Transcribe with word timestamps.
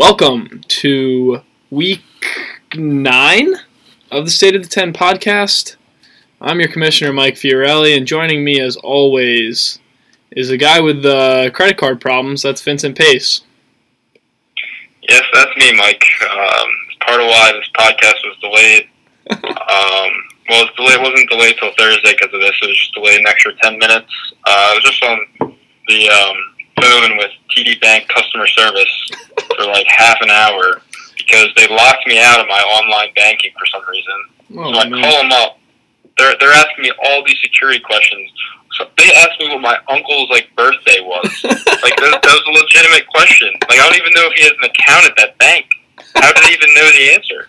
Welcome 0.00 0.62
to 0.66 1.42
week 1.68 2.00
nine 2.74 3.52
of 4.10 4.24
the 4.24 4.30
State 4.30 4.56
of 4.56 4.62
the 4.62 4.68
Ten 4.68 4.94
podcast. 4.94 5.76
I'm 6.40 6.58
your 6.58 6.70
commissioner, 6.70 7.12
Mike 7.12 7.34
Fiorelli, 7.34 7.94
and 7.94 8.06
joining 8.06 8.42
me, 8.42 8.62
as 8.62 8.76
always, 8.76 9.78
is 10.30 10.48
the 10.48 10.56
guy 10.56 10.80
with 10.80 11.02
the 11.02 11.50
credit 11.52 11.76
card 11.76 12.00
problems. 12.00 12.40
That's 12.40 12.62
Vincent 12.62 12.96
Pace. 12.96 13.42
Yes, 15.06 15.22
that's 15.34 15.54
me, 15.58 15.76
Mike. 15.76 16.06
Um, 16.22 16.68
part 17.06 17.20
of 17.20 17.26
why 17.26 17.52
this 17.52 17.68
podcast 17.76 18.24
was 18.24 18.38
delayed. 18.40 18.88
um, 19.30 20.10
well, 20.48 20.64
it, 20.64 20.76
delayed, 20.76 20.94
it 20.94 21.02
wasn't 21.02 21.28
delayed 21.28 21.56
till 21.60 21.72
Thursday 21.76 22.12
because 22.12 22.32
of 22.32 22.40
this. 22.40 22.58
It 22.62 22.68
was 22.68 22.78
just 22.78 22.94
delayed 22.94 23.20
an 23.20 23.26
extra 23.28 23.52
10 23.62 23.78
minutes. 23.78 24.10
Uh, 24.46 24.70
I 24.70 24.74
was 24.76 24.82
just 24.82 25.04
on 25.04 25.56
the 25.88 26.08
um, 26.08 26.36
phone 26.80 27.16
with 27.16 27.30
TD 27.50 27.80
Bank 27.80 28.08
customer 28.08 28.46
service 28.46 29.10
for 29.56 29.66
like 29.66 29.86
half 29.88 30.18
an 30.20 30.30
hour 30.30 30.82
because 31.16 31.48
they 31.56 31.68
locked 31.68 32.06
me 32.06 32.18
out 32.18 32.40
of 32.40 32.46
my 32.48 32.60
online 32.60 33.12
banking 33.14 33.52
for 33.58 33.66
some 33.66 33.82
reason. 33.88 34.18
Oh, 34.56 34.72
so 34.72 34.78
I 34.80 34.88
man. 34.88 35.02
call 35.02 35.22
them 35.22 35.32
up. 35.32 35.58
They're 36.18 36.34
they're 36.40 36.52
asking 36.52 36.84
me 36.84 36.92
all 37.04 37.24
these 37.24 37.38
security 37.42 37.80
questions. 37.80 38.30
So 38.78 38.88
they 38.96 39.12
asked 39.14 39.38
me 39.38 39.48
what 39.48 39.60
my 39.60 39.78
uncle's 39.88 40.30
like 40.30 40.48
birthday 40.56 41.00
was. 41.00 41.28
like 41.44 41.96
that, 42.00 42.20
that 42.22 42.34
was 42.34 42.44
a 42.46 42.54
legitimate 42.54 43.06
question. 43.08 43.52
Like 43.68 43.78
I 43.78 43.88
don't 43.88 43.96
even 43.96 44.12
know 44.12 44.26
if 44.26 44.34
he 44.34 44.42
has 44.44 44.54
an 44.58 44.70
account 44.70 45.06
at 45.06 45.16
that 45.16 45.38
bank. 45.38 45.66
How 46.16 46.32
did 46.32 46.42
they 46.42 46.52
even 46.54 46.74
know 46.74 46.88
the 46.90 47.14
answer? 47.14 47.48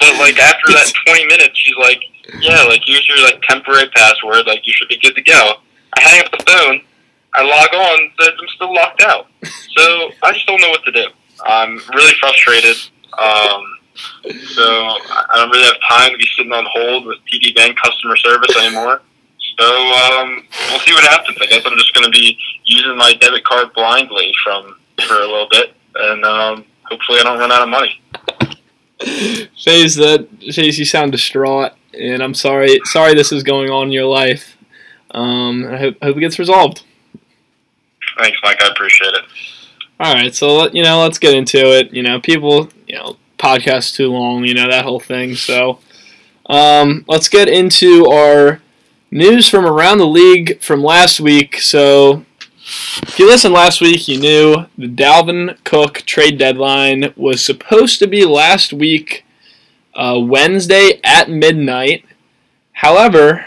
But 0.00 0.18
like 0.18 0.38
after 0.38 0.72
that 0.72 0.92
twenty 1.06 1.26
minutes, 1.26 1.58
she's 1.58 1.76
like, 1.76 2.02
"Yeah, 2.40 2.62
like 2.64 2.86
use 2.88 3.06
your 3.08 3.22
like 3.22 3.40
temporary 3.42 3.88
password. 3.94 4.46
Like 4.46 4.66
you 4.66 4.72
should 4.72 4.88
be 4.88 4.98
good 4.98 5.14
to 5.14 5.22
go." 5.22 5.62
I 5.96 6.00
hang 6.00 6.24
up 6.24 6.30
the 6.32 6.42
phone. 6.48 6.82
I 7.34 7.42
log 7.42 7.74
on. 7.74 8.10
Says 8.20 8.30
I'm 8.40 8.48
still 8.54 8.74
locked 8.74 9.00
out. 9.02 9.26
So 9.76 10.10
I 10.22 10.32
just 10.32 10.46
don't 10.46 10.60
know 10.60 10.70
what 10.70 10.84
to 10.84 10.92
do. 10.92 11.06
I'm 11.46 11.80
really 11.94 12.14
frustrated. 12.20 12.76
Um, 13.18 13.62
so 14.54 14.62
I 14.62 15.26
I 15.30 15.38
don't 15.38 15.50
really 15.50 15.66
have 15.66 15.80
time 15.88 16.12
to 16.12 16.18
be 16.18 16.26
sitting 16.36 16.52
on 16.52 16.66
hold 16.70 17.06
with 17.06 17.18
TD 17.32 17.54
Bank 17.54 17.76
customer 17.82 18.16
service 18.16 18.56
anymore. 18.56 19.02
So 19.58 19.66
um, 19.66 20.44
we'll 20.70 20.80
see 20.80 20.92
what 20.92 21.04
happens. 21.04 21.36
I 21.40 21.46
guess 21.46 21.62
I'm 21.66 21.76
just 21.76 21.94
going 21.94 22.04
to 22.04 22.10
be 22.10 22.38
using 22.64 22.96
my 22.96 23.14
debit 23.14 23.44
card 23.44 23.72
blindly 23.74 24.32
from 24.42 24.76
for 25.06 25.14
a 25.14 25.26
little 25.26 25.48
bit, 25.50 25.74
and 25.94 26.24
um, 26.24 26.64
hopefully 26.84 27.20
I 27.20 27.24
don't 27.24 27.38
run 27.38 27.52
out 27.52 27.62
of 27.62 27.68
money. 27.68 28.00
Pace, 29.00 29.96
that 29.96 30.28
Pace, 30.40 30.78
you 30.78 30.84
sound 30.84 31.12
distraught, 31.12 31.72
and 31.92 32.22
I'm 32.22 32.34
sorry. 32.34 32.80
Sorry, 32.84 33.14
this 33.14 33.32
is 33.32 33.42
going 33.42 33.70
on 33.70 33.88
in 33.88 33.92
your 33.92 34.06
life. 34.06 34.56
Um, 35.10 35.66
I 35.66 35.76
hope, 35.76 35.96
hope 36.02 36.16
it 36.16 36.20
gets 36.20 36.38
resolved. 36.38 36.84
Thanks, 38.18 38.38
Mike. 38.42 38.62
I 38.62 38.68
appreciate 38.68 39.14
it. 39.14 39.24
All 40.00 40.14
right, 40.14 40.34
so 40.34 40.68
you 40.72 40.82
know, 40.82 41.00
let's 41.00 41.18
get 41.18 41.34
into 41.34 41.58
it. 41.58 41.92
You 41.92 42.02
know, 42.02 42.20
people, 42.20 42.68
you 42.86 42.96
know, 42.96 43.16
podcast 43.38 43.94
too 43.94 44.10
long, 44.12 44.44
you 44.44 44.54
know, 44.54 44.68
that 44.68 44.84
whole 44.84 45.00
thing. 45.00 45.34
So, 45.34 45.78
um, 46.46 47.04
let's 47.08 47.28
get 47.28 47.48
into 47.48 48.06
our 48.06 48.60
news 49.10 49.48
from 49.48 49.64
around 49.64 49.98
the 49.98 50.06
league 50.06 50.60
from 50.62 50.82
last 50.82 51.20
week. 51.20 51.60
So, 51.60 52.24
if 53.02 53.18
you 53.18 53.26
listened 53.26 53.54
last 53.54 53.80
week, 53.80 54.08
you 54.08 54.18
knew 54.18 54.66
the 54.78 54.88
Dalvin 54.88 55.62
Cook 55.64 55.98
trade 56.06 56.38
deadline 56.38 57.12
was 57.16 57.44
supposed 57.44 57.98
to 57.98 58.06
be 58.06 58.24
last 58.24 58.72
week, 58.72 59.24
uh, 59.94 60.18
Wednesday 60.20 61.00
at 61.04 61.28
midnight. 61.28 62.04
However, 62.72 63.46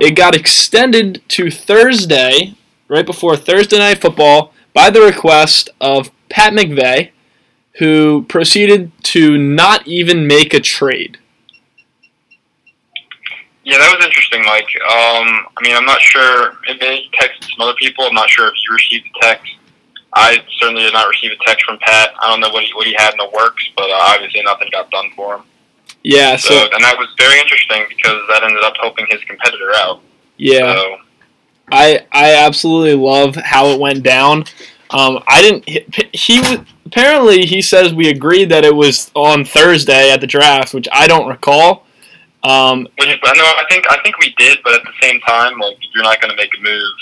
it 0.00 0.12
got 0.12 0.34
extended 0.34 1.22
to 1.28 1.50
Thursday, 1.50 2.54
right 2.92 3.06
before 3.06 3.36
Thursday 3.38 3.78
night 3.78 4.02
football, 4.02 4.52
by 4.74 4.90
the 4.90 5.00
request 5.00 5.70
of 5.80 6.10
Pat 6.28 6.52
McVeigh, 6.52 7.10
who 7.78 8.26
proceeded 8.28 8.92
to 9.04 9.38
not 9.38 9.88
even 9.88 10.26
make 10.26 10.52
a 10.52 10.60
trade. 10.60 11.18
Yeah, 13.64 13.78
that 13.78 13.96
was 13.96 14.04
interesting, 14.04 14.44
Mike. 14.44 14.68
Um, 14.82 15.46
I 15.56 15.62
mean, 15.62 15.74
I'm 15.74 15.86
not 15.86 16.02
sure. 16.02 16.58
Maybe 16.66 16.84
he 16.84 17.10
texted 17.18 17.48
some 17.56 17.60
other 17.66 17.76
people. 17.78 18.04
I'm 18.04 18.14
not 18.14 18.28
sure 18.28 18.48
if 18.48 18.54
you 18.68 18.74
received 18.74 19.06
the 19.06 19.20
text. 19.26 19.50
I 20.14 20.44
certainly 20.58 20.82
did 20.82 20.92
not 20.92 21.08
receive 21.08 21.30
a 21.30 21.44
text 21.46 21.64
from 21.64 21.78
Pat. 21.78 22.10
I 22.20 22.28
don't 22.28 22.40
know 22.40 22.50
what 22.50 22.64
he 22.64 22.74
what 22.74 22.86
he 22.86 22.94
had 22.98 23.12
in 23.12 23.16
the 23.16 23.30
works, 23.34 23.66
but 23.74 23.88
uh, 23.88 23.98
obviously 24.02 24.42
nothing 24.42 24.68
got 24.70 24.90
done 24.90 25.10
for 25.16 25.36
him. 25.36 25.44
Yeah, 26.02 26.36
So, 26.36 26.48
so 26.50 26.68
and 26.74 26.84
that 26.84 26.98
was 26.98 27.08
very 27.16 27.40
interesting 27.40 27.84
because 27.88 28.20
that 28.28 28.42
ended 28.42 28.62
up 28.64 28.74
helping 28.80 29.06
his 29.08 29.22
competitor 29.24 29.72
out. 29.76 30.00
yeah, 30.36 30.74
So, 30.74 30.96
I 31.70 32.06
I 32.12 32.34
absolutely 32.34 32.94
love 32.94 33.36
how 33.36 33.66
it 33.68 33.80
went 33.80 34.02
down. 34.02 34.44
Um, 34.90 35.22
I 35.26 35.40
didn't. 35.40 35.68
He, 35.68 35.84
he 36.12 36.40
was 36.40 36.58
apparently 36.86 37.46
he 37.46 37.62
says 37.62 37.94
we 37.94 38.08
agreed 38.10 38.50
that 38.50 38.64
it 38.64 38.74
was 38.74 39.10
on 39.14 39.44
Thursday 39.44 40.10
at 40.12 40.20
the 40.20 40.26
draft, 40.26 40.74
which 40.74 40.88
I 40.92 41.06
don't 41.06 41.28
recall. 41.28 41.86
Um, 42.44 42.88
which 42.98 43.08
I 43.08 43.32
know 43.36 43.44
I 43.44 43.64
think 43.70 43.84
I 43.90 43.98
think 44.02 44.18
we 44.18 44.34
did, 44.36 44.58
but 44.64 44.74
at 44.74 44.82
the 44.82 44.92
same 45.00 45.20
time, 45.20 45.58
like 45.58 45.76
if 45.76 45.90
you're 45.94 46.02
not 46.04 46.20
going 46.20 46.30
to 46.30 46.36
make 46.36 46.50
a 46.58 46.60
move, 46.60 46.92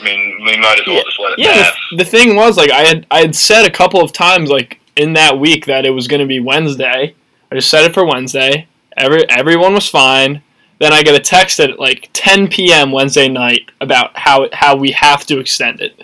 I 0.00 0.02
mean, 0.02 0.38
we 0.44 0.56
might 0.58 0.80
as 0.80 0.86
well 0.86 1.04
just 1.04 1.20
let 1.20 1.32
it 1.34 1.38
Yeah, 1.38 1.52
pass. 1.52 1.76
the, 1.90 1.96
the 1.98 2.04
thing 2.04 2.34
was 2.34 2.56
like 2.56 2.70
I 2.70 2.80
had 2.82 3.06
I 3.10 3.20
had 3.20 3.36
said 3.36 3.66
a 3.66 3.70
couple 3.70 4.00
of 4.00 4.12
times 4.12 4.48
like 4.50 4.80
in 4.96 5.12
that 5.12 5.38
week 5.38 5.66
that 5.66 5.84
it 5.86 5.90
was 5.90 6.08
going 6.08 6.20
to 6.20 6.26
be 6.26 6.40
Wednesday. 6.40 7.14
I 7.50 7.54
just 7.54 7.70
said 7.70 7.84
it 7.84 7.94
for 7.94 8.04
Wednesday. 8.06 8.66
Every 8.96 9.28
everyone 9.30 9.74
was 9.74 9.88
fine. 9.88 10.42
Then 10.82 10.92
I 10.92 11.04
get 11.04 11.14
a 11.14 11.20
text 11.20 11.60
at 11.60 11.78
like 11.78 12.10
10 12.12 12.48
p.m. 12.48 12.90
Wednesday 12.90 13.28
night 13.28 13.70
about 13.80 14.18
how 14.18 14.48
how 14.52 14.74
we 14.74 14.90
have 14.90 15.24
to 15.26 15.38
extend 15.38 15.80
it. 15.80 16.02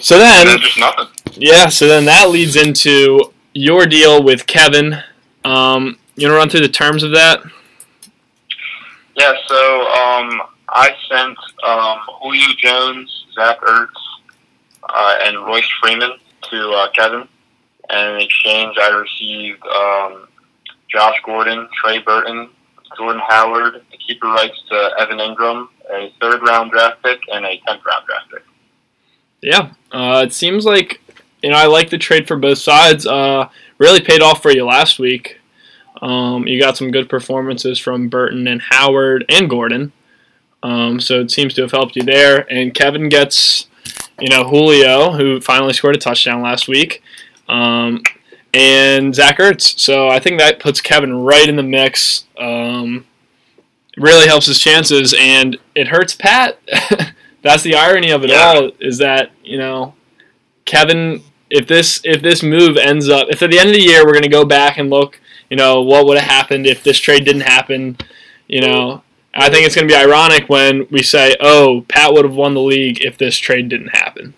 So 0.00 0.18
then, 0.18 0.48
then 0.48 0.58
just 0.58 0.76
nothing. 0.76 1.06
yeah, 1.36 1.68
so 1.68 1.86
then 1.86 2.06
that 2.06 2.28
leads 2.28 2.56
into 2.56 3.32
your 3.54 3.86
deal 3.86 4.24
with 4.24 4.48
Kevin. 4.48 4.94
Um, 5.44 6.00
you 6.16 6.26
want 6.26 6.34
to 6.34 6.38
run 6.38 6.50
through 6.50 6.62
the 6.62 6.68
terms 6.68 7.04
of 7.04 7.12
that? 7.12 7.40
Yeah, 9.14 9.32
so 9.46 9.82
um, 9.82 10.42
I 10.70 10.90
sent 11.08 11.38
um, 11.64 12.00
Julio 12.20 12.48
Jones, 12.58 13.26
Zach 13.32 13.60
Ertz, 13.60 13.90
uh, 14.88 15.18
and 15.24 15.38
Royce 15.46 15.70
Freeman 15.80 16.18
to 16.50 16.70
uh, 16.72 16.90
Kevin. 16.90 17.28
And 17.90 18.16
in 18.16 18.22
exchange, 18.22 18.76
I 18.76 18.88
received 18.88 19.62
um, 19.66 20.26
Josh 20.92 21.16
Gordon, 21.24 21.68
Trey 21.80 21.98
Burton, 21.98 22.50
Jordan 22.96 23.22
Howard, 23.28 23.82
the 23.90 23.96
keeper 23.96 24.26
rights 24.26 24.60
to 24.68 24.90
Evan 24.98 25.18
Engram, 25.18 25.68
a 25.92 26.12
third 26.20 26.42
round 26.42 26.72
draft 26.72 27.02
pick, 27.02 27.20
and 27.32 27.44
a 27.44 27.60
tenth 27.66 27.82
round 27.86 28.06
draft 28.06 28.30
pick. 28.30 28.42
Yeah, 29.40 29.72
uh, 29.92 30.22
it 30.26 30.32
seems 30.32 30.64
like 30.64 31.00
you 31.42 31.50
know 31.50 31.56
I 31.56 31.66
like 31.66 31.90
the 31.90 31.98
trade 31.98 32.26
for 32.26 32.36
both 32.36 32.58
sides. 32.58 33.06
Uh, 33.06 33.48
really 33.78 34.00
paid 34.00 34.22
off 34.22 34.42
for 34.42 34.50
you 34.50 34.64
last 34.64 34.98
week. 34.98 35.40
Um, 36.02 36.46
you 36.46 36.60
got 36.60 36.76
some 36.76 36.90
good 36.90 37.08
performances 37.08 37.78
from 37.78 38.08
Burton 38.08 38.46
and 38.48 38.60
Howard 38.62 39.24
and 39.28 39.48
Gordon, 39.48 39.92
um, 40.62 41.00
so 41.00 41.20
it 41.20 41.30
seems 41.30 41.54
to 41.54 41.62
have 41.62 41.72
helped 41.72 41.96
you 41.96 42.02
there. 42.02 42.50
And 42.52 42.74
Kevin 42.74 43.08
gets 43.08 43.68
you 44.20 44.28
know 44.28 44.44
Julio, 44.48 45.12
who 45.12 45.40
finally 45.40 45.72
scored 45.72 45.96
a 45.96 45.98
touchdown 45.98 46.42
last 46.42 46.68
week, 46.68 47.02
um, 47.48 48.02
and 48.54 49.14
Zach 49.14 49.38
Ertz. 49.38 49.78
So 49.78 50.08
I 50.08 50.18
think 50.18 50.38
that 50.40 50.60
puts 50.60 50.80
Kevin 50.80 51.14
right 51.22 51.48
in 51.48 51.56
the 51.56 51.62
mix. 51.62 52.24
Um, 52.38 53.06
really 53.96 54.26
helps 54.28 54.46
his 54.46 54.58
chances, 54.58 55.14
and 55.18 55.58
it 55.74 55.88
hurts 55.88 56.14
Pat. 56.14 56.58
That's 57.42 57.62
the 57.62 57.74
irony 57.74 58.10
of 58.10 58.22
it 58.24 58.30
Yeah. 58.30 58.52
all 58.54 58.70
is 58.80 58.98
that 58.98 59.30
you 59.44 59.58
know 59.58 59.94
Kevin. 60.64 61.22
If 61.52 61.66
this 61.66 62.00
if 62.04 62.22
this 62.22 62.44
move 62.44 62.76
ends 62.76 63.08
up 63.08 63.26
if 63.28 63.42
at 63.42 63.50
the 63.50 63.58
end 63.58 63.70
of 63.70 63.74
the 63.74 63.82
year 63.82 64.04
we're 64.06 64.12
going 64.12 64.22
to 64.22 64.28
go 64.28 64.44
back 64.44 64.78
and 64.78 64.88
look, 64.88 65.20
you 65.48 65.56
know 65.56 65.80
what 65.82 66.06
would 66.06 66.16
have 66.18 66.30
happened 66.30 66.64
if 66.66 66.84
this 66.84 66.98
trade 67.00 67.24
didn't 67.24 67.42
happen, 67.42 67.96
you 68.46 68.60
know. 68.60 69.02
I 69.34 69.48
think 69.48 69.64
it's 69.64 69.74
going 69.76 69.86
to 69.88 69.92
be 69.94 69.98
ironic 70.00 70.48
when 70.48 70.86
we 70.90 71.02
say, 71.02 71.36
"Oh, 71.40 71.84
Pat 71.88 72.12
would 72.12 72.24
have 72.24 72.34
won 72.34 72.54
the 72.54 72.60
league 72.60 73.04
if 73.04 73.16
this 73.18 73.36
trade 73.36 73.68
didn't 73.68 73.88
happen." 73.96 74.34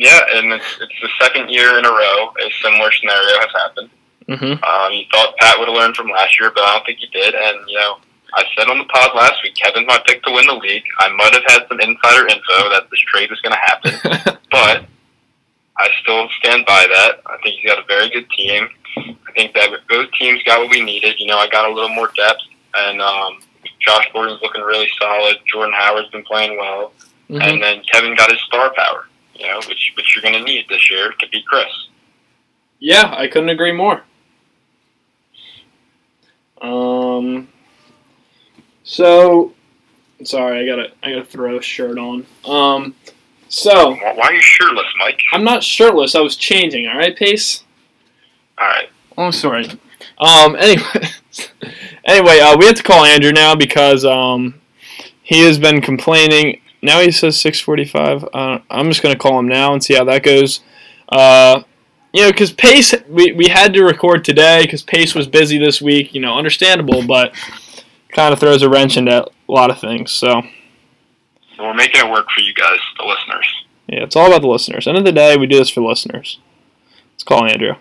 Yeah, 0.00 0.20
and 0.32 0.52
it's, 0.54 0.64
it's 0.80 0.98
the 1.02 1.10
second 1.20 1.50
year 1.50 1.78
in 1.78 1.84
a 1.84 1.90
row 1.90 2.32
a 2.40 2.50
similar 2.62 2.90
scenario 2.92 3.36
has 3.44 3.52
happened. 3.52 3.90
hmm 4.26 4.56
Um, 4.64 4.92
you 4.96 5.04
thought 5.12 5.36
Pat 5.36 5.58
would 5.58 5.68
have 5.68 5.76
learned 5.76 5.94
from 5.94 6.08
last 6.08 6.40
year, 6.40 6.50
but 6.54 6.64
I 6.64 6.72
don't 6.74 6.86
think 6.86 7.00
he 7.00 7.06
did. 7.08 7.34
And 7.34 7.58
you 7.68 7.76
know, 7.78 7.98
I 8.34 8.44
said 8.56 8.68
on 8.68 8.78
the 8.78 8.84
pod 8.84 9.10
last 9.14 9.42
week, 9.42 9.54
Kevin's 9.56 9.86
my 9.86 10.00
pick 10.06 10.22
to 10.22 10.32
win 10.32 10.46
the 10.46 10.54
league. 10.54 10.84
I 11.00 11.08
might 11.10 11.34
have 11.34 11.44
had 11.46 11.68
some 11.68 11.80
insider 11.80 12.26
info 12.28 12.70
that 12.72 12.88
this 12.90 13.00
trade 13.00 13.28
was 13.28 13.40
going 13.42 13.52
to 13.52 13.60
happen, 13.60 14.38
but 14.50 14.86
I 15.76 15.88
still 16.02 16.28
stand 16.40 16.64
by 16.64 16.86
that. 16.94 17.20
I 17.26 17.36
think 17.42 17.56
he's 17.60 17.66
got 17.70 17.78
a 17.78 17.86
very 17.86 18.08
good 18.08 18.28
team. 18.30 18.68
I 18.96 19.32
think 19.34 19.52
that 19.54 19.68
both 19.88 20.10
teams 20.12 20.42
got 20.44 20.60
what 20.60 20.70
we 20.70 20.80
needed. 20.82 21.16
You 21.18 21.26
know, 21.26 21.36
I 21.38 21.48
got 21.48 21.68
a 21.70 21.72
little 21.74 21.94
more 21.94 22.10
depth, 22.16 22.40
and 22.74 23.02
um, 23.02 23.40
Josh 23.80 24.08
Gordon's 24.14 24.40
looking 24.42 24.62
really 24.62 24.88
solid. 24.98 25.36
Jordan 25.52 25.74
Howard's 25.76 26.08
been 26.10 26.24
playing 26.24 26.56
well, 26.56 26.92
Mhm. 27.28 27.42
and 27.42 27.62
then 27.62 27.82
Kevin 27.92 28.14
got 28.16 28.30
his 28.30 28.40
star 28.42 28.72
power. 28.74 29.06
You 29.40 29.46
know, 29.46 29.60
which 29.68 29.92
which 29.96 30.14
you're 30.14 30.22
going 30.22 30.34
to 30.34 30.44
need 30.44 30.66
this 30.68 30.90
year 30.90 31.12
to 31.18 31.28
beat 31.30 31.46
Chris. 31.46 31.88
Yeah, 32.78 33.12
I 33.16 33.26
couldn't 33.26 33.48
agree 33.48 33.72
more. 33.72 34.02
Um, 36.60 37.48
so 38.84 39.54
sorry, 40.24 40.60
I 40.62 40.66
gotta 40.66 40.92
I 41.02 41.10
gotta 41.12 41.24
throw 41.24 41.58
a 41.58 41.62
shirt 41.62 41.98
on. 41.98 42.26
Um, 42.44 42.94
So 43.48 43.92
Why 43.92 44.12
why 44.14 44.26
are 44.26 44.34
you 44.34 44.42
shirtless, 44.42 44.86
Mike? 44.98 45.20
I'm 45.32 45.42
not 45.44 45.62
shirtless. 45.62 46.14
I 46.14 46.20
was 46.20 46.36
changing. 46.36 46.86
All 46.86 46.96
right, 46.98 47.16
Pace. 47.16 47.64
All 48.58 48.68
right. 48.68 48.90
Long 49.16 49.32
sorry. 49.32 49.66
Um. 50.18 50.54
Anyway, 50.56 50.82
anyway, 52.04 52.40
uh, 52.40 52.56
we 52.58 52.66
have 52.66 52.74
to 52.76 52.82
call 52.82 53.04
Andrew 53.06 53.32
now 53.32 53.54
because 53.54 54.04
um, 54.04 54.60
he 55.22 55.44
has 55.44 55.58
been 55.58 55.80
complaining. 55.80 56.60
Now 56.82 57.00
he 57.00 57.10
says 57.10 57.36
6:45. 57.36 58.28
Uh, 58.32 58.58
I'm 58.70 58.88
just 58.88 59.02
gonna 59.02 59.16
call 59.16 59.38
him 59.38 59.48
now 59.48 59.72
and 59.72 59.82
see 59.82 59.94
how 59.94 60.04
that 60.04 60.22
goes. 60.22 60.60
Uh, 61.08 61.62
you 62.12 62.22
know, 62.22 62.30
because 62.30 62.52
Pace, 62.52 62.94
we, 63.08 63.32
we 63.32 63.46
had 63.48 63.72
to 63.74 63.84
record 63.84 64.24
today 64.24 64.62
because 64.62 64.82
Pace 64.82 65.14
was 65.14 65.26
busy 65.28 65.58
this 65.58 65.80
week. 65.80 66.14
You 66.14 66.20
know, 66.20 66.36
understandable, 66.36 67.06
but 67.06 67.34
kind 68.08 68.32
of 68.32 68.40
throws 68.40 68.62
a 68.62 68.68
wrench 68.68 68.96
into 68.96 69.24
a 69.24 69.52
lot 69.52 69.70
of 69.70 69.78
things. 69.80 70.10
So 70.10 70.42
So 71.56 71.62
we're 71.64 71.74
making 71.74 72.00
it 72.04 72.10
work 72.10 72.26
for 72.34 72.40
you 72.40 72.52
guys, 72.54 72.78
the 72.98 73.04
listeners. 73.04 73.46
yeah, 73.86 74.02
it's 74.02 74.16
all 74.16 74.26
about 74.26 74.40
the 74.42 74.48
listeners. 74.48 74.88
End 74.88 74.98
of 74.98 75.04
the 75.04 75.12
day, 75.12 75.36
we 75.36 75.46
do 75.46 75.58
this 75.58 75.70
for 75.70 75.82
listeners. 75.82 76.38
Let's 77.12 77.22
call 77.22 77.44
Andrew. 77.44 77.74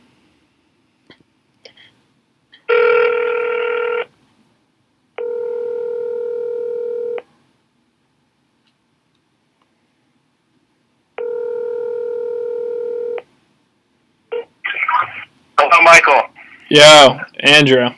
Michael. 15.89 16.21
Yo, 16.69 17.19
Andrew. 17.39 17.89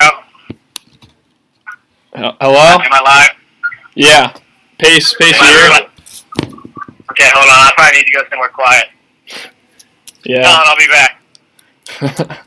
Oh. 0.00 0.24
Hello. 2.14 2.78
Am 2.80 2.90
I 2.90 3.02
live? 3.04 3.36
Yeah. 3.94 4.32
Pace, 4.78 5.12
pace 5.20 5.38
here. 5.38 5.88
Okay, 7.10 7.28
hold 7.34 7.50
on. 7.50 7.66
I 7.66 7.72
probably 7.76 7.98
need 7.98 8.06
to 8.06 8.12
go 8.12 8.22
somewhere 8.30 8.48
quiet. 8.48 8.86
Yeah. 10.24 10.42
Hold 10.46 10.56
on, 10.56 10.64
I'll 10.66 10.76
be 10.78 10.86
back. 10.88 11.20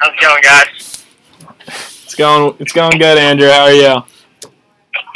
How's 0.00 0.14
it 0.14 0.20
going, 0.22 0.42
guys? 0.42 1.04
it's 2.04 2.14
going. 2.14 2.56
It's 2.58 2.72
going 2.72 2.98
good, 2.98 3.18
Andrew. 3.18 3.50
How 3.50 3.64
are 3.64 3.72
you? 3.72 4.02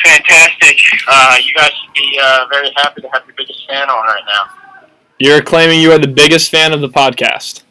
Fantastic. 0.05 0.79
Uh, 1.08 1.37
you 1.43 1.55
guys 1.55 1.70
should 1.70 1.94
be 1.94 2.20
uh, 2.23 2.44
very 2.50 2.70
happy 2.76 3.00
to 3.00 3.08
have 3.14 3.25
your 3.26 3.35
biggest 3.35 3.67
fan 3.67 3.88
on 3.88 4.06
right 4.06 4.25
now. 4.26 4.88
You're 5.19 5.41
claiming 5.41 5.81
you 5.81 5.91
are 5.93 5.99
the 5.99 6.08
biggest 6.08 6.50
fan 6.50 6.75
of 6.75 6.82
the 6.82 6.88
podcast. 6.88 7.62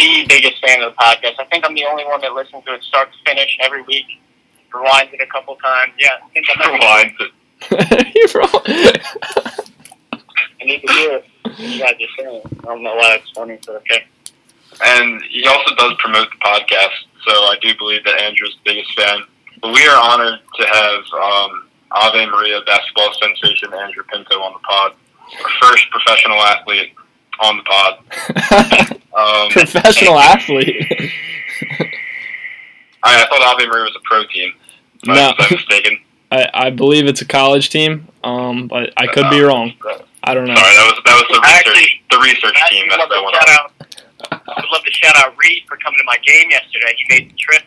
The 0.00 0.24
biggest 0.26 0.64
fan 0.64 0.80
of 0.80 0.94
the 0.94 0.96
podcast. 0.96 1.34
I 1.38 1.44
think 1.52 1.62
I'm 1.66 1.74
the 1.74 1.84
only 1.84 2.06
one 2.06 2.22
that 2.22 2.32
listens 2.32 2.64
to 2.64 2.72
it 2.72 2.82
start 2.84 3.10
to 3.12 3.18
finish 3.30 3.58
every 3.60 3.82
week. 3.82 4.06
Rewinds 4.72 5.12
it 5.12 5.20
a 5.20 5.26
couple 5.26 5.56
times. 5.56 5.92
Yeah, 5.98 6.16
I 6.24 6.28
think 6.30 6.46
I'm 6.48 6.80
Rewinds 6.80 7.20
it. 7.20 7.32
You're 8.32 8.40
wrong. 8.40 8.62
I 10.58 10.64
need 10.64 10.80
to 10.80 10.92
hear 10.94 11.20
it. 11.20 11.24
You 11.58 11.80
guys 11.80 11.96
are 12.00 12.16
saying. 12.16 12.40
I 12.62 12.64
don't 12.64 12.82
know 12.82 12.94
why 12.94 13.16
it's 13.16 13.30
funny, 13.32 13.58
but 13.66 13.76
okay. 13.76 14.06
And 14.82 15.20
he 15.24 15.46
also 15.46 15.74
does 15.74 15.92
promote 15.98 16.28
the 16.30 16.46
podcast, 16.46 16.96
so 17.28 17.32
I 17.32 17.56
do 17.60 17.76
believe 17.76 18.02
that 18.04 18.22
Andrew's 18.22 18.56
the 18.64 18.72
biggest 18.72 18.98
fan. 18.98 19.24
But 19.60 19.74
we 19.74 19.86
are 19.86 20.00
honored 20.02 20.40
to 20.60 20.66
have 20.66 21.00
um, 21.12 21.68
Ave 21.90 22.24
Maria 22.24 22.62
basketball 22.64 23.12
sensation 23.20 23.74
Andrew 23.74 24.04
Pinto 24.10 24.40
on 24.40 24.54
the 24.54 24.60
pod, 24.60 24.92
our 25.44 25.50
first 25.60 25.90
professional 25.90 26.38
athlete 26.38 26.94
on 27.40 27.56
the 27.56 27.62
pod. 27.64 28.96
Um, 29.12 29.50
Professional 29.50 30.16
athlete. 30.20 30.86
I, 33.02 33.22
I 33.22 33.26
thought 33.26 33.42
Ave 33.54 33.66
Maria 33.66 33.84
was 33.84 33.96
a 33.96 34.00
pro 34.04 34.24
team. 34.26 34.52
Am 35.08 35.10
I- 35.10 35.14
No. 35.14 35.34
Was 35.38 35.46
I 35.50 35.54
mistaken? 35.56 35.98
I, 36.30 36.48
I 36.54 36.70
believe 36.70 37.06
it's 37.08 37.20
a 37.20 37.26
college 37.26 37.70
team, 37.70 38.06
um, 38.22 38.68
but 38.68 38.92
I 38.96 39.08
could 39.08 39.28
be 39.30 39.40
wrong. 39.40 39.72
I 40.22 40.32
don't 40.32 40.46
know. 40.46 40.54
Sorry, 40.54 40.74
that 40.76 40.86
was 40.94 41.02
that 41.04 41.14
was 41.16 41.26
the 41.28 41.40
research 41.40 41.66
Actually- 41.66 42.02
the 42.10 42.18
research 42.22 42.54
I 42.64 42.68
team. 42.70 42.86
That's 42.88 43.00
love 43.00 43.08
that 43.08 43.16
to 43.18 43.24
went 43.24 43.36
out. 43.48 43.72
I 44.30 44.60
would 44.60 44.70
love 44.72 44.84
to 44.84 44.92
shout 44.92 45.16
out 45.16 45.34
Reed 45.36 45.64
for 45.66 45.76
coming 45.78 45.98
to 45.98 46.04
my 46.04 46.16
game 46.24 46.48
yesterday. 46.50 46.94
He 46.96 47.04
made 47.08 47.30
the 47.32 47.36
trip. 47.36 47.62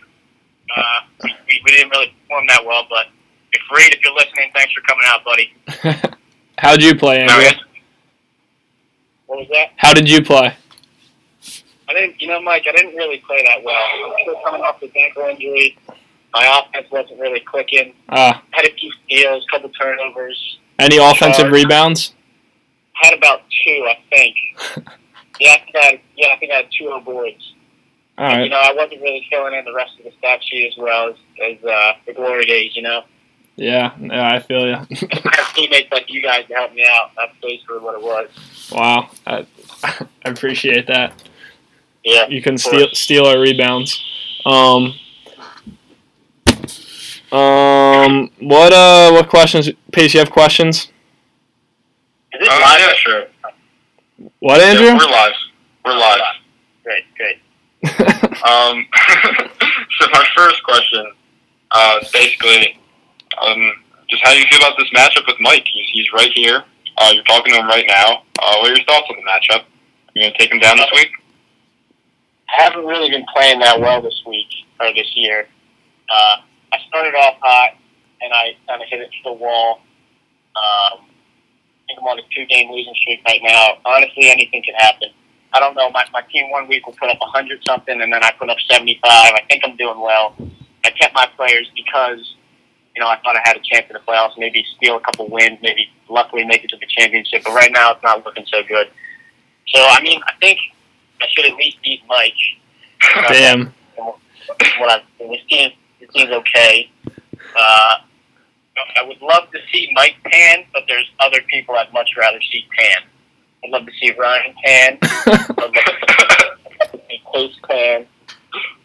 Uh, 0.76 1.02
we, 1.26 1.62
we 1.66 1.72
didn't 1.72 1.90
really 1.90 2.14
perform 2.24 2.48
that 2.48 2.64
well, 2.66 2.86
but 2.90 3.08
if 3.52 3.62
Reed, 3.76 3.94
if 3.94 4.00
you're 4.06 4.14
listening, 4.16 4.50
thanks 4.56 4.72
for 4.74 4.82
coming 4.88 5.04
out, 5.08 5.26
buddy. 5.26 6.16
How'd 6.58 6.82
you 6.82 6.96
play, 6.96 7.26
No, 7.26 7.34
Andrew? 7.34 7.60
What 9.34 9.40
was 9.40 9.48
that? 9.52 9.70
How 9.78 9.96
did 9.96 10.08
you 10.08 10.22
play? 10.24 10.56
I 11.90 11.94
didn't, 11.94 12.22
you 12.22 12.28
know, 12.28 12.40
Mike, 12.40 12.66
I 12.70 12.72
didn't 12.72 12.94
really 12.96 13.18
play 13.26 13.44
that 13.48 13.64
well. 13.64 13.76
I'm 14.06 14.14
still 14.22 14.40
coming 14.46 14.62
off 14.62 14.80
the 14.80 14.92
ankle 14.96 15.24
injury. 15.24 15.76
My 16.36 16.62
offense 16.64 16.86
wasn't 16.92 17.20
really 17.20 17.40
clicking. 17.40 17.96
Uh, 18.10 18.34
Had 18.52 18.66
a 18.66 18.74
few 18.76 18.92
steals, 19.04 19.44
couple 19.50 19.70
turnovers. 19.70 20.60
any 20.78 20.98
offensive 20.98 21.48
Uh, 21.48 21.50
rebounds? 21.50 22.14
Had 22.94 23.16
about 23.16 23.42
two, 23.66 23.88
I 23.90 23.98
think. 24.16 24.36
Yeah, 25.40 25.54
I 25.54 25.58
think 25.66 25.76
I 25.76 25.86
had, 25.88 26.00
yeah, 26.16 26.28
I 26.28 26.38
think 26.38 26.52
I 26.52 26.56
had 26.58 26.66
two 26.78 26.90
oh 26.92 27.00
boards. 27.02 27.54
All 28.20 28.38
You 28.40 28.50
know, 28.50 28.60
I 28.60 28.72
wasn't 28.74 29.02
really 29.02 29.26
filling 29.32 29.56
in 29.56 29.66
the 29.66 29.74
rest 29.74 29.94
of 29.98 30.06
the 30.06 30.12
stat 30.20 30.42
sheet 30.44 30.68
as 30.68 30.78
well 30.78 31.10
as, 31.10 31.16
as 31.44 31.64
uh, 31.66 31.94
the 32.06 32.14
glory 32.14 32.46
days. 32.46 32.76
You 32.76 32.84
know, 32.84 33.02
Yeah, 33.56 33.92
yeah, 34.00 34.34
I 34.34 34.40
feel 34.40 34.66
you. 34.68 34.74
I 34.74 35.36
have 35.36 35.54
teammates 35.54 35.92
like 35.92 36.06
you 36.12 36.22
guys 36.24 36.46
to 36.48 36.54
help 36.56 36.74
me 36.74 36.84
out. 36.90 37.12
That's 37.16 37.34
basically 37.42 37.80
what 37.80 37.94
it 37.96 38.02
was. 38.02 38.30
wow, 38.72 39.10
I, 39.28 39.46
I 39.84 40.06
appreciate 40.26 40.88
that. 40.88 41.22
Yeah. 42.04 42.28
You 42.28 42.42
can 42.42 42.58
steal 42.58 42.88
course. 42.88 43.00
steal 43.00 43.26
our 43.26 43.40
rebounds. 43.40 44.02
Um, 44.46 44.94
um, 47.32 48.30
what 48.40 48.74
uh, 48.74 49.12
what 49.12 49.30
questions? 49.30 49.70
Pace, 49.92 50.14
you 50.14 50.20
have 50.20 50.32
questions? 50.32 50.92
Is 52.34 52.40
this 52.40 52.50
Oh, 52.52 52.60
live? 52.60 52.80
yeah, 52.80 52.94
sure. 52.96 53.24
What, 54.40 54.62
Andrew? 54.62 54.86
Yeah, 54.88 54.98
we're 54.98 55.06
live. 55.12 55.34
We're 55.86 55.96
live. 55.98 56.20
Great, 56.84 57.04
great. 57.16 57.40
Um, 58.44 58.86
so 60.00 60.08
my 60.12 60.26
first 60.36 60.62
question, 60.66 61.06
uh, 61.72 62.00
is 62.02 62.12
basically, 62.12 62.78
um, 63.42 63.72
just 64.10 64.24
how 64.24 64.34
do 64.34 64.40
you 64.40 64.46
feel 64.50 64.60
about 64.60 64.78
this 64.78 64.90
matchup 64.96 65.26
with 65.28 65.38
Mike? 65.40 65.66
He's, 65.72 65.88
he's 65.94 66.14
right 66.14 66.32
here. 66.34 66.64
Uh, 66.98 67.12
you're 67.14 67.24
talking 67.24 67.54
to 67.54 67.60
him 67.60 67.68
right 67.68 67.86
now. 67.88 68.24
Uh, 68.40 68.58
what 68.60 68.72
are 68.72 68.76
your 68.76 68.86
thoughts 68.86 69.08
on 69.10 69.16
the 69.16 69.24
matchup? 69.24 69.66
You 70.14 70.24
gonna 70.24 70.38
take 70.38 70.52
him 70.52 70.60
down 70.60 70.78
this 70.78 70.90
week? 70.94 71.10
I 72.50 72.64
haven't 72.64 72.86
really 72.86 73.10
been 73.10 73.26
playing 73.36 73.60
that 73.60 73.80
well 73.80 74.02
this 74.02 74.22
week 74.28 74.48
or 74.80 74.94
this 74.94 75.10
year. 75.16 75.48
Uh, 76.10 76.38
I 76.72 76.78
started 76.88 77.16
off 77.16 77.38
hot 77.42 77.78
and 78.22 78.32
I 78.34 78.56
kind 78.68 78.82
of 78.82 78.88
hit 78.90 79.02
it 79.02 79.10
to 79.10 79.18
the 79.26 79.34
wall. 79.34 79.82
Um, 80.56 81.06
I 81.06 81.82
think 81.88 82.00
I'm 82.00 82.08
on 82.08 82.20
a 82.20 82.22
two-game 82.34 82.72
losing 82.72 82.94
streak 82.96 83.22
right 83.28 83.42
now. 83.44 83.78
Honestly, 83.86 84.30
anything 84.30 84.64
could 84.64 84.76
happen. 84.78 85.10
I 85.54 85.60
don't 85.60 85.76
know. 85.76 85.90
My, 85.92 86.06
my 86.12 86.22
team 86.32 86.50
one 86.50 86.68
week 86.68 86.86
will 86.86 86.94
put 86.94 87.10
up 87.10 87.20
100 87.20 87.64
something, 87.64 88.02
and 88.02 88.12
then 88.12 88.24
I 88.24 88.32
put 88.32 88.50
up 88.50 88.58
75. 88.70 89.00
I 89.04 89.42
think 89.50 89.64
I'm 89.66 89.76
doing 89.76 90.00
well. 90.00 90.36
I 90.86 90.90
kept 90.92 91.14
my 91.14 91.28
players 91.38 91.70
because, 91.76 92.36
you 92.96 93.02
know, 93.02 93.08
I 93.08 93.18
thought 93.24 93.36
I 93.36 93.42
had 93.44 93.58
a 93.58 93.62
chance 93.62 93.88
in 93.90 93.94
the 93.94 94.00
playoffs, 94.00 94.38
maybe 94.38 94.66
steal 94.78 94.98
a 94.98 95.00
couple 95.00 95.28
wins, 95.30 95.58
maybe 95.62 95.90
luckily 96.10 96.46
make 96.46 96.64
it 96.64 96.70
to 96.70 96.78
the 96.78 96.86
championship. 96.88 97.44
But 97.44 97.54
right 97.54 97.72
now, 97.72 97.94
it's 97.94 98.04
not 98.04 98.24
looking 98.26 98.46
so 98.48 98.62
good. 98.68 98.88
So, 99.68 99.82
I 99.82 100.02
mean, 100.02 100.22
I 100.28 100.34
think 100.40 100.60
I 101.22 101.26
should 101.32 101.46
at 101.46 101.56
least 101.56 101.78
beat 101.84 102.02
Mike. 102.08 102.34
Damn. 103.30 103.74
What 103.96 104.90
I, 104.90 105.02
this 105.20 105.42
team, 105.50 105.72
this 106.00 106.10
team's 106.14 106.32
okay. 106.32 106.92
Uh, 107.58 107.96
I 108.98 109.04
would 109.08 109.22
love 109.22 109.50
to 109.52 109.60
see 109.72 109.90
Mike 109.94 110.16
tan, 110.30 110.66
but 110.74 110.84
there's 110.88 111.10
other 111.20 111.40
people 111.50 111.76
I'd 111.76 111.92
much 111.94 112.12
rather 112.18 112.42
see 112.42 112.66
tan. 112.78 113.04
I'd 113.64 113.70
love 113.70 113.86
to 113.86 113.92
see 114.00 114.12
Ryan 114.12 114.56
tan. 114.64 114.98
I'd 115.02 115.58
love 115.58 115.74
to 115.74 117.00
see 117.10 117.22
Case 117.34 117.56
tan. 117.68 118.08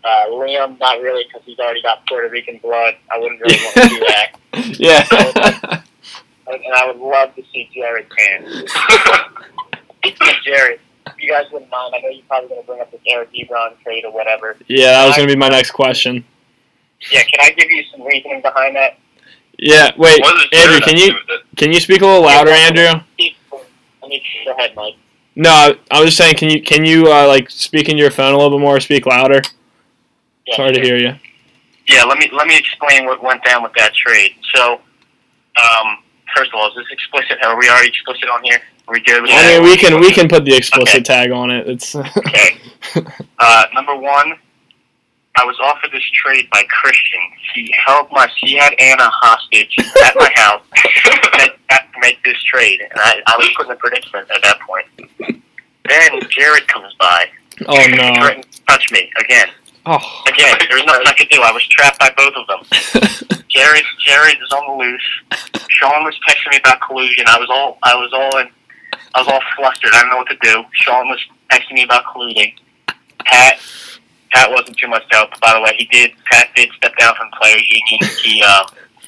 Uh, 0.05 0.27
Liam, 0.31 0.79
not 0.79 1.01
really, 1.01 1.25
because 1.25 1.43
he's 1.45 1.59
already 1.59 1.83
got 1.83 2.07
Puerto 2.07 2.29
Rican 2.29 2.59
blood. 2.59 2.95
I 3.11 3.19
wouldn't 3.19 3.41
really 3.41 3.57
want 3.57 3.75
to 3.75 3.89
do 3.89 4.01
that. 4.01 4.33
yeah. 4.79 5.83
And 6.47 6.65
and 6.65 6.75
I 6.75 6.87
would 6.87 6.97
love 6.97 7.35
to 7.35 7.43
see 7.53 7.69
Jared 7.75 8.07
tan. 8.17 8.67
Speaking 9.99 10.29
Jared, 10.45 10.81
if 11.07 11.13
you 11.19 11.31
guys 11.31 11.45
wouldn't 11.53 11.71
mind, 11.71 11.95
I 11.95 12.01
know 12.01 12.09
you're 12.09 12.25
probably 12.27 12.49
going 12.49 12.63
to 12.63 12.67
bring 12.67 12.81
up 12.81 12.91
the 12.91 12.99
Jared 13.07 13.29
Ebron 13.33 13.79
trade 13.83 14.05
or 14.05 14.13
whatever. 14.13 14.57
yeah, 14.67 14.93
that 14.93 15.07
was 15.07 15.17
gonna 15.17 15.29
be 15.29 15.37
my 15.37 15.49
next 15.49 15.73
question. 15.73 16.25
Yeah, 17.11 17.23
can 17.25 17.41
I 17.41 17.51
give 17.51 17.71
you 17.71 17.85
some 17.93 18.03
reasoning 18.03 18.41
behind 18.41 18.77
that? 18.77 18.99
Yeah, 19.59 19.91
wait, 19.97 20.23
Andrew, 20.53 20.81
can 20.81 20.97
you 20.97 21.09
do 21.09 21.15
with 21.15 21.41
it? 21.41 21.57
can 21.57 21.73
you 21.73 21.81
speak 21.81 22.01
a 22.01 22.07
little 22.07 22.23
louder, 22.23 22.51
Andrew? 22.51 22.85
Let 22.85 24.09
me 24.09 24.23
go 24.45 24.53
ahead, 24.53 24.75
Mike. 24.75 24.95
No, 25.35 25.75
I 25.91 26.01
was 26.01 26.09
just 26.09 26.19
saying, 26.19 26.37
can 26.37 26.51
you 26.51 26.63
can 26.63 26.85
you 26.85 27.13
uh, 27.13 27.27
like 27.27 27.51
speak 27.51 27.89
into 27.89 28.01
your 28.01 28.11
phone 28.11 28.33
a 28.33 28.37
little 28.37 28.57
bit 28.59 28.63
more, 28.63 28.77
or 28.77 28.81
speak 28.81 29.07
louder? 29.07 29.43
Yeah, 30.49 30.57
Sorry 30.57 30.73
to 30.73 30.81
hear 30.81 30.97
you. 30.97 31.15
Yeah, 31.87 32.05
let 32.05 32.19
me 32.19 32.29
let 32.33 32.47
me 32.47 32.57
explain 32.59 33.05
what 33.07 33.23
went 33.23 33.45
down 33.45 33.63
with 33.63 33.73
that 33.75 33.95
trade. 33.95 34.35
So, 34.55 34.75
um, 34.75 35.99
first 36.37 36.51
of 36.53 36.55
all, 36.59 36.69
is 36.69 36.75
this 36.77 36.87
explicit? 36.91 37.39
Are 37.45 37.59
we 37.59 37.69
already 37.69 37.89
explicit 37.89 38.29
on 38.29 38.43
here? 38.45 38.61
Are 38.89 38.95
we 38.95 39.01
good 39.01 39.23
I 39.29 39.59
mean, 39.59 39.63
we 39.63 39.77
can 39.77 40.01
we 40.01 40.13
can 40.13 40.29
put 40.29 40.45
the 40.47 40.55
explicit 40.57 40.97
Okay. 40.97 41.03
tag 41.03 41.31
on 41.31 41.51
it. 41.51 41.69
It's 41.69 41.95
Okay. 41.95 42.57
Uh, 43.41 43.65
number 43.75 43.95
one, 43.95 44.33
I 45.37 45.45
was 45.45 45.57
offered 45.63 45.91
this 45.93 46.03
trade 46.15 46.49
by 46.51 46.63
Christian. 46.71 47.21
He 47.55 47.73
held 47.87 48.09
my, 48.11 48.29
he 48.41 48.57
had 48.57 48.73
Anna 48.79 49.09
hostage 49.13 49.75
at 50.05 50.15
my 50.17 50.31
house 50.35 50.63
to 50.99 52.01
make 52.01 52.23
this 52.25 52.41
trade, 52.45 52.81
and 52.81 52.91
I, 52.97 53.21
I 53.27 53.37
was 53.37 53.51
put 53.57 53.67
in 53.67 53.73
a 53.73 53.77
predicament 53.77 54.29
at 54.35 54.43
that 54.43 54.59
point. 54.61 54.87
Then 55.89 56.21
Jared 56.31 56.67
comes 56.69 56.93
by, 56.99 57.27
Oh 57.67 57.87
no. 57.91 58.15
threatened 58.21 58.51
to 58.51 58.63
touch 58.65 58.91
me 58.91 59.11
again. 59.21 59.49
Oh. 59.91 60.23
Again, 60.29 60.55
there 60.69 60.77
was 60.77 60.85
nothing 60.85 61.07
I 61.07 61.15
could 61.15 61.31
do. 61.31 61.41
I 61.41 61.51
was 61.51 61.67
trapped 61.69 61.99
by 61.99 62.13
both 62.15 62.35
of 62.37 62.47
them. 62.47 62.61
Jared, 63.49 63.85
Jared 64.05 64.37
is 64.37 64.53
on 64.53 64.67
the 64.69 64.85
loose. 64.85 65.09
Sean 65.71 66.05
was 66.05 66.15
texting 66.29 66.51
me 66.51 66.59
about 66.59 66.83
collusion. 66.83 67.25
I 67.27 67.39
was 67.39 67.49
all, 67.49 67.79
I 67.83 67.95
was 67.95 68.13
all 68.13 68.39
in, 68.39 68.51
I 69.15 69.23
was 69.23 69.29
all 69.29 69.41
flustered. 69.57 69.91
I 69.95 70.01
didn't 70.01 70.11
know 70.11 70.17
what 70.19 70.29
to 70.29 70.37
do. 70.43 70.63
Sean 70.75 71.09
was 71.09 71.19
texting 71.51 71.73
me 71.73 71.85
about 71.85 72.05
colluding. 72.05 72.53
Pat, 73.25 73.61
Pat 74.31 74.51
wasn't 74.51 74.77
too 74.77 74.89
much 74.89 75.05
help. 75.11 75.31
By 75.41 75.55
the 75.55 75.63
way, 75.63 75.73
he 75.79 75.87
did. 75.87 76.13
Pat 76.31 76.49
did 76.55 76.69
step 76.77 76.95
down 76.99 77.15
from 77.17 77.31
players' 77.41 77.67
union. 77.67 78.15
He, 78.23 78.43
uh, 78.47 78.65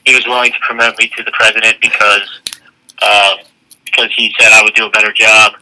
he 0.07 0.15
was 0.15 0.27
willing 0.27 0.51
to 0.51 0.59
promote 0.61 0.97
me 0.97 1.11
to 1.15 1.23
the 1.23 1.33
president 1.33 1.77
because, 1.83 2.41
uh, 3.03 3.37
because 3.85 4.11
he 4.17 4.35
said 4.41 4.51
I 4.53 4.63
would 4.63 4.75
do 4.75 4.87
a 4.87 4.91
better 4.91 5.13
job. 5.13 5.53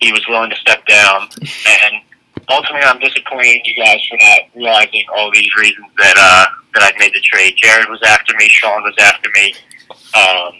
He 0.00 0.10
was 0.10 0.26
willing 0.28 0.50
to 0.50 0.56
step 0.56 0.84
down, 0.86 1.28
and 1.40 2.02
ultimately, 2.48 2.86
I'm 2.86 2.98
disappointed 2.98 3.56
in 3.56 3.60
you 3.64 3.76
guys 3.84 4.00
for 4.08 4.16
not 4.18 4.38
realizing 4.54 5.04
all 5.16 5.30
these 5.32 5.48
reasons 5.56 5.86
that 5.98 6.14
uh, 6.18 6.46
that 6.74 6.92
I 6.94 6.98
made 6.98 7.12
the 7.14 7.20
trade. 7.20 7.54
Jared 7.56 7.88
was 7.88 8.00
after 8.02 8.34
me. 8.36 8.48
Sean 8.48 8.82
was 8.82 8.94
after 8.98 9.28
me. 9.34 9.54
Um, 10.14 10.52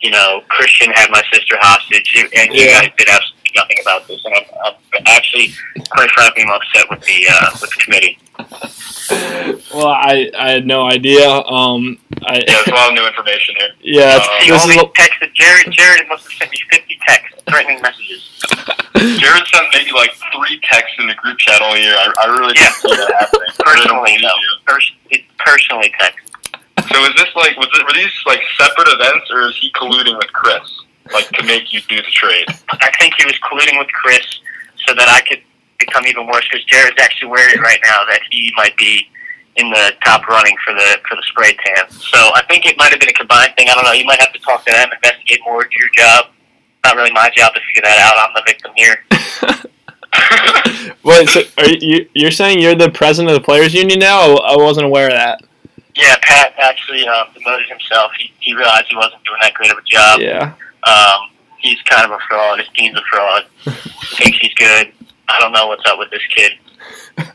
you 0.00 0.10
know, 0.10 0.40
Christian 0.48 0.90
had 0.92 1.10
my 1.10 1.22
sister 1.32 1.56
hostage, 1.60 2.26
and 2.36 2.54
you 2.54 2.64
Yeah. 2.64 2.80
guys 2.80 2.90
did 2.96 3.08
absolutely 3.08 3.39
nothing 3.56 3.76
about 3.82 4.06
this. 4.08 4.24
And 4.24 4.34
I'm, 4.34 4.44
I'm 4.64 5.02
actually, 5.06 5.52
quite 5.90 6.10
frankly, 6.10 6.42
I'm 6.44 6.50
upset 6.50 6.88
with 6.90 7.00
the 7.02 7.26
uh, 7.30 7.50
with 7.60 7.70
the 7.70 7.80
committee. 7.84 8.18
Well, 9.74 9.88
I, 9.88 10.30
I 10.38 10.50
had 10.50 10.66
no 10.66 10.86
idea. 10.86 11.28
Um, 11.28 11.98
I 12.26 12.36
Yeah, 12.36 12.44
there's 12.46 12.68
a 12.68 12.74
lot 12.74 12.88
of 12.88 12.94
new 12.94 13.06
information 13.06 13.54
here. 13.58 13.68
yeah. 13.80 14.18
Uh, 14.20 14.40
He 14.40 14.50
this 14.50 14.64
is 14.64 14.70
only 14.70 14.78
a- 14.78 14.92
texted 14.92 15.32
Jared. 15.34 15.70
Jared 15.72 16.08
must 16.08 16.24
have 16.24 16.32
sent 16.32 16.50
me 16.50 16.58
50 16.70 16.98
texts, 17.06 17.42
threatening 17.48 17.80
messages. 17.82 18.22
Jared 19.20 19.46
sent 19.48 19.66
maybe 19.74 19.90
like 19.92 20.12
three 20.34 20.60
texts 20.62 20.96
in 20.98 21.06
the 21.06 21.14
group 21.14 21.38
chat 21.38 21.60
all 21.62 21.76
year. 21.76 21.94
I, 21.94 22.12
I 22.22 22.26
really 22.38 22.52
Yeah. 22.56 22.70
didn't 22.70 22.74
see 22.76 22.96
that 22.96 23.12
happening. 23.18 23.50
I 23.64 23.70
really 23.72 23.86
don't 23.86 24.04
Personally, 24.04 24.16
no. 24.22 24.28
you. 24.28 24.50
Pers- 24.66 24.92
personally 25.38 25.92
text. 25.98 26.18
So 26.92 27.04
is 27.04 27.14
this 27.16 27.28
like 27.36 27.56
was 27.56 27.68
it 27.74 27.84
were 27.84 27.92
these 27.92 28.12
like 28.26 28.40
separate 28.58 28.88
events 28.88 29.30
or 29.30 29.42
is 29.48 29.56
he 29.60 29.70
colluding 29.72 30.16
with 30.16 30.32
Chris 30.32 30.62
like 31.12 31.28
to 31.30 31.44
make 31.44 31.72
you 31.72 31.80
do 31.82 31.96
the 31.96 32.10
trade? 32.12 32.46
I 32.70 32.90
think 32.98 33.14
he 33.18 33.24
was 33.24 33.34
colluding 33.40 33.78
with 33.78 33.88
Chris 33.88 34.24
so 34.86 34.94
that 34.94 35.08
I 35.08 35.20
could 35.22 35.42
become 35.78 36.06
even 36.06 36.26
worse 36.26 36.46
because 36.50 36.64
Jared's 36.66 37.00
actually 37.00 37.28
worried 37.28 37.60
right 37.60 37.80
now 37.84 38.04
that 38.08 38.20
he 38.30 38.52
might 38.56 38.76
be 38.76 39.08
in 39.56 39.70
the 39.70 39.92
top 40.04 40.26
running 40.28 40.56
for 40.64 40.72
the 40.72 40.98
for 41.08 41.16
the 41.16 41.22
spray 41.28 41.56
tan. 41.64 41.90
So 41.90 42.18
I 42.34 42.42
think 42.48 42.66
it 42.66 42.76
might 42.78 42.90
have 42.90 43.00
been 43.00 43.08
a 43.08 43.14
combined 43.14 43.54
thing. 43.56 43.68
I 43.68 43.74
don't 43.74 43.84
know. 43.84 43.92
You 43.92 44.04
might 44.04 44.20
have 44.20 44.32
to 44.32 44.38
talk 44.40 44.64
to 44.66 44.72
them, 44.72 44.88
investigate 44.92 45.40
more. 45.44 45.62
Do 45.64 45.70
your 45.78 45.90
job. 45.96 46.26
Not 46.84 46.96
really 46.96 47.12
my 47.12 47.30
job 47.34 47.52
to 47.54 47.60
figure 47.66 47.82
that 47.82 47.98
out. 47.98 48.16
I'm 48.16 48.34
the 48.34 48.42
victim 48.46 48.72
here. 48.76 49.04
Wait, 51.04 51.28
so 51.28 51.42
are 51.58 51.68
you 51.68 52.08
you're 52.14 52.30
saying 52.30 52.58
you're 52.60 52.74
the 52.74 52.90
president 52.90 53.34
of 53.34 53.40
the 53.40 53.44
players 53.44 53.74
union 53.74 53.98
now? 53.98 54.36
I 54.36 54.56
wasn't 54.56 54.86
aware 54.86 55.06
of 55.06 55.12
that. 55.12 55.42
Yeah, 55.94 56.16
Pat 56.22 56.54
actually 56.58 57.06
um, 57.06 57.26
demoted 57.34 57.68
himself. 57.68 58.12
He, 58.18 58.32
he 58.40 58.54
realized 58.54 58.86
he 58.88 58.96
wasn't 58.96 59.22
doing 59.24 59.38
that 59.42 59.54
great 59.54 59.70
of 59.70 59.78
a 59.78 59.82
job. 59.82 60.20
Yeah. 60.20 60.54
Um, 60.84 61.30
he's 61.58 61.80
kind 61.82 62.04
of 62.04 62.12
a 62.12 62.18
fraud. 62.28 62.58
His 62.58 62.68
team's 62.74 62.96
a 62.96 63.02
fraud. 63.10 63.46
Thinks 64.16 64.38
he's 64.38 64.54
good. 64.54 64.92
I 65.28 65.38
don't 65.40 65.52
know 65.52 65.68
what's 65.68 65.88
up 65.88 65.98
with 65.98 66.10
this 66.10 66.22
kid. 66.34 66.52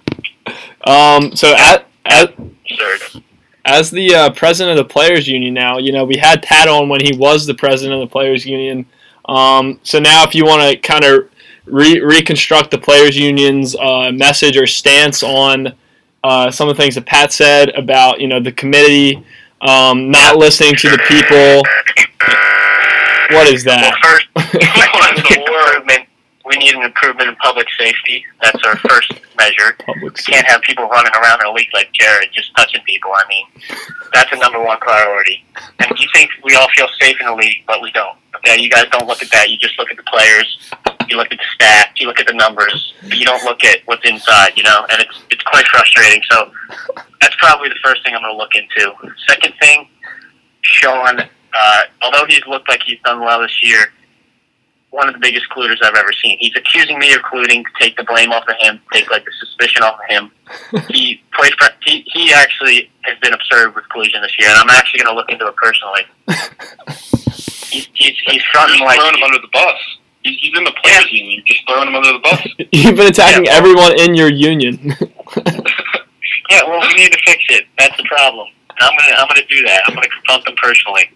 Um. 0.87 1.35
So 1.35 1.55
at 1.57 1.87
at 2.05 2.35
Absurd. 2.37 3.23
as 3.65 3.89
the 3.89 4.13
uh, 4.13 4.29
president 4.33 4.77
of 4.79 4.87
the 4.87 4.93
players 4.93 5.27
union 5.27 5.55
now, 5.55 5.79
you 5.79 5.91
know 5.91 6.05
we 6.05 6.17
had 6.17 6.43
Pat 6.43 6.67
on 6.67 6.87
when 6.89 7.01
he 7.01 7.17
was 7.17 7.47
the 7.47 7.55
president 7.55 7.99
of 7.99 8.07
the 8.07 8.11
players 8.11 8.45
union. 8.45 8.85
Um. 9.27 9.79
So 9.81 9.97
now, 9.97 10.23
if 10.23 10.35
you 10.35 10.45
want 10.45 10.61
to 10.61 10.77
kind 10.77 11.03
of 11.03 11.27
re- 11.65 11.99
reconstruct 11.99 12.69
the 12.69 12.77
players 12.77 13.17
union's 13.17 13.75
uh, 13.75 14.11
message 14.13 14.55
or 14.57 14.67
stance 14.67 15.23
on 15.23 15.73
uh, 16.23 16.51
some 16.51 16.69
of 16.69 16.77
the 16.77 16.81
things 16.83 16.93
that 16.93 17.07
Pat 17.07 17.33
said 17.33 17.69
about 17.69 18.19
you 18.19 18.27
know 18.27 18.39
the 18.39 18.51
committee 18.51 19.25
um, 19.61 20.11
not 20.11 20.37
listening 20.37 20.75
to 20.75 20.89
the 20.89 20.99
people. 21.07 21.63
What 23.32 23.48
is 23.48 23.63
that? 23.63 23.82
Well, 23.82 23.98
first, 24.01 24.27
we 24.53 24.60
need 24.60 25.38
an 25.38 25.41
improvement. 25.41 26.10
We 26.46 26.58
need 26.58 26.75
an 26.75 26.84
improvement 26.84 27.29
in 27.29 27.36
public 27.38 27.65
safety. 27.77 28.24
That's 28.41 28.63
our 28.65 28.77
first 28.77 29.13
measure. 29.36 29.75
Public 29.84 30.15
safety. 30.17 30.34
Can't 30.34 30.46
have 30.48 30.62
people 30.62 30.88
running 30.88 31.12
around 31.20 31.41
in 31.41 31.48
a 31.48 31.51
league 31.51 31.70
like 31.74 31.91
Jared 31.94 32.29
just 32.34 32.55
touching 32.55 32.82
people. 32.86 33.12
I 33.12 33.24
mean, 33.27 33.46
that's 34.13 34.32
a 34.32 34.38
number 34.38 34.63
one 34.63 34.77
priority. 34.77 35.44
And 35.79 35.98
you 35.98 36.08
think 36.13 36.29
we 36.44 36.53
all 36.55 36.67
feel 36.75 36.88
safe 37.00 37.17
in 37.20 37.25
the 37.25 37.34
league, 37.34 37.63
but 37.65 37.82
we 37.82 37.91
don't. 37.94 38.15
Okay, 38.36 38.62
you 38.62 38.70
guys 38.70 38.86
don't 38.91 39.08
look 39.08 39.24
at 39.24 39.32
that. 39.32 39.50
You 39.50 39.58
just 39.58 39.79
look 39.79 39.89
at 39.89 39.98
the 39.98 40.03
players. 40.03 40.60
You 41.10 41.17
look 41.17 41.32
at 41.32 41.39
the 41.39 41.46
stats. 41.58 42.00
You 42.00 42.05
look 42.05 42.20
at 42.20 42.27
the 42.27 42.34
numbers. 42.34 42.94
But 43.01 43.17
you 43.17 43.25
don't 43.25 43.44
look 43.44 43.63
at 43.63 43.79
what's 43.86 44.08
inside. 44.08 44.51
You 44.55 44.63
know, 44.63 44.86
and 44.91 45.01
it's 45.01 45.20
it's 45.32 45.44
quite 45.44 45.65
frustrating. 45.67 46.22
So 46.29 46.51
that's 47.22 47.36
probably 47.38 47.70
the 47.70 47.79
first 47.84 48.03
thing 48.03 48.13
I'm 48.13 48.22
going 48.22 48.34
to 48.34 48.38
look 48.38 48.53
into. 48.53 48.94
Second 49.27 49.55
thing, 49.60 49.88
Sean. 50.62 51.27
Uh, 51.57 51.81
although 52.01 52.25
he's 52.27 52.45
looked 52.47 52.67
like 52.69 52.81
he's 52.85 53.00
done 53.05 53.19
well 53.21 53.41
this 53.41 53.63
year, 53.63 53.88
one 54.89 55.07
of 55.07 55.13
the 55.13 55.19
biggest 55.19 55.45
colluders 55.50 55.77
I've 55.83 55.95
ever 55.95 56.12
seen. 56.24 56.38
He's 56.39 56.55
accusing 56.55 56.97
me 57.00 57.13
of 57.13 57.19
colluding 57.21 57.63
to 57.63 57.69
take 57.79 57.97
the 57.97 58.03
blame 58.03 58.31
off 58.31 58.43
of 58.47 58.55
him, 58.59 58.79
take 58.93 59.09
like 59.12 59.25
the 59.25 59.31
suspicion 59.39 59.83
off 59.83 60.00
of 60.00 60.09
him. 60.09 60.31
he 60.89 61.21
played. 61.33 61.53
For, 61.59 61.67
he 61.83 62.03
he 62.13 62.33
actually 62.33 62.89
has 63.03 63.17
been 63.19 63.33
absurd 63.33 63.75
with 63.75 63.88
collusion 63.89 64.21
this 64.21 64.33
year, 64.39 64.50
and 64.50 64.57
I'm 64.57 64.69
actually 64.69 65.01
going 65.03 65.13
to 65.13 65.19
look 65.19 65.29
into 65.29 65.47
it 65.47 65.55
personally. 65.55 66.03
He's 67.71 67.88
he's, 67.93 68.15
he's 68.25 68.35
You're 68.35 68.41
fronting 68.53 68.79
like 68.81 69.00
throwing 69.00 69.15
him 69.17 69.24
under 69.24 69.39
the 69.39 69.50
bus. 69.51 69.75
He's, 70.24 70.38
he's 70.39 70.57
in 70.57 70.63
the 70.63 70.71
players 70.81 71.12
union. 71.12 71.33
You're 71.45 71.45
just 71.45 71.67
throwing 71.67 71.89
him 71.89 71.95
under 71.95 72.13
the 72.13 72.19
bus. 72.19 72.47
You've 72.71 72.95
been 72.95 73.07
attacking 73.07 73.45
Yeah. 73.45 73.55
everyone 73.55 74.00
in 74.00 74.15
your 74.15 74.29
union. 74.31 74.95
yeah. 76.50 76.63
Well, 76.63 76.79
we 76.88 76.93
need 76.93 77.12
to 77.12 77.19
fix 77.25 77.43
it. 77.50 77.65
That's 77.77 77.97
the 77.97 78.03
problem. 78.03 78.47
And 78.69 78.79
I'm 78.79 78.93
gonna 78.97 79.15
I'm 79.19 79.27
gonna 79.27 79.45
do 79.50 79.62
that. 79.63 79.81
I'm 79.88 79.93
gonna 79.95 80.07
confront 80.07 80.45
them 80.45 80.55
personally. 80.62 81.09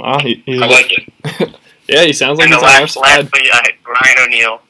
Wow, 0.00 0.18
he, 0.20 0.42
he's 0.46 0.60
I 0.62 0.66
like 0.66 0.90
it. 0.92 1.54
yeah, 1.88 2.02
he 2.04 2.12
sounds 2.12 2.38
like 2.38 2.46
and 2.46 2.54
he's 2.54 2.60
the 2.62 2.66
on 2.66 2.72
our 2.74 2.80
last, 2.82 2.94
side. 2.94 3.02
lastly, 3.32 3.48
I, 3.52 3.70
Ryan 3.86 4.16
O'Neal. 4.26 4.60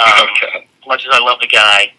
Um, 0.00 0.28
Okay. 0.36 0.66
as 0.80 0.86
much 0.86 1.04
as 1.06 1.10
I 1.12 1.18
love 1.18 1.38
the 1.40 1.48
guy, 1.48 1.92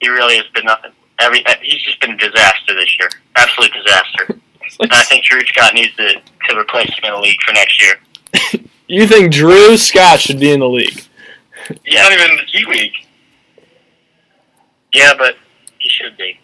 he 0.00 0.08
really 0.08 0.36
has 0.36 0.46
been 0.54 0.64
nothing. 0.64 0.92
Every 1.18 1.44
uh, 1.46 1.54
he's 1.62 1.82
just 1.82 2.00
been 2.00 2.12
a 2.12 2.16
disaster 2.16 2.74
this 2.74 2.96
year, 2.98 3.08
absolute 3.36 3.72
disaster. 3.72 4.38
Like- 4.80 4.90
And 4.90 4.92
I 4.94 5.02
think 5.02 5.24
Drew 5.24 5.44
Scott 5.44 5.74
needs 5.74 5.94
to 5.96 6.14
to 6.48 6.58
replace 6.58 6.88
him 6.88 7.04
in 7.04 7.12
the 7.12 7.18
league 7.20 7.36
for 7.44 7.52
next 7.52 7.78
year. 7.82 8.64
you 8.86 9.06
think 9.06 9.30
Drew 9.32 9.76
Scott 9.76 10.18
should 10.18 10.40
be 10.40 10.50
in 10.50 10.60
the 10.60 10.68
league? 10.68 11.02
He's 11.84 11.94
not 11.94 12.10
even 12.12 12.30
in 12.30 12.36
the 12.38 12.44
G 12.44 12.64
League. 12.64 12.92
Yeah, 14.94 15.12
but 15.18 15.36
he 15.78 15.88
should 15.90 16.16
be. 16.16 16.38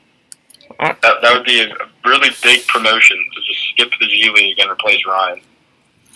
That, 0.79 1.01
that 1.03 1.35
would 1.35 1.45
be 1.45 1.61
a 1.61 1.75
really 2.05 2.31
big 2.43 2.67
promotion 2.67 3.17
to 3.35 3.41
just 3.43 3.61
skip 3.71 3.91
the 4.01 4.07
G 4.07 4.31
League 4.33 4.59
and 4.59 4.71
replace 4.71 5.05
Ryan. 5.07 5.41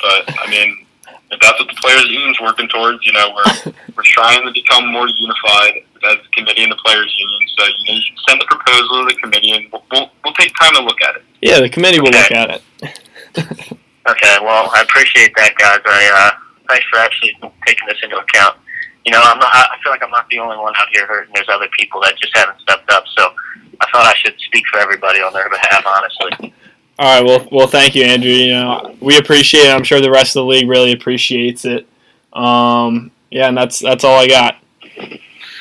But 0.01 0.35
I 0.39 0.51
mean, 0.51 0.87
if 1.31 1.41
that's 1.41 1.59
what 1.59 1.69
the 1.69 1.75
players' 1.75 2.07
union's 2.07 2.41
working 2.41 2.69
towards, 2.69 3.05
you 3.05 3.13
know, 3.13 3.35
we're 3.35 3.73
we're 3.97 4.03
trying 4.05 4.45
to 4.47 4.53
become 4.53 4.93
more 4.93 5.09
unified 5.09 5.83
as 6.11 6.17
a 6.19 6.29
committee 6.33 6.63
and 6.63 6.73
the 6.73 6.81
players' 6.85 7.15
union. 7.19 7.49
So 7.59 7.65
you 7.67 7.85
know, 7.87 7.99
you 7.99 8.03
can 8.07 8.17
send 8.29 8.41
the 8.41 8.47
proposal 8.47 9.03
to 9.03 9.15
the 9.15 9.21
committee, 9.21 9.53
and 9.53 9.67
we'll 9.73 9.85
we'll, 9.91 10.11
we'll 10.25 10.35
take 10.35 10.53
time 10.61 10.75
to 10.75 10.83
look 10.83 11.01
at 11.03 11.17
it. 11.17 11.23
Yeah, 11.41 11.61
the 11.61 11.69
committee 11.69 12.01
will 12.01 12.11
look 12.11 12.31
at 12.31 12.63
it. 12.85 13.79
Okay, 14.09 14.37
well, 14.43 14.69
I 14.75 14.83
appreciate 14.83 15.33
that, 15.37 15.55
guys. 15.55 15.79
I 15.87 16.11
uh, 16.11 16.31
thanks 16.69 16.85
for 16.91 16.99
actually 16.99 17.39
taking 17.67 17.87
this 17.87 17.99
into 18.03 18.19
account. 18.19 18.59
You 19.05 19.13
know, 19.13 19.21
I'm 19.23 19.39
not. 19.39 19.51
I 19.55 19.77
feel 19.83 19.93
like 19.93 20.03
I'm 20.03 20.11
not 20.11 20.29
the 20.29 20.39
only 20.41 20.57
one 20.57 20.75
out 20.77 20.89
here 20.91 21.07
hurting. 21.07 21.33
There's 21.35 21.49
other 21.49 21.69
people 21.79 22.01
that 22.03 22.19
just 22.19 22.37
haven't 22.37 22.61
stepped 22.61 22.91
up. 22.91 23.05
So 23.17 23.31
I 23.83 23.91
thought 23.91 24.07
I 24.07 24.15
should 24.17 24.39
speak 24.39 24.65
for 24.73 24.79
everybody 24.79 25.21
on 25.21 25.33
their 25.33 25.51
behalf, 25.51 25.85
honestly. 25.87 26.55
All 26.99 27.21
right, 27.21 27.25
well, 27.25 27.49
well, 27.51 27.67
thank 27.67 27.95
you, 27.95 28.05
Andrew. 28.05 28.31
You 28.31 28.53
know, 28.53 28.97
we 29.01 29.17
appreciate 29.17 29.65
it. 29.65 29.75
I'm 29.75 29.83
sure 29.83 30.01
the 30.01 30.11
rest 30.11 30.37
of 30.37 30.43
the 30.43 30.47
league 30.47 30.69
really 30.69 30.93
appreciates 30.93 31.65
it. 31.65 31.87
Um, 32.33 33.11
yeah, 33.31 33.49
and 33.49 33.57
that's 33.57 33.81
that's 33.81 34.05
all 34.05 34.19
I 34.19 34.29
got. 34.29 34.57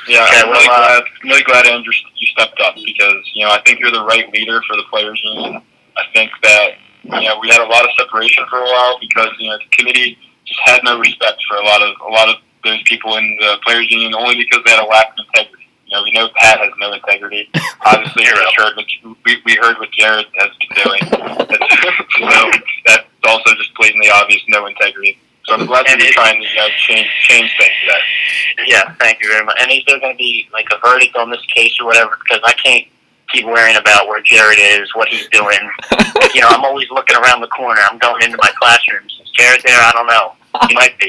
Yeah, 0.07 0.25
Okay, 0.27 0.41
I'm 0.41 0.49
well, 0.49 0.59
really 0.59 0.67
uh, 0.69 0.75
glad, 0.75 1.03
really 1.23 1.43
glad 1.43 1.65
Andrew 1.67 1.93
you 2.17 2.27
stepped 2.27 2.59
up 2.59 2.75
because 2.75 3.31
you 3.33 3.45
know 3.45 3.51
I 3.51 3.61
think 3.65 3.79
you're 3.79 3.91
the 3.91 4.03
right 4.03 4.31
leader 4.33 4.61
for 4.67 4.75
the 4.75 4.83
players 4.89 5.21
union. 5.23 5.61
I 5.97 6.03
think 6.13 6.31
that 6.43 6.71
you 7.03 7.27
know 7.27 7.39
we 7.39 7.49
had 7.49 7.61
a 7.61 7.69
lot 7.69 7.83
of 7.83 7.91
separation 7.97 8.45
for 8.49 8.59
a 8.59 8.65
while 8.65 8.99
because 8.99 9.29
you 9.39 9.49
know 9.49 9.57
the 9.57 9.75
committee 9.77 10.17
just 10.45 10.59
had 10.65 10.81
no 10.83 10.99
respect 10.99 11.41
for 11.47 11.57
a 11.57 11.65
lot 11.65 11.81
of 11.81 11.95
a 12.01 12.11
lot 12.11 12.29
of 12.29 12.35
those 12.63 12.81
people 12.83 13.15
in 13.17 13.37
the 13.39 13.57
players 13.65 13.89
union 13.89 14.13
only 14.13 14.35
because 14.35 14.63
they 14.65 14.71
had 14.71 14.83
a 14.83 14.87
lack 14.87 15.09
of 15.09 15.25
integrity. 15.25 15.60
You 15.91 15.97
know, 15.97 16.03
we 16.03 16.11
know 16.11 16.29
Pat 16.37 16.59
has 16.59 16.71
no 16.79 16.93
integrity. 16.93 17.49
Obviously, 17.85 18.23
we 18.23 18.29
just 18.31 18.55
heard 18.55 18.75
what 18.77 18.85
we, 19.25 19.41
we 19.45 19.59
heard 19.61 19.75
what 19.77 19.91
Jared 19.91 20.25
has 20.39 20.51
been 20.55 20.83
doing. 20.83 21.03
so 21.11 22.51
that's 22.87 23.07
also 23.27 23.53
just 23.55 23.75
blatantly 23.75 24.09
obvious 24.09 24.41
no 24.47 24.67
integrity. 24.67 25.19
So 25.43 25.53
I'm 25.53 25.65
glad 25.65 25.85
that 25.87 25.99
you're 25.99 26.13
trying 26.13 26.39
to 26.39 26.47
you 26.47 26.55
know, 26.55 26.69
change 26.87 27.09
change 27.27 27.51
things 27.59 27.75
there. 27.85 28.67
Yeah, 28.67 28.93
thank 28.99 29.19
you 29.21 29.27
very 29.27 29.43
much. 29.43 29.57
And 29.59 29.69
is 29.69 29.83
there 29.85 29.99
going 29.99 30.13
to 30.13 30.17
be 30.17 30.47
like 30.53 30.67
a 30.71 30.79
verdict 30.79 31.17
on 31.17 31.29
this 31.29 31.43
case 31.53 31.75
or 31.81 31.87
whatever? 31.87 32.17
Because 32.23 32.39
I 32.45 32.53
can't 32.53 32.87
keep 33.27 33.45
worrying 33.45 33.75
about 33.75 34.07
where 34.07 34.21
Jared 34.21 34.59
is, 34.59 34.95
what 34.95 35.09
he's 35.09 35.27
doing. 35.27 35.59
you 36.33 36.39
know, 36.39 36.47
I'm 36.47 36.63
always 36.63 36.89
looking 36.91 37.17
around 37.17 37.41
the 37.41 37.47
corner. 37.47 37.81
I'm 37.83 37.97
going 37.97 38.23
into 38.23 38.37
my 38.41 38.51
classrooms. 38.61 39.19
Is 39.21 39.29
Jared 39.31 39.61
there? 39.65 39.75
I 39.75 39.91
don't 39.91 40.07
know. 40.07 40.35
He 40.69 40.73
might 40.73 40.97
be. 40.99 41.07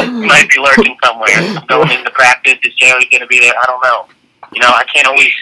He 0.00 0.26
might 0.26 0.48
be 0.48 0.60
lurking 0.60 0.96
somewhere. 1.04 1.28
I'm 1.34 1.66
going 1.66 1.90
into 1.90 2.10
practice. 2.10 2.56
Is 2.62 2.74
Jared 2.76 3.10
going 3.10 3.20
to 3.20 3.26
be 3.26 3.40
there? 3.40 3.54
I 3.60 3.66
don't 3.66 3.82
know. 3.82 4.13
You 4.54 4.60
know, 4.60 4.68
I 4.70 4.84
can't 4.92 5.06
always 5.06 5.32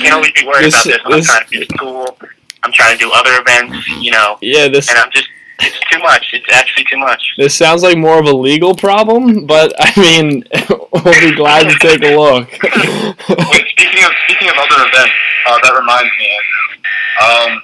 can't 0.00 0.14
always 0.14 0.32
be 0.32 0.46
worried 0.46 0.66
This- 0.66 0.86
about 0.86 1.10
this 1.10 1.28
I'm 1.28 1.34
trying 1.44 1.48
to 1.50 1.58
do 1.58 1.64
school. 1.76 2.18
I'm 2.64 2.72
trying 2.72 2.96
to 2.96 2.98
do 3.04 3.10
other 3.12 3.32
events. 3.40 3.88
You 4.00 4.12
know, 4.12 4.38
Yeah, 4.40 4.68
this 4.68 4.88
and 4.88 4.98
I'm 4.98 5.10
just 5.10 5.28
it's 5.60 5.78
too 5.90 5.98
much. 6.00 6.30
It's 6.32 6.46
actually 6.52 6.84
too 6.90 6.96
much. 6.98 7.22
this 7.36 7.54
sounds 7.54 7.82
like 7.82 7.96
more 7.96 8.18
of 8.18 8.26
a 8.26 8.32
legal 8.34 8.74
problem, 8.74 9.46
but 9.46 9.72
I 9.78 9.92
mean, 10.00 10.42
we'll 10.92 11.20
be 11.20 11.34
glad 11.36 11.68
to 11.70 11.78
take 11.78 12.02
a 12.02 12.16
look. 12.16 12.48
Wait, 12.50 13.66
speaking 13.68 14.04
of 14.04 14.10
speaking 14.26 14.48
of 14.48 14.56
other 14.56 14.86
events, 14.88 15.14
uh, 15.46 15.58
that 15.62 15.74
reminds 15.78 16.10
me, 16.18 16.30
Andrew. 16.36 17.52
Um, 17.54 17.62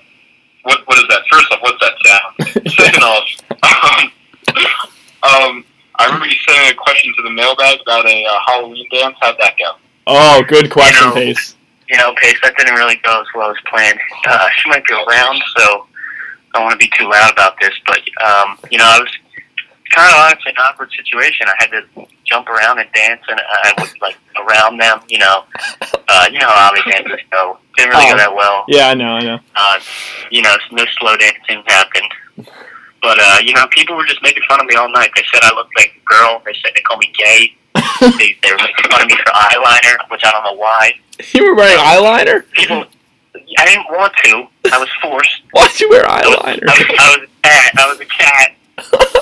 what 0.62 0.86
what 0.86 0.98
is 0.98 1.04
that? 1.08 1.22
First 1.30 1.50
off, 1.52 1.60
what's 1.62 1.80
that 1.80 1.94
sound? 2.04 2.70
Second 2.72 3.02
off, 3.02 3.24
um, 3.62 4.12
um, 5.22 5.64
I 5.98 6.04
remember 6.06 6.26
you 6.26 6.36
sending 6.46 6.70
a 6.70 6.74
question 6.74 7.12
to 7.16 7.22
the 7.22 7.30
mailbag 7.30 7.80
about 7.82 8.06
a 8.06 8.24
uh, 8.26 8.38
Halloween 8.46 8.86
dance. 8.92 9.16
How'd 9.20 9.36
that 9.40 9.56
go? 9.58 9.72
Oh, 10.08 10.42
good 10.48 10.70
question, 10.70 11.08
You 11.08 11.08
know, 11.08 11.14
Pace. 11.14 11.54
You 11.88 11.96
know, 11.96 12.14
Pace, 12.20 12.36
that 12.42 12.54
didn't 12.56 12.74
really 12.74 12.96
go 13.04 13.20
as 13.20 13.26
well 13.34 13.50
as 13.50 13.56
planned. 13.66 13.98
Uh, 14.26 14.48
she 14.56 14.68
might 14.68 14.84
be 14.84 14.92
around, 14.94 15.40
so 15.56 15.86
I 16.54 16.58
don't 16.58 16.64
want 16.64 16.72
to 16.72 16.78
be 16.78 16.90
too 16.98 17.08
loud 17.08 17.32
about 17.32 17.54
this. 17.60 17.72
But 17.86 18.00
um, 18.24 18.58
you 18.70 18.78
know, 18.78 18.84
I 18.84 18.98
was 19.00 19.08
kind 19.94 20.10
of 20.12 20.18
honestly 20.18 20.52
an 20.52 20.56
awkward 20.58 20.90
situation. 20.92 21.46
I 21.48 21.54
had 21.58 21.70
to 21.70 22.06
jump 22.24 22.48
around 22.48 22.78
and 22.78 22.92
dance, 22.92 23.22
and 23.28 23.40
I 23.40 23.72
was 23.78 23.92
like 24.02 24.16
around 24.36 24.76
them. 24.78 25.00
You 25.08 25.18
know, 25.18 25.44
uh, 26.08 26.26
you 26.30 26.38
know 26.38 26.46
how 26.48 26.70
Ollie 26.70 26.82
dances 26.90 27.20
go. 27.30 27.58
Didn't 27.76 27.90
really 27.92 28.04
Oh. 28.06 28.10
go 28.12 28.16
that 28.18 28.34
well. 28.34 28.64
Yeah, 28.68 28.88
I 28.88 28.94
know, 28.94 29.14
I 29.14 29.20
know. 29.20 29.38
uh, 29.56 29.80
you 30.30 30.42
know, 30.42 30.56
no 30.72 30.84
slow 30.98 31.16
dancing 31.16 31.62
happened. 31.66 32.12
But 33.00 33.18
uh, 33.18 33.38
you 33.42 33.54
know, 33.54 33.66
people 33.70 33.96
were 33.96 34.04
just 34.04 34.22
making 34.22 34.42
fun 34.48 34.60
of 34.60 34.66
me 34.66 34.74
all 34.74 34.90
night. 34.90 35.10
They 35.16 35.22
said 35.32 35.40
I 35.42 35.54
looked 35.54 35.72
like 35.78 35.92
a 35.96 36.04
girl. 36.04 36.42
They 36.44 36.52
said 36.62 36.72
they 36.74 36.82
called 36.82 37.00
me 37.00 37.12
gay. 37.16 37.54
They, 38.00 38.52
were 38.52 38.58
making 38.58 38.90
fun 38.90 39.02
of 39.02 39.08
me 39.08 39.16
for 39.16 39.32
eyeliner, 39.32 40.10
which 40.10 40.22
I 40.24 40.30
don't 40.30 40.44
know 40.44 40.52
why. 40.54 40.92
you 41.34 41.44
were 41.44 41.54
wearing 41.54 41.78
eyeliner? 41.78 42.50
People, 42.52 42.84
I 43.58 43.64
didn't 43.64 43.86
want 43.90 44.12
to. 44.24 44.46
I 44.72 44.78
was 44.78 44.88
forced. 45.02 45.42
Why'd 45.52 45.80
you 45.80 45.88
wear 45.90 46.08
I 46.08 46.26
was, 46.26 46.36
I 46.36 46.56
eyeliner? 46.56 46.64
was, 46.66 46.98
I 46.98 47.16
was 47.18 47.28
a 47.28 47.42
cat. 47.42 47.72
I 47.76 47.88
was 47.88 48.00
a 48.00 48.04
cat. 48.04 48.54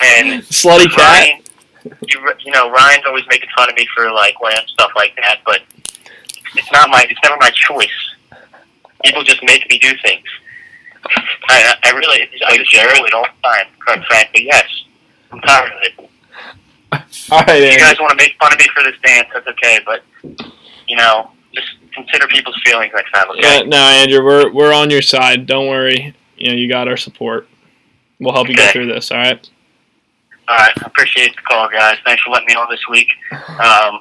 And 0.02 0.42
Slutty 0.42 0.90
cat? 0.90 1.40
You, 1.84 2.30
you 2.44 2.52
know, 2.52 2.70
Ryan's 2.70 3.04
always 3.06 3.24
making 3.28 3.48
fun 3.56 3.70
of 3.70 3.76
me 3.76 3.86
for 3.94 4.10
like 4.12 4.40
wearing 4.40 4.66
stuff 4.68 4.90
like 4.96 5.14
that, 5.16 5.38
but 5.46 5.62
it's 6.54 6.70
not 6.72 6.90
my. 6.90 7.06
It's 7.08 7.20
never 7.22 7.36
my 7.38 7.50
choice. 7.50 7.88
People 9.04 9.22
just 9.22 9.42
make 9.44 9.68
me 9.70 9.78
do 9.78 9.92
things. 10.02 10.24
I, 11.48 11.76
I 11.84 11.90
really, 11.92 12.28
I 12.46 12.56
just 12.56 12.72
do 12.72 12.78
it 12.80 13.14
all 13.14 13.24
the 13.24 13.48
time. 13.48 13.66
Frankly, 14.08 14.46
yes. 14.46 14.66
I'm 15.30 15.40
tired 15.40 15.72
of 15.72 15.78
it. 15.82 16.10
All 17.30 17.42
right, 17.42 17.62
If 17.62 17.72
you 17.72 17.78
guys 17.78 17.98
want 18.00 18.10
to 18.10 18.16
make 18.16 18.36
fun 18.38 18.52
of 18.52 18.58
me 18.58 18.68
for 18.74 18.82
this 18.82 19.00
dance, 19.02 19.28
that's 19.32 19.46
okay. 19.46 19.80
But 19.84 20.02
you 20.88 20.96
know, 20.96 21.30
just 21.54 21.68
consider 21.92 22.26
people's 22.28 22.60
feelings 22.64 22.92
next 22.94 23.12
time. 23.12 23.30
Okay. 23.30 23.40
Yeah, 23.40 23.62
no, 23.62 23.76
Andrew, 23.76 24.24
we're 24.24 24.52
we're 24.52 24.72
on 24.72 24.90
your 24.90 25.02
side. 25.02 25.46
Don't 25.46 25.68
worry. 25.68 26.14
You 26.36 26.50
know, 26.50 26.56
you 26.56 26.68
got 26.68 26.88
our 26.88 26.96
support. 26.96 27.48
We'll 28.20 28.32
help 28.32 28.48
you 28.48 28.54
get 28.54 28.72
through 28.72 28.86
this. 28.86 29.10
All 29.10 29.18
right. 29.18 29.50
All 30.48 30.56
right. 30.56 30.72
Appreciate 30.82 31.34
the 31.36 31.42
call, 31.42 31.68
guys. 31.68 31.98
Thanks 32.04 32.22
for 32.22 32.30
letting 32.30 32.46
me 32.46 32.54
know 32.54 32.66
this 32.70 32.86
week. 32.88 33.08
Um, 33.32 34.00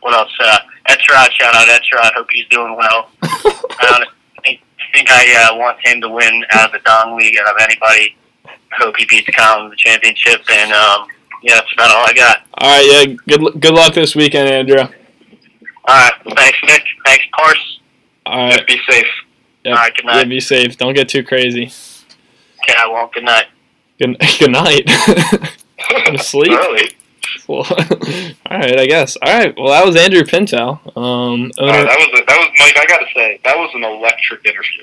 what 0.00 0.14
else? 0.14 0.32
Uh, 0.40 0.58
Etrod, 0.88 1.30
shout 1.32 1.54
out 1.54 1.68
Etrod. 1.68 2.12
Hope 2.14 2.26
he's 2.32 2.46
doing 2.46 2.76
well. 2.76 3.08
I 3.22 4.04
think, 4.44 4.60
think 4.92 5.10
I 5.10 5.48
uh, 5.48 5.56
want 5.56 5.78
him 5.84 6.00
to 6.00 6.08
win 6.08 6.44
out 6.52 6.66
of 6.66 6.72
the 6.72 6.88
Dong 6.88 7.16
League 7.16 7.36
out 7.38 7.54
of 7.54 7.60
anybody. 7.60 8.16
I 8.44 8.76
hope 8.78 8.96
he 8.96 9.04
beats 9.06 9.28
Colin 9.36 9.64
in 9.64 9.70
the 9.70 9.76
championship. 9.76 10.42
And 10.50 10.72
um, 10.72 11.06
yeah, 11.42 11.54
that's 11.56 11.72
about 11.74 11.90
all 11.90 12.04
I 12.06 12.12
got. 12.14 12.46
All 12.58 12.70
right. 12.70 13.08
Yeah. 13.08 13.14
Good 13.38 13.60
good 13.60 13.74
luck 13.74 13.94
this 13.94 14.14
weekend, 14.14 14.48
Andrew. 14.48 14.78
All 14.78 14.88
right. 15.88 16.12
Thanks, 16.36 16.58
Nick. 16.66 16.84
Thanks, 17.04 17.24
Pace. 17.36 17.56
All 18.26 18.38
right. 18.48 18.52
Just 18.54 18.66
be 18.66 18.80
safe. 18.92 19.06
Yep. 19.64 19.72
All 19.76 19.82
right. 19.82 19.94
Good 19.94 20.04
Yeah, 20.04 20.12
night. 20.12 20.28
be 20.28 20.40
safe. 20.40 20.76
Don't 20.76 20.94
get 20.94 21.08
too 21.08 21.24
crazy. 21.24 21.64
Okay, 22.62 22.74
I 22.78 22.86
won't. 22.88 23.12
Good 23.12 23.24
night. 23.24 23.46
Good 23.98 24.16
good 24.38 24.50
night. 24.52 24.86
Go 24.86 26.04
to 26.12 26.18
sleep. 26.18 26.52
Early. 26.52 26.90
Well, 27.48 27.64
all 28.50 28.58
right, 28.58 28.78
I 28.78 28.86
guess. 28.86 29.16
All 29.16 29.32
right. 29.32 29.54
Well, 29.56 29.68
that 29.68 29.84
was 29.84 29.96
Andrew 29.96 30.22
Pinto. 30.24 30.80
Um, 30.96 31.50
Uh, 31.58 31.66
that 31.66 31.98
was 31.98 32.20
a, 32.20 32.24
that 32.24 32.38
was 32.38 32.48
Mike. 32.60 32.76
I 32.76 32.86
gotta 32.86 33.06
say 33.14 33.40
that 33.44 33.56
was 33.56 33.70
an 33.74 33.82
electric 33.84 34.44
interview. 34.44 34.80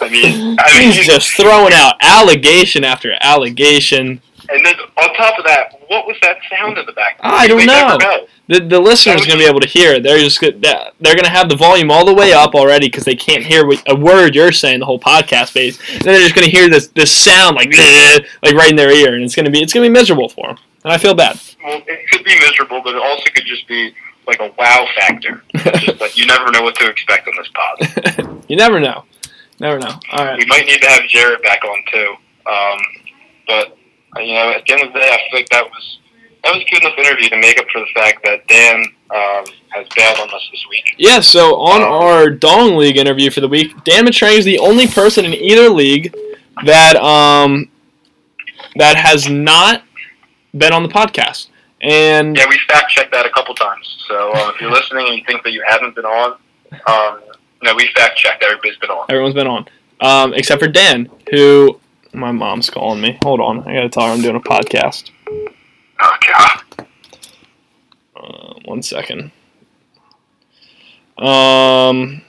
I 0.00 0.08
mean, 0.10 0.56
I 0.58 0.78
mean, 0.78 0.92
he's 0.92 1.06
just 1.06 1.30
throwing 1.32 1.72
out 1.72 1.94
allegation 2.02 2.84
after 2.84 3.14
allegation. 3.20 4.20
And 4.48 4.64
then 4.64 4.74
on 4.96 5.14
top 5.14 5.38
of 5.38 5.44
that, 5.44 5.80
what 5.88 6.06
was 6.06 6.16
that 6.22 6.38
sound 6.50 6.78
in 6.78 6.86
the 6.86 6.92
back? 6.92 7.18
I 7.20 7.46
don't 7.46 7.64
never 7.66 7.98
know. 7.98 8.26
The 8.48 8.60
the 8.60 8.80
listeners 8.80 9.16
was 9.16 9.26
gonna 9.26 9.38
be 9.38 9.46
able 9.46 9.60
to 9.60 9.68
hear 9.68 9.94
it. 9.94 10.02
They're 10.02 10.18
just 10.18 10.40
gonna, 10.40 10.58
they're 11.00 11.16
gonna 11.16 11.28
have 11.28 11.48
the 11.48 11.56
volume 11.56 11.90
all 11.90 12.04
the 12.04 12.14
way 12.14 12.32
up 12.32 12.54
already 12.54 12.88
because 12.88 13.04
they 13.04 13.16
can't 13.16 13.42
hear 13.42 13.66
what, 13.66 13.82
a 13.88 13.96
word 13.96 14.34
you're 14.34 14.52
saying 14.52 14.80
the 14.80 14.86
whole 14.86 15.00
podcast 15.00 15.54
Pace. 15.54 15.78
And 15.92 16.02
then 16.02 16.14
they're 16.14 16.22
just 16.22 16.34
gonna 16.34 16.46
hear 16.46 16.68
this 16.68 16.88
this 16.88 17.10
sound 17.10 17.56
like 17.56 17.72
like 18.42 18.54
right 18.54 18.70
in 18.70 18.76
their 18.76 18.92
ear, 18.92 19.14
and 19.14 19.24
it's 19.24 19.34
gonna 19.34 19.50
be 19.50 19.62
it's 19.62 19.72
gonna 19.72 19.86
be 19.86 19.92
miserable 19.92 20.28
for 20.28 20.48
them. 20.48 20.58
And 20.84 20.92
I 20.92 20.98
feel 20.98 21.14
bad. 21.14 21.40
Well, 21.64 21.82
it 21.86 22.10
could 22.10 22.24
be 22.24 22.38
miserable, 22.38 22.80
but 22.82 22.94
it 22.94 23.02
also 23.02 23.24
could 23.34 23.46
just 23.46 23.66
be 23.66 23.92
like 24.26 24.40
a 24.40 24.52
wow 24.58 24.86
factor. 24.96 25.42
just 25.80 26.00
like 26.00 26.16
you 26.16 26.26
never 26.26 26.50
know 26.52 26.62
what 26.62 26.76
to 26.76 26.88
expect 26.88 27.28
on 27.28 27.34
this 27.36 27.48
pod. 27.54 28.44
you 28.48 28.56
never 28.56 28.78
know. 28.78 29.04
Never 29.58 29.78
know. 29.78 29.98
All 30.12 30.24
right. 30.24 30.38
We 30.38 30.46
might 30.46 30.66
need 30.66 30.80
to 30.82 30.88
have 30.88 31.08
Jared 31.08 31.42
back 31.42 31.64
on 31.64 31.82
too. 31.90 32.14
Um, 32.46 32.78
but 33.46 33.66
uh, 33.68 33.74
you 34.18 34.34
know, 34.34 34.50
at 34.50 34.64
the 34.64 34.72
end 34.72 34.82
of 34.82 34.92
the 34.92 34.98
day, 34.98 35.08
I 35.08 35.18
feel 35.30 35.40
like 35.40 35.48
that 35.50 35.64
was 35.64 35.98
that 36.44 36.54
was 36.54 36.62
a 36.62 36.70
good 36.70 36.82
enough 36.82 36.96
interview 36.98 37.28
to 37.30 37.36
make 37.40 37.58
up 37.58 37.66
for 37.72 37.80
the 37.80 37.86
fact 37.94 38.22
that 38.24 38.46
Dan 38.46 38.84
um, 39.10 39.44
has 39.70 39.86
bailed 39.96 40.18
on 40.20 40.32
us 40.32 40.48
this 40.52 40.64
week. 40.70 40.94
Yeah, 40.96 41.20
so 41.20 41.56
on 41.56 41.82
our 41.82 42.30
Dong 42.30 42.76
League 42.76 42.96
interview 42.96 43.30
for 43.30 43.40
the 43.40 43.48
week, 43.48 43.72
Dan 43.84 44.06
Matrang 44.06 44.38
is 44.38 44.44
the 44.44 44.58
only 44.58 44.86
person 44.86 45.24
in 45.24 45.34
either 45.34 45.68
league 45.68 46.14
that 46.64 46.96
um 46.96 47.68
that 48.76 48.96
has 48.96 49.28
not 49.28 49.82
been 50.56 50.72
on 50.72 50.82
the 50.82 50.88
podcast. 50.88 51.48
And 51.82 52.36
Yeah, 52.36 52.46
we 52.48 52.58
fact 52.68 52.90
checked 52.90 53.12
that 53.12 53.26
a 53.26 53.30
couple 53.30 53.54
times. 53.54 54.04
So 54.08 54.32
uh, 54.32 54.52
if 54.54 54.60
you're 54.60 54.70
listening 54.70 55.06
and 55.08 55.18
you 55.18 55.24
think 55.26 55.42
that 55.42 55.52
you 55.52 55.62
haven't 55.66 55.94
been 55.94 56.04
on, 56.06 56.38
um, 56.86 57.20
no, 57.62 57.74
we 57.74 57.88
fact 57.94 58.16
checked. 58.16 58.42
Everybody's 58.42 58.76
been 58.78 58.90
on. 58.90 59.06
everyone's 59.08 59.34
been 59.34 59.46
on. 59.46 59.66
Um, 60.00 60.34
except 60.34 60.60
for 60.60 60.68
Dan, 60.68 61.08
who 61.30 61.80
my 62.16 62.32
mom's 62.32 62.70
calling 62.70 63.00
me. 63.00 63.18
Hold 63.22 63.40
on, 63.40 63.60
I 63.68 63.74
gotta 63.74 63.88
tell 63.88 64.04
her 64.06 64.12
I'm 64.12 64.22
doing 64.22 64.36
a 64.36 64.40
podcast. 64.40 65.10
Oh 66.00 66.16
God. 66.28 66.86
Uh, 68.16 68.54
one 68.64 68.82
second. 68.82 69.30
Um, 71.18 72.22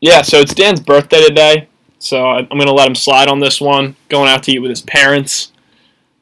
yeah, 0.00 0.22
so 0.22 0.38
it's 0.38 0.54
Dan's 0.54 0.80
birthday 0.80 1.26
today, 1.26 1.68
so 1.98 2.26
I'm 2.26 2.46
gonna 2.46 2.72
let 2.72 2.88
him 2.88 2.94
slide 2.94 3.28
on 3.28 3.40
this 3.40 3.60
one. 3.60 3.96
Going 4.08 4.28
out 4.28 4.44
to 4.44 4.52
eat 4.52 4.60
with 4.60 4.70
his 4.70 4.82
parents. 4.82 5.52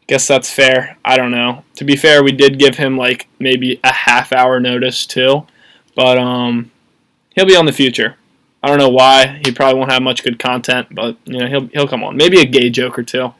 Guess 0.06 0.26
that's 0.26 0.50
fair. 0.52 0.96
I 1.04 1.16
don't 1.16 1.30
know. 1.30 1.64
To 1.76 1.84
be 1.84 1.96
fair, 1.96 2.22
we 2.24 2.32
did 2.32 2.58
give 2.58 2.76
him 2.76 2.96
like 2.96 3.28
maybe 3.38 3.78
a 3.84 3.92
half 3.92 4.32
hour 4.32 4.58
notice 4.58 5.06
too, 5.06 5.46
but 5.94 6.18
um, 6.18 6.70
he'll 7.34 7.46
be 7.46 7.56
on 7.56 7.66
the 7.66 7.72
future. 7.72 8.17
I 8.62 8.68
don't 8.68 8.79
know 8.79 8.88
why. 8.88 9.40
He 9.44 9.53
probably 9.53 9.79
won't 9.79 9.92
have 9.92 10.03
much 10.03 10.25
good 10.25 10.38
content, 10.38 10.88
but 10.90 11.16
you 11.25 11.38
know 11.38 11.47
he'll 11.47 11.66
he'll 11.68 11.88
come 11.88 12.03
on. 12.03 12.16
Maybe 12.16 12.40
a 12.40 12.44
gay 12.47 12.71
joke 12.71 12.99
or 12.99 13.03
two. 13.03 13.33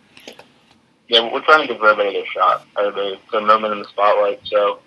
Yeah, 1.09 1.33
we're 1.33 1.41
trying 1.43 1.67
to 1.67 1.73
give 1.73 1.83
everybody 1.83 2.19
a 2.19 2.25
shot. 2.27 2.67
Everybody, 2.79 3.19
a 3.33 3.41
moment 3.41 3.73
in 3.73 3.79
the 3.81 3.89
spotlight. 3.89 4.41
So 4.45 4.81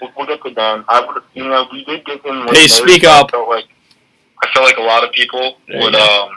we'll, 0.00 0.10
we'll 0.16 0.26
get 0.26 0.42
to 0.44 0.54
Dan. 0.54 0.84
I 0.88 1.04
would, 1.04 1.22
you 1.34 1.44
know, 1.44 1.66
we 1.72 1.84
did 1.84 2.04
give 2.06 2.22
him. 2.24 2.46
Hey, 2.52 2.68
speak 2.68 3.04
up. 3.04 3.28
I 3.28 3.30
felt 3.32 3.48
like 3.48 3.66
I 4.42 4.46
felt 4.54 4.64
like 4.66 4.76
a 4.78 4.82
lot 4.82 5.04
of 5.04 5.12
people 5.12 5.58
There 5.68 5.80
would 5.80 5.94
um 5.94 6.30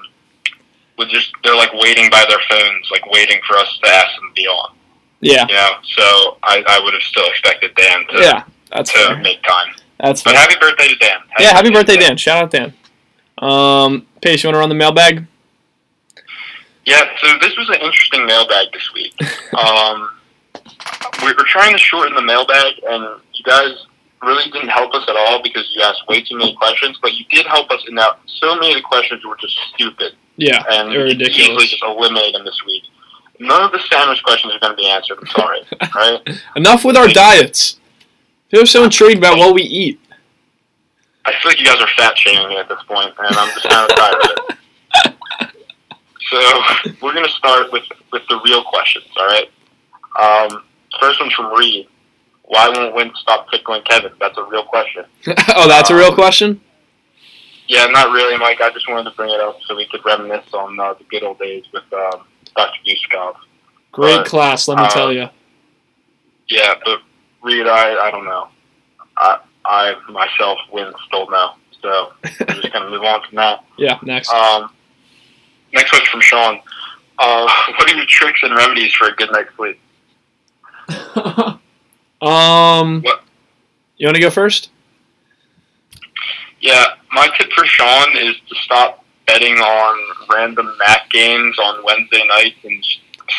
would 0.97 1.09
just 1.09 1.31
they're 1.43 1.55
like 1.55 1.71
waiting 1.73 2.09
by 2.09 2.25
their 2.27 2.39
phones, 2.49 2.89
like 2.91 3.05
waiting 3.11 3.39
for 3.47 3.55
us 3.57 3.79
to 3.83 3.89
ask 3.89 4.13
them 4.19 4.29
to 4.29 4.33
be 4.33 4.47
on. 4.47 4.73
Yeah, 5.19 5.47
You 5.47 5.55
know, 5.55 5.69
so 5.95 6.37
I, 6.43 6.63
I 6.67 6.79
would 6.83 6.93
have 6.93 7.01
still 7.01 7.25
expected 7.29 7.73
Dan 7.75 8.05
to 8.09 8.19
yeah, 8.21 8.43
that's 8.71 8.91
to 8.93 8.99
fair. 8.99 9.17
make 9.17 9.41
time. 9.43 9.73
That's 9.99 10.21
But 10.21 10.33
fair. 10.33 10.41
happy 10.41 10.55
birthday 10.59 10.89
to 10.89 10.95
Dan. 10.95 11.19
Yeah, 11.39 11.53
happy 11.53 11.71
birthday, 11.71 11.97
Dan. 11.97 12.17
Shout 12.17 12.43
out 12.43 12.51
Dan. 12.51 12.71
Um, 13.39 14.07
Pace, 14.21 14.43
you 14.43 14.47
want 14.47 14.55
to 14.55 14.59
run 14.59 14.69
the 14.69 14.75
mailbag? 14.75 15.25
Yeah, 16.85 17.03
so 17.21 17.27
this 17.41 17.55
was 17.57 17.67
an 17.69 17.81
interesting 17.81 18.25
mailbag 18.25 18.67
this 18.73 18.91
week. 18.93 19.13
Um, 19.57 20.11
we 21.23 21.27
were 21.33 21.45
trying 21.47 21.71
to 21.71 21.79
shorten 21.79 22.13
the 22.13 22.21
mailbag, 22.21 22.73
and 22.87 23.19
you 23.33 23.43
guys 23.43 23.71
really 24.21 24.49
didn't 24.51 24.67
help 24.69 24.93
us 24.93 25.03
at 25.09 25.15
all 25.15 25.41
because 25.41 25.67
you 25.73 25.81
asked 25.81 26.03
way 26.07 26.21
too 26.21 26.37
many 26.37 26.55
questions. 26.55 26.99
But 27.01 27.13
you 27.15 27.25
did 27.31 27.45
help 27.47 27.71
us 27.71 27.81
in 27.87 27.95
that 27.95 28.19
so 28.27 28.53
many 28.55 28.71
of 28.71 28.75
the 28.77 28.81
questions 28.83 29.25
were 29.25 29.37
just 29.37 29.57
stupid, 29.73 30.13
Yeah, 30.35 30.61
and 30.69 30.91
they're 30.91 31.07
could 31.07 31.21
easily 31.21 31.55
ridiculous. 31.55 31.69
just 31.71 31.83
eliminate 31.83 32.33
them 32.33 32.45
this 32.45 32.61
week. 32.67 32.83
None 33.39 33.63
of 33.63 33.71
the 33.71 33.79
sandwich 33.91 34.21
questions 34.23 34.53
are 34.53 34.59
going 34.59 34.73
to 34.73 34.77
be 34.77 34.87
answered. 34.87 35.17
I'm 35.19 35.27
sorry. 35.27 35.61
Right? 35.95 36.41
Enough 36.55 36.83
with 36.85 36.97
our 36.97 37.07
diets. 37.07 37.79
People 38.51 38.63
are 38.63 38.67
so 38.67 38.83
intrigued 38.83 39.17
about 39.17 39.37
what 39.37 39.55
we 39.55 39.63
eat. 39.63 39.99
I 41.27 41.33
feel 41.41 41.51
like 41.51 41.59
you 41.59 41.65
guys 41.65 41.81
are 41.81 41.87
fat 41.97 42.17
shaming 42.17 42.47
me 42.47 42.57
at 42.57 42.69
this 42.69 42.79
point, 42.87 43.13
and 43.19 43.37
I'm 43.37 43.49
just 43.53 43.69
kind 43.69 43.91
of 43.91 43.97
tired 43.97 44.15
of 44.15 44.29
it. 44.31 44.57
So 46.29 46.39
we're 47.01 47.13
gonna 47.13 47.29
start 47.29 47.71
with 47.71 47.83
with 48.11 48.21
the 48.29 48.39
real 48.43 48.63
questions. 48.63 49.05
All 49.17 49.27
right. 49.27 49.49
Um, 50.19 50.63
first 50.99 51.19
one's 51.19 51.33
from 51.33 51.53
Reed. 51.53 51.87
Why 52.43 52.69
won't 52.69 52.95
Win 52.95 53.11
stop 53.15 53.49
tickling 53.51 53.81
Kevin? 53.83 54.11
That's 54.19 54.37
a 54.37 54.43
real 54.43 54.63
question. 54.63 55.03
oh, 55.55 55.67
that's 55.67 55.89
a 55.89 55.95
real 55.95 56.13
question. 56.13 56.61
Yeah, 57.67 57.85
not 57.87 58.11
really, 58.11 58.37
Mike. 58.37 58.61
I 58.61 58.71
just 58.71 58.89
wanted 58.89 59.09
to 59.09 59.15
bring 59.15 59.29
it 59.29 59.41
up 59.41 59.59
so 59.67 59.75
we 59.75 59.85
could 59.87 60.03
reminisce 60.05 60.53
on 60.53 60.79
uh, 60.79 60.93
the 60.93 61.03
good 61.05 61.23
old 61.23 61.39
days 61.39 61.65
with 61.73 61.83
um, 61.91 62.25
Dr. 62.55 62.79
Guskov. 62.85 63.35
Great 63.91 64.17
But, 64.17 64.25
class, 64.27 64.69
let 64.69 64.77
me 64.77 64.85
uh, 64.85 64.89
tell 64.89 65.11
you. 65.11 65.27
Yeah, 66.49 66.75
but 66.85 67.01
Reed, 67.43 67.67
I, 67.67 68.07
I 68.07 68.11
don't 68.11 68.23
know. 68.23 68.47
I, 69.17 69.39
I 69.67 69.95
myself 70.09 70.57
win 70.71 70.93
still 71.07 71.29
no. 71.29 71.51
So 71.81 72.11
we're 72.23 72.55
just 72.55 72.73
gonna 72.73 72.89
move 72.89 73.03
on 73.03 73.21
from 73.27 73.35
that. 73.35 73.63
Yeah, 73.77 73.99
next. 74.01 74.29
Um, 74.33 74.71
next 75.71 75.91
question 75.91 76.09
from 76.11 76.21
Sean. 76.21 76.59
Uh, 77.19 77.47
what 77.77 77.91
are 77.91 77.95
your 77.95 78.05
tricks 78.07 78.39
and 78.41 78.55
remedies 78.55 78.91
for 78.93 79.07
a 79.07 79.15
good 79.15 79.31
night's 79.31 79.53
sleep? 79.55 79.79
um, 82.21 83.01
What? 83.01 83.21
you 83.97 84.07
want 84.07 84.15
to 84.15 84.21
go 84.21 84.31
first? 84.31 84.71
Yeah, 86.59 86.85
my 87.11 87.27
tip 87.37 87.51
for 87.51 87.65
Sean 87.65 88.17
is 88.17 88.35
to 88.49 88.55
stop 88.63 89.05
betting 89.27 89.57
on 89.57 90.27
random 90.31 90.75
MAC 90.79 91.09
games 91.11 91.59
on 91.59 91.83
Wednesday 91.83 92.25
nights 92.27 92.57
and 92.63 92.83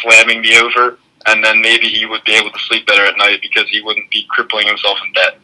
slamming 0.02 0.42
the 0.42 0.54
over, 0.56 0.98
and 1.26 1.42
then 1.42 1.60
maybe 1.60 1.88
he 1.88 2.06
would 2.06 2.22
be 2.24 2.34
able 2.34 2.50
to 2.50 2.58
sleep 2.60 2.86
better 2.86 3.04
at 3.04 3.16
night 3.16 3.40
because 3.42 3.68
he 3.70 3.80
wouldn't 3.80 4.08
be 4.10 4.24
crippling 4.30 4.68
himself 4.68 4.98
in 5.04 5.12
debt. 5.14 5.38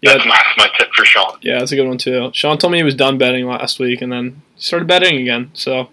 Yeah, 0.00 0.12
That's 0.14 0.26
my, 0.26 0.40
my 0.56 0.68
tip 0.78 0.92
for 0.94 1.04
Sean. 1.04 1.38
yeah, 1.42 1.58
that's 1.58 1.72
a 1.72 1.76
good 1.76 1.88
one 1.88 1.98
too. 1.98 2.30
Sean 2.32 2.56
told 2.56 2.72
me 2.72 2.78
he 2.78 2.84
was 2.84 2.94
done 2.94 3.18
betting 3.18 3.46
last 3.46 3.80
week, 3.80 4.00
and 4.00 4.12
then 4.12 4.42
he 4.54 4.62
started 4.62 4.86
betting 4.86 5.18
again. 5.20 5.50
So, 5.54 5.88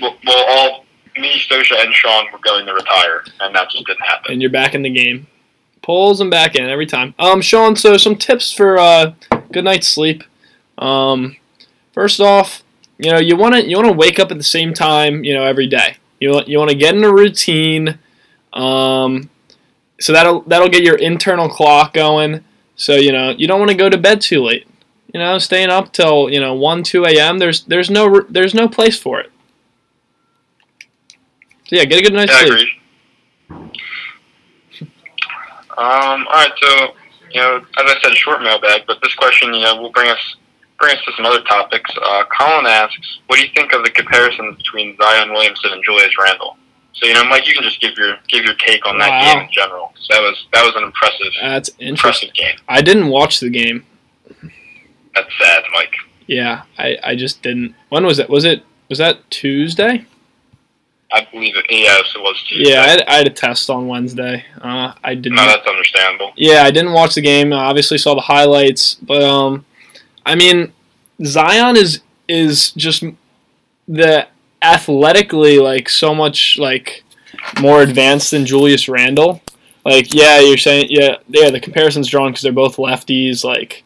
Well, 0.00 0.16
well, 0.24 0.44
all 0.48 0.84
me, 1.18 1.38
Stosha, 1.38 1.84
and 1.84 1.92
Sean 1.92 2.26
were 2.32 2.38
going 2.38 2.64
to 2.64 2.72
retire, 2.72 3.24
and 3.40 3.54
that 3.54 3.68
just 3.70 3.86
didn't 3.86 4.00
happen. 4.06 4.32
and 4.32 4.40
you're 4.40 4.50
back 4.50 4.74
in 4.74 4.80
the 4.82 4.90
game. 4.90 5.26
Pulls 5.82 6.18
him 6.20 6.30
back 6.30 6.54
in 6.56 6.64
every 6.64 6.86
time. 6.86 7.14
Um, 7.18 7.42
Sean, 7.42 7.76
so 7.76 7.96
some 7.98 8.16
tips 8.16 8.52
for 8.52 8.78
uh, 8.78 9.12
good 9.52 9.64
night's 9.64 9.88
sleep. 9.88 10.22
Um, 10.78 11.36
first 11.92 12.20
off, 12.20 12.62
you 12.98 13.10
know 13.10 13.18
you 13.18 13.36
want 13.36 13.54
to 13.56 13.68
you 13.68 13.76
want 13.76 13.88
to 13.88 13.92
wake 13.92 14.18
up 14.18 14.30
at 14.30 14.38
the 14.38 14.44
same 14.44 14.72
time, 14.72 15.24
you 15.24 15.34
know, 15.34 15.42
every 15.44 15.66
day. 15.66 15.96
You 16.20 16.30
want 16.30 16.48
you 16.48 16.56
want 16.58 16.70
to 16.70 16.76
get 16.76 16.94
in 16.94 17.04
a 17.04 17.12
routine. 17.12 17.98
Um, 18.52 19.28
so 20.00 20.12
that'll 20.12 20.40
that'll 20.42 20.68
get 20.70 20.84
your 20.84 20.96
internal 20.96 21.48
clock 21.48 21.92
going. 21.94 22.44
So 22.76 22.96
you 22.96 23.12
know 23.12 23.30
you 23.30 23.46
don't 23.46 23.58
want 23.60 23.70
to 23.70 23.76
go 23.76 23.88
to 23.88 23.98
bed 23.98 24.20
too 24.20 24.42
late. 24.42 24.66
You 25.12 25.20
know, 25.20 25.38
staying 25.38 25.68
up 25.68 25.92
till 25.92 26.30
you 26.30 26.40
know 26.40 26.54
one 26.54 26.82
two 26.82 27.04
a.m. 27.04 27.38
There's 27.38 27.64
there's 27.64 27.90
no 27.90 28.22
there's 28.28 28.54
no 28.54 28.68
place 28.68 28.98
for 28.98 29.20
it. 29.20 29.30
So 31.68 31.76
yeah, 31.76 31.84
get 31.84 31.98
a 32.00 32.02
good 32.02 32.12
night's 32.14 32.32
Yeah, 32.32 32.38
I 32.38 32.46
sleep. 32.46 32.52
agree. 33.50 33.72
Um, 35.78 36.26
all 36.28 36.32
right, 36.34 36.52
so 36.60 36.94
you 37.30 37.40
know, 37.40 37.56
as 37.56 37.64
I 37.78 37.96
said, 38.02 38.14
short 38.14 38.42
mailbag, 38.42 38.82
but 38.86 38.98
this 39.02 39.14
question, 39.14 39.54
you 39.54 39.62
know, 39.62 39.80
will 39.80 39.92
bring 39.92 40.10
us 40.10 40.36
bring 40.78 40.94
us 40.96 41.02
to 41.04 41.12
some 41.16 41.24
other 41.24 41.40
topics. 41.42 41.90
Uh, 42.04 42.24
Colin 42.36 42.66
asks, 42.66 43.20
"What 43.26 43.36
do 43.36 43.42
you 43.42 43.50
think 43.54 43.72
of 43.72 43.84
the 43.84 43.90
comparison 43.90 44.54
between 44.54 44.96
Zion 45.00 45.32
Williamson 45.32 45.72
and 45.72 45.82
Julius 45.84 46.12
Randle?" 46.18 46.56
So 46.94 47.06
you 47.06 47.14
know, 47.14 47.24
Mike, 47.24 47.46
you 47.48 47.54
can 47.54 47.62
just 47.62 47.80
give 47.80 47.96
your 47.96 48.16
give 48.28 48.44
your 48.44 48.54
take 48.56 48.84
on 48.86 48.98
that 48.98 49.08
Wow. 49.10 49.34
game 49.34 49.42
in 49.44 49.52
general. 49.52 49.92
So 50.00 50.14
that 50.14 50.20
was 50.20 50.46
that 50.52 50.64
was 50.64 50.74
an 50.76 50.82
impressive 50.84 51.32
That's 51.40 51.68
interesting. 51.78 51.88
impressive 51.88 52.32
game. 52.34 52.56
I 52.68 52.82
didn't 52.82 53.08
watch 53.08 53.40
the 53.40 53.50
game. 53.50 53.84
That's 55.14 55.28
sad, 55.40 55.62
Mike. 55.72 55.94
Yeah, 56.26 56.62
I, 56.78 56.96
I 57.04 57.16
just 57.16 57.42
didn't. 57.42 57.74
When 57.88 58.06
was 58.06 58.18
it? 58.18 58.28
Was 58.30 58.44
it 58.44 58.64
was 58.88 58.98
that 58.98 59.28
Tuesday? 59.30 60.06
I 61.14 61.26
believe 61.30 61.56
it. 61.56 61.66
Yes, 61.68 62.04
it 62.14 62.20
was 62.22 62.42
Tuesday. 62.48 62.72
Yeah, 62.72 62.80
I 62.82 62.86
had, 62.88 63.02
I 63.06 63.14
had 63.16 63.26
a 63.26 63.30
test 63.30 63.68
on 63.68 63.86
Wednesday. 63.86 64.44
Uh, 64.62 64.94
I 65.04 65.14
didn't. 65.14 65.36
no, 65.36 65.44
that's 65.44 65.66
understandable. 65.66 66.32
Yeah, 66.36 66.62
I 66.62 66.70
didn't 66.70 66.92
watch 66.92 67.14
the 67.16 67.20
game. 67.20 67.52
I 67.52 67.64
obviously 67.66 67.98
saw 67.98 68.14
the 68.14 68.22
highlights, 68.22 68.94
but 68.94 69.22
um, 69.22 69.66
I 70.24 70.34
mean, 70.36 70.72
Zion 71.24 71.76
is 71.76 72.00
is 72.28 72.70
just 72.72 73.04
the 73.86 74.26
athletically 74.62 75.58
like 75.58 75.88
so 75.88 76.14
much 76.14 76.58
like 76.58 77.04
more 77.60 77.82
advanced 77.82 78.30
than 78.30 78.46
Julius 78.46 78.88
Randle. 78.88 79.42
Like, 79.84 80.12
yeah, 80.12 80.40
you're 80.40 80.58
saying 80.58 80.86
yeah, 80.90 81.16
yeah. 81.28 81.50
The 81.50 81.60
comparison's 81.60 82.08
drawn 82.08 82.30
because 82.30 82.42
they're 82.42 82.52
both 82.52 82.76
lefties, 82.76 83.44
like 83.44 83.82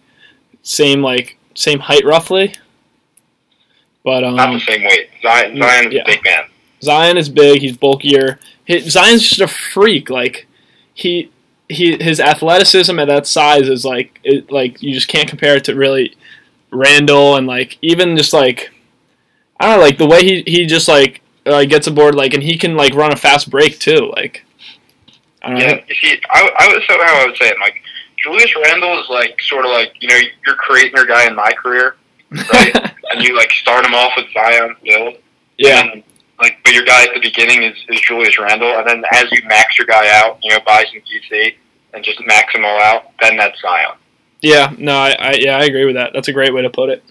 same 0.63 1.01
like 1.01 1.39
same 1.55 1.79
height 1.79 2.05
roughly. 2.05 2.55
But 4.05 4.23
um, 4.23 4.37
Not 4.37 4.53
the 4.53 4.61
same 4.61 4.85
weight. 4.85 5.09
Zion, 5.23 5.59
Zion 5.59 5.89
is 5.89 5.95
yeah. 5.95 6.03
a 6.03 6.07
big 6.07 6.23
man. 6.23 6.45
Zion 6.83 7.17
is 7.17 7.29
big. 7.29 7.61
He's 7.61 7.77
bulkier. 7.77 8.39
He, 8.65 8.79
Zion's 8.81 9.23
just 9.23 9.41
a 9.41 9.49
freak. 9.49 10.11
Like 10.11 10.47
he 10.93 11.31
he 11.69 11.97
his 12.01 12.21
athleticism 12.21 12.99
at 12.99 13.09
that 13.09 13.27
size 13.27 13.69
is 13.69 13.85
like 13.85 14.21
it, 14.23 14.53
like 14.53 14.83
you 14.83 14.93
just 14.93 15.09
can't 15.09 15.29
compare 15.29 15.57
it 15.57 15.65
to 15.65 15.75
really 15.75 16.15
Randle 16.71 17.37
and 17.37 17.47
like 17.47 17.79
even 17.81 18.17
just 18.17 18.33
like 18.33 18.71
I 19.61 19.67
don't 19.67 19.77
know 19.79 19.83
like 19.85 19.99
the 19.99 20.07
way 20.07 20.23
he 20.25 20.43
he 20.47 20.67
just 20.67 20.89
like 20.89 21.23
uh, 21.47 21.65
gets 21.65 21.87
aboard 21.87 22.15
like 22.15 22.35
and 22.35 22.43
he 22.43 22.59
can 22.59 22.77
like 22.77 22.95
run 22.95 23.13
a 23.13 23.17
fast 23.17 23.51
break 23.51 23.79
too. 23.79 24.13
Like 24.17 24.45
I 25.43 25.51
don't 25.51 25.61
Yeah, 25.61 25.67
know. 25.67 25.81
you 25.89 25.95
see, 25.97 26.21
I, 26.31 26.51
I 26.59 26.69
would 26.69 26.83
so 26.87 26.95
how 27.05 27.23
I 27.23 27.27
would 27.27 27.37
say 27.37 27.49
it, 27.49 27.57
Mike. 27.59 27.77
Julius 28.23 28.55
Randle 28.57 29.01
is 29.01 29.09
like 29.09 29.41
sort 29.43 29.65
of 29.65 29.71
like 29.73 29.93
you 30.01 30.09
know 30.09 30.19
you're 30.47 30.57
creating 30.57 30.93
your 30.97 31.07
guy 31.07 31.27
in 31.27 31.37
MyCareer, 31.37 31.93
right? 32.53 32.77
and 33.11 33.23
you 33.23 33.37
like 33.37 33.51
start 33.53 33.85
him 33.87 33.95
off 33.95 34.13
with 34.17 34.27
Zion 34.33 34.77
build, 34.85 35.15
yeah. 35.59 35.83
and 35.83 36.03
like 36.41 36.59
but 36.65 36.75
your 36.75 36.85
guy 36.85 37.05
at 37.05 37.15
the 37.15 37.21
beginning 37.21 37.63
is, 37.63 37.77
is 37.89 38.01
Julius 38.01 38.39
Randle, 38.39 38.79
and 38.79 38.89
then 38.89 39.05
as 39.13 39.31
you 39.33 39.41
max 39.47 39.79
your 39.79 39.87
guy 39.87 40.09
out, 40.21 40.39
you 40.43 40.51
know, 40.53 40.61
buy 40.67 40.85
some 40.85 41.01
GC 41.03 41.57
and 41.95 42.05
just 42.05 42.21
max 42.27 42.53
them 42.53 42.65
all 42.65 42.81
out, 42.81 43.13
then 43.21 43.37
that's 43.37 43.61
Zion. 43.61 43.97
Yeah. 44.43 44.75
No. 44.79 44.97
I, 44.97 45.17
I 45.19 45.33
yeah 45.35 45.59
I 45.59 45.65
agree 45.65 45.85
with 45.87 45.97
that. 45.97 46.13
That's 46.15 46.29
a 46.29 46.33
great 46.33 46.53
way 46.55 46.63
to 46.63 46.71
put 46.71 46.91
it. 46.91 47.05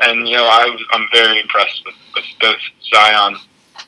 And 0.00 0.28
you 0.28 0.36
know, 0.36 0.44
I 0.44 0.66
was, 0.66 0.80
I'm 0.92 1.08
very 1.12 1.40
impressed 1.40 1.82
with, 1.84 1.94
with 2.14 2.24
both 2.40 2.58
Zion 2.92 3.36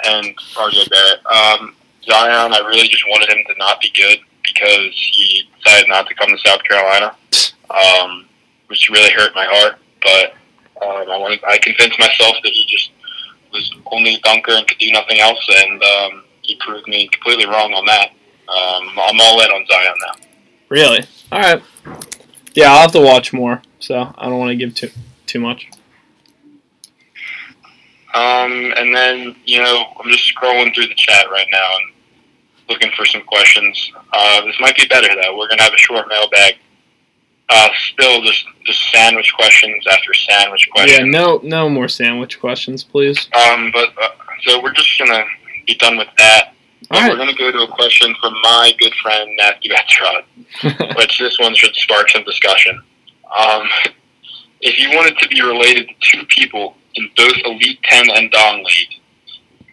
and 0.04 0.36
RJ 0.54 0.90
Barrett. 0.90 1.26
Um, 1.26 1.74
Zion, 2.04 2.52
I 2.52 2.58
really 2.66 2.88
just 2.88 3.04
wanted 3.08 3.30
him 3.30 3.44
to 3.46 3.54
not 3.58 3.80
be 3.80 3.92
good 3.94 4.18
because 4.42 4.92
he 5.12 5.48
decided 5.62 5.88
not 5.88 6.08
to 6.08 6.14
come 6.14 6.30
to 6.30 6.38
South 6.38 6.62
Carolina, 6.64 7.14
um, 7.70 8.26
which 8.68 8.88
really 8.90 9.12
hurt 9.12 9.34
my 9.34 9.46
heart. 9.48 9.78
But 10.02 10.32
um, 10.82 11.10
I 11.10 11.16
wanted, 11.16 11.40
I 11.44 11.58
convinced 11.58 11.98
myself 11.98 12.36
that 12.42 12.52
he 12.52 12.66
just 12.66 12.90
was 13.52 13.70
only 13.86 14.14
a 14.14 14.20
dunker 14.20 14.52
and 14.52 14.66
could 14.66 14.78
do 14.78 14.90
nothing 14.92 15.18
else, 15.18 15.44
and 15.48 15.82
um, 15.82 16.24
he 16.42 16.56
proved 16.56 16.88
me 16.88 17.08
completely 17.08 17.46
wrong 17.46 17.72
on 17.74 17.84
that. 17.86 18.10
Um, 18.48 18.88
I'm 18.98 19.20
all 19.20 19.40
in 19.40 19.50
on 19.50 19.66
Zion 19.66 19.94
now. 20.06 20.26
Really. 20.68 21.06
All 21.30 21.40
right. 21.40 21.62
Yeah, 22.54 22.72
I'll 22.72 22.80
have 22.80 22.92
to 22.92 23.00
watch 23.00 23.32
more. 23.32 23.62
So 23.78 24.12
I 24.16 24.28
don't 24.28 24.38
want 24.38 24.50
to 24.50 24.56
give 24.56 24.74
too 24.74 24.90
too 25.26 25.40
much. 25.40 25.70
Um, 28.14 28.72
and 28.76 28.94
then, 28.94 29.36
you 29.44 29.58
know, 29.58 29.84
I'm 29.98 30.10
just 30.10 30.32
scrolling 30.34 30.74
through 30.74 30.88
the 30.88 30.94
chat 30.96 31.26
right 31.30 31.46
now 31.50 31.68
and 31.76 31.92
looking 32.68 32.90
for 32.96 33.04
some 33.04 33.22
questions. 33.22 33.92
Uh, 34.12 34.44
this 34.44 34.56
might 34.60 34.76
be 34.76 34.86
better, 34.86 35.08
though. 35.08 35.36
We're 35.36 35.48
going 35.48 35.58
to 35.58 35.64
have 35.64 35.74
a 35.74 35.78
short 35.78 36.08
mailbag. 36.08 36.54
Uh, 37.48 37.68
still 37.92 38.22
just, 38.22 38.44
just 38.64 38.90
sandwich 38.92 39.32
questions 39.34 39.84
after 39.90 40.14
sandwich 40.14 40.68
questions. 40.72 41.00
Yeah, 41.00 41.20
no, 41.20 41.40
no 41.42 41.68
more 41.68 41.88
sandwich 41.88 42.40
questions, 42.40 42.84
please. 42.84 43.28
Um, 43.32 43.70
but, 43.72 43.90
uh, 44.00 44.08
so 44.42 44.62
we're 44.62 44.72
just 44.72 44.98
going 44.98 45.10
to 45.10 45.24
be 45.66 45.74
done 45.74 45.96
with 45.96 46.08
that. 46.18 46.54
We're 46.90 47.16
going 47.16 47.28
to 47.28 47.34
go 47.36 47.52
to 47.52 47.58
a 47.58 47.68
question 47.68 48.14
from 48.20 48.32
my 48.42 48.72
good 48.80 48.94
friend, 48.96 49.30
Matthew 49.36 49.72
Etrod, 49.72 50.96
which 50.96 51.18
this 51.20 51.38
one 51.38 51.54
should 51.54 51.74
spark 51.76 52.08
some 52.08 52.24
discussion. 52.24 52.82
Um, 53.36 53.68
if 54.60 54.78
you 54.78 54.90
wanted 54.96 55.16
to 55.18 55.28
be 55.28 55.40
related 55.40 55.88
to 55.88 55.94
two 56.00 56.26
people 56.26 56.74
in 56.94 57.10
both 57.16 57.34
Elite 57.44 57.82
10 57.84 58.10
and 58.10 58.30
Dong 58.30 58.64
League, 58.64 59.00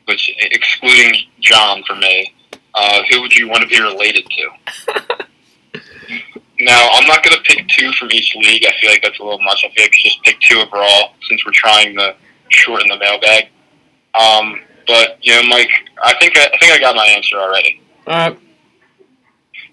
which 0.06 0.32
excluding 0.40 1.22
John 1.40 1.84
for 1.88 1.96
me, 1.96 2.34
uh, 2.74 3.02
who 3.10 3.22
would 3.22 3.36
you 3.36 3.48
want 3.48 3.64
to 3.64 3.68
be 3.68 3.82
related 3.82 4.26
to? 4.30 5.24
now, 6.60 6.90
I'm 6.94 7.08
not 7.08 7.24
going 7.24 7.36
to 7.36 7.44
pick 7.44 7.68
two 7.70 7.92
from 7.94 8.12
each 8.12 8.36
league. 8.36 8.66
I 8.66 8.74
feel 8.80 8.92
like 8.92 9.02
that's 9.02 9.20
a 9.20 9.24
little 9.24 9.42
much. 9.42 9.66
I 9.66 9.74
feel 9.74 9.86
like 9.86 9.92
we 9.92 9.98
should 9.98 10.12
just 10.12 10.24
pick 10.24 10.40
two 10.42 10.60
overall 10.60 11.14
since 11.28 11.46
we're 11.46 11.52
trying 11.54 11.96
to 11.98 12.16
shorten 12.50 12.88
the 12.90 12.98
mailbag. 12.98 13.50
Um, 14.20 14.62
but 14.88 15.18
you 15.22 15.34
know, 15.36 15.44
Mike, 15.48 15.70
I 16.04 16.16
think 16.20 16.38
I, 16.38 16.46
I 16.46 16.58
think 16.58 16.74
I 16.74 16.80
got 16.80 16.96
my 16.96 17.06
answer 17.06 17.36
already. 17.38 17.82
All 18.08 18.14
right. 18.14 18.40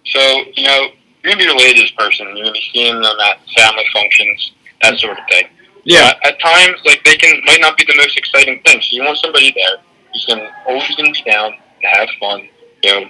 So, 0.07 0.44
you 0.54 0.66
know, 0.66 0.88
you're 1.22 1.33
gonna 1.33 1.44
be 1.44 1.46
related 1.46 1.76
to 1.76 1.83
this 1.83 1.90
person. 1.92 2.26
You're 2.28 2.46
gonna 2.46 2.52
be 2.52 2.64
seeing 2.72 3.00
them 3.00 3.16
at 3.20 3.38
family 3.57 3.85
functions, 3.92 4.52
that 4.83 4.98
sort 4.98 5.18
of 5.18 5.24
thing. 5.30 5.46
Yeah. 5.85 6.12
At, 6.25 6.40
times, 6.40 6.79
like 6.85 7.05
they 7.05 7.16
can 7.16 7.40
might 7.44 7.61
not 7.61 7.77
be 7.77 7.85
the 7.85 7.94
most 7.97 8.16
exciting 8.16 8.61
thing. 8.62 8.81
So 8.81 8.97
you 8.97 9.05
want 9.05 9.18
somebody 9.18 9.53
there 9.55 9.79
who's 10.12 10.25
gonna 10.27 10.51
always 10.66 10.94
gonna 10.97 11.12
be 11.12 11.23
down 11.23 11.53
to 11.53 11.87
have 11.87 12.09
fun. 12.18 12.49
You 12.83 12.90
know, 12.90 13.07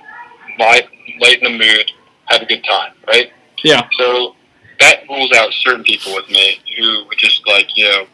light, 0.59 0.89
lighten 1.21 1.53
the 1.53 1.59
mood, 1.59 1.91
have 2.27 2.43
a 2.43 2.47
good 2.47 2.65
time, 2.65 2.93
right? 3.07 3.33
Yeah. 3.63 3.89
So 3.99 4.35
that 4.81 5.09
rules 5.09 5.33
out 5.33 5.53
certain 5.53 5.85
people 5.85 6.15
with 6.15 6.29
me 6.29 6.61
who 6.77 7.05
would 7.09 7.19
just 7.19 7.47
like 7.47 7.77
you 7.77 7.85
know 7.85 8.07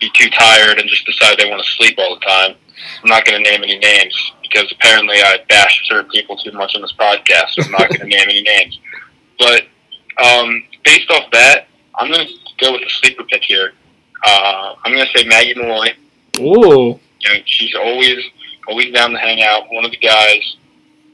be 0.00 0.10
too 0.14 0.30
tired 0.30 0.78
and 0.78 0.88
just 0.88 1.04
decide 1.06 1.38
they 1.38 1.50
want 1.50 1.62
to 1.62 1.70
sleep 1.70 1.98
all 1.98 2.14
the 2.14 2.24
time. 2.24 2.54
I'm 3.02 3.08
not 3.08 3.24
going 3.24 3.42
to 3.42 3.50
name 3.50 3.62
any 3.62 3.78
names 3.78 4.32
because 4.42 4.70
apparently 4.72 5.16
I 5.16 5.38
bash 5.48 5.82
certain 5.88 6.10
people 6.10 6.36
too 6.36 6.52
much 6.52 6.74
on 6.74 6.82
this 6.82 6.94
podcast, 6.98 7.50
so 7.50 7.62
I'm 7.64 7.72
not 7.72 7.88
going 7.88 8.00
to 8.00 8.06
name 8.06 8.26
any 8.28 8.42
names. 8.42 8.78
But 9.38 9.64
um, 10.22 10.62
based 10.84 11.10
off 11.10 11.30
that, 11.32 11.66
I'm 11.96 12.10
going 12.10 12.26
to 12.26 12.32
go 12.64 12.72
with 12.72 12.82
the 12.82 12.90
sleeper 12.90 13.24
pick 13.24 13.42
here. 13.42 13.72
Uh, 14.24 14.74
I'm 14.84 14.92
going 14.92 15.06
to 15.06 15.18
say 15.18 15.24
Maggie 15.26 15.54
Malloy. 15.54 15.88
Ooh. 16.38 16.98
You 17.20 17.28
know, 17.34 17.40
she's 17.46 17.74
always 17.74 18.18
always 18.68 18.92
down 18.92 19.12
to 19.12 19.18
hang 19.18 19.42
out. 19.42 19.64
One 19.72 19.84
of 19.84 19.90
the 19.90 19.96
guys. 19.98 20.56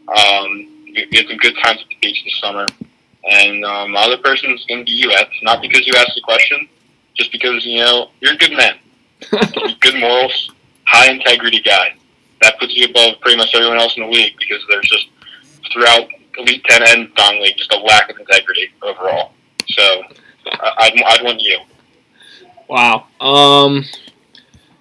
Um, 0.09 0.69
we 0.87 1.07
we 1.11 1.17
had 1.19 1.27
some 1.29 1.37
good 1.39 1.55
times 1.63 1.81
at 1.83 1.89
the 1.89 1.97
beach 2.01 2.23
this 2.25 2.39
summer. 2.41 2.67
And 3.31 3.65
um, 3.65 3.93
the 3.93 3.99
other 3.99 4.19
person 4.19 4.51
is 4.53 4.65
going 4.67 4.81
to 4.81 4.85
be 4.85 4.93
you, 4.93 5.11
Ed. 5.13 5.29
Not 5.43 5.63
because 5.63 5.87
you 5.87 5.95
asked 5.97 6.13
the 6.15 6.21
question, 6.21 6.69
just 7.17 7.33
because 7.33 7.65
you 7.65 7.81
know 7.81 8.11
you're 8.21 8.35
a 8.35 8.37
good 8.37 8.53
man, 8.53 8.75
good 9.81 9.99
morals, 9.99 10.51
high 10.85 11.11
integrity 11.11 11.61
guy. 11.63 11.95
That 12.43 12.59
puts 12.59 12.75
you 12.77 12.85
above 12.85 13.21
pretty 13.23 13.39
much 13.39 13.55
everyone 13.55 13.79
else 13.79 13.97
in 13.97 14.03
the 14.03 14.11
league 14.11 14.35
because 14.39 14.63
there's 14.69 14.87
just 14.87 15.09
throughout 15.73 16.07
Elite 16.37 16.63
Ten 16.65 16.83
and 16.83 17.11
non 17.17 17.41
league 17.41 17.57
just 17.57 17.73
a 17.73 17.79
lack 17.79 18.11
of 18.11 18.19
integrity 18.19 18.69
overall. 18.83 19.33
So 19.69 20.03
I- 20.53 20.73
I'd, 20.79 21.03
I'd 21.03 21.25
want 21.25 21.41
you. 21.41 21.59
Wow. 22.69 23.07
Um. 23.21 23.85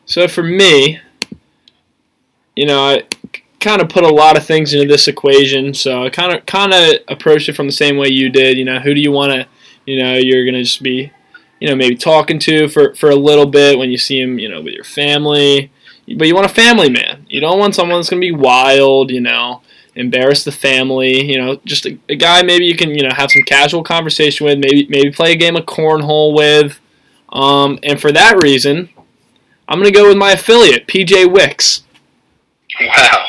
So 0.06 0.28
for 0.28 0.44
me, 0.44 1.00
you 2.56 2.66
know, 2.66 2.80
I 2.90 3.04
kind 3.60 3.82
of 3.82 3.90
put 3.90 4.04
a 4.04 4.10
lot 4.10 4.38
of 4.38 4.46
things 4.46 4.74
into 4.74 4.88
this 4.88 5.08
equation. 5.08 5.74
So 5.74 6.04
I 6.04 6.10
kind 6.10 6.36
of 6.36 6.46
kind 6.46 6.74
of 6.74 6.96
approached 7.08 7.50
it 7.50 7.56
from 7.56 7.68
the 7.68 7.74
same 7.74 7.98
way 7.98 8.10
you 8.10 8.30
did. 8.30 8.58
You 8.58 8.66
know, 8.66 8.80
who 8.80 8.94
do 8.94 9.02
you 9.02 9.12
want 9.12 9.32
to, 9.32 9.48
you 9.86 10.04
know, 10.04 10.16
you're 10.16 10.46
gonna 10.46 10.64
just 10.64 10.84
be, 10.84 11.12
you 11.60 11.70
know, 11.70 11.76
maybe 11.76 11.96
talking 11.96 12.40
to 12.40 12.68
for 12.68 12.94
for 12.96 13.10
a 13.10 13.16
little 13.16 13.48
bit 13.48 13.78
when 13.78 13.90
you 13.92 13.98
see 13.98 14.20
him, 14.20 14.40
you 14.40 14.50
know, 14.50 14.62
with 14.62 14.74
your 14.74 14.84
family. 14.84 15.72
But 16.18 16.28
you 16.28 16.36
want 16.36 16.52
a 16.52 16.54
family 16.54 16.90
man. 16.90 17.26
You 17.30 17.40
don't 17.40 17.60
want 17.60 17.76
someone 17.76 17.98
that's 17.98 18.10
gonna 18.10 18.20
be 18.20 18.32
wild. 18.32 19.12
You 19.12 19.22
know. 19.22 19.62
Embarrass 19.96 20.44
the 20.44 20.52
family, 20.52 21.24
you 21.24 21.38
know, 21.38 21.58
just 21.66 21.86
a, 21.86 22.00
a 22.10 22.16
guy 22.16 22.42
maybe 22.42 22.66
you 22.66 22.76
can, 22.76 22.96
you 22.96 23.04
know, 23.04 23.14
have 23.14 23.30
some 23.30 23.44
casual 23.44 23.84
conversation 23.84 24.44
with, 24.44 24.58
maybe 24.58 24.88
maybe 24.90 25.12
play 25.12 25.34
a 25.34 25.36
game 25.36 25.56
of 25.56 25.68
cornhole 25.68 26.36
with, 26.36 26.80
um, 27.34 27.80
and 27.84 28.00
for 28.00 28.12
that 28.12 28.38
reason, 28.42 28.90
I'm 29.68 29.80
going 29.80 29.92
to 29.92 29.98
go 29.98 30.08
with 30.08 30.18
my 30.18 30.32
affiliate, 30.32 30.88
PJ 30.88 31.32
Wicks. 31.32 31.84
Wow. 32.80 33.26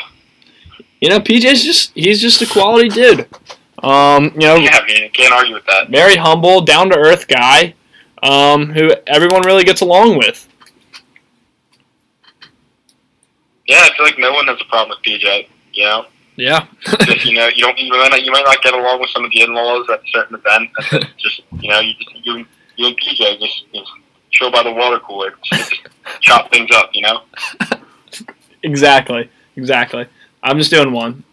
You 1.01 1.09
know, 1.09 1.19
PJ's 1.19 1.63
just, 1.63 1.91
he's 1.93 2.21
just 2.21 2.41
a 2.41 2.45
quality 2.47 2.87
dude. 2.89 3.27
Um, 3.83 4.25
you 4.33 4.39
know, 4.47 4.55
Yeah, 4.55 4.79
I 4.81 4.85
mean, 4.85 5.11
can't 5.11 5.33
argue 5.33 5.53
with 5.53 5.65
that. 5.67 5.89
very 5.89 6.15
humble, 6.15 6.61
down 6.61 6.89
to 6.89 6.97
earth 6.97 7.27
guy 7.27 7.75
um, 8.23 8.71
who 8.71 8.91
everyone 9.07 9.41
really 9.43 9.63
gets 9.63 9.81
along 9.81 10.17
with. 10.17 10.47
Yeah, 13.67 13.79
I 13.81 13.95
feel 13.95 14.05
like 14.05 14.19
no 14.19 14.31
one 14.33 14.47
has 14.47 14.57
a 14.61 14.65
problem 14.65 14.97
with 14.97 15.05
PJ. 15.05 15.47
You 15.73 15.83
know, 15.83 16.05
Yeah. 16.35 16.65
just 17.03 17.25
you 17.25 17.33
know, 17.35 17.47
you 17.47 17.61
don't 17.63 17.77
you 17.79 17.89
might 17.91 18.09
not, 18.09 18.23
you 18.23 18.31
might 18.31 18.45
not 18.45 18.61
get 18.61 18.73
along 18.73 18.99
with 19.01 19.09
some 19.09 19.25
of 19.25 19.31
the 19.31 19.41
in-laws 19.41 19.87
at 19.91 19.99
a 19.99 20.07
certain 20.07 20.35
event, 20.37 20.69
just 21.17 21.41
you 21.59 21.69
know, 21.69 21.79
you 21.79 21.93
just 21.95 22.25
you, 22.25 22.45
you 22.77 22.87
and 22.87 22.97
PJ 22.97 23.39
just, 23.39 23.65
just 23.73 23.91
chill 24.31 24.51
by 24.51 24.63
the 24.63 24.71
water 24.71 24.99
cooler, 24.99 25.33
just, 25.43 25.71
just 25.71 25.81
chop 26.21 26.51
things 26.51 26.69
up. 26.73 26.89
You 26.93 27.01
know. 27.03 27.21
exactly. 28.63 29.29
Exactly. 29.55 30.07
I'm 30.43 30.57
just 30.57 30.71
doing 30.71 30.91
one. 30.91 31.23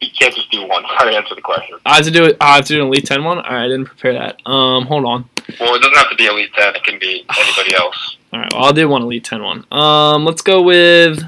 You 0.00 0.10
can't 0.18 0.34
just 0.34 0.50
do 0.50 0.66
one. 0.66 0.84
Sorry, 0.98 1.16
answer 1.16 1.34
the 1.34 1.40
question. 1.40 1.78
I 1.86 1.96
have 1.96 2.04
to 2.04 2.10
do 2.10 2.24
it. 2.24 2.36
I 2.40 2.56
have 2.56 2.66
to 2.66 2.74
do 2.74 2.82
an 2.82 2.88
Elite 2.88 3.06
10 3.06 3.24
one. 3.24 3.38
All 3.38 3.42
right, 3.44 3.64
I 3.64 3.68
didn't 3.68 3.86
prepare 3.86 4.12
that. 4.14 4.46
Um, 4.46 4.86
hold 4.86 5.04
on. 5.04 5.28
Well, 5.60 5.74
it 5.74 5.82
doesn't 5.82 5.96
have 5.96 6.10
to 6.10 6.16
be 6.16 6.26
Elite 6.26 6.52
Ten. 6.54 6.74
It 6.74 6.84
can 6.84 6.98
be 6.98 7.24
anybody 7.38 7.74
else. 7.78 8.16
All 8.32 8.40
right, 8.40 8.52
well, 8.52 8.64
I'll 8.64 8.72
do 8.72 8.88
one 8.88 9.02
Elite 9.02 9.24
10 9.24 9.42
one. 9.42 9.66
Um, 9.72 10.24
let's 10.24 10.42
go 10.42 10.62
with. 10.62 11.22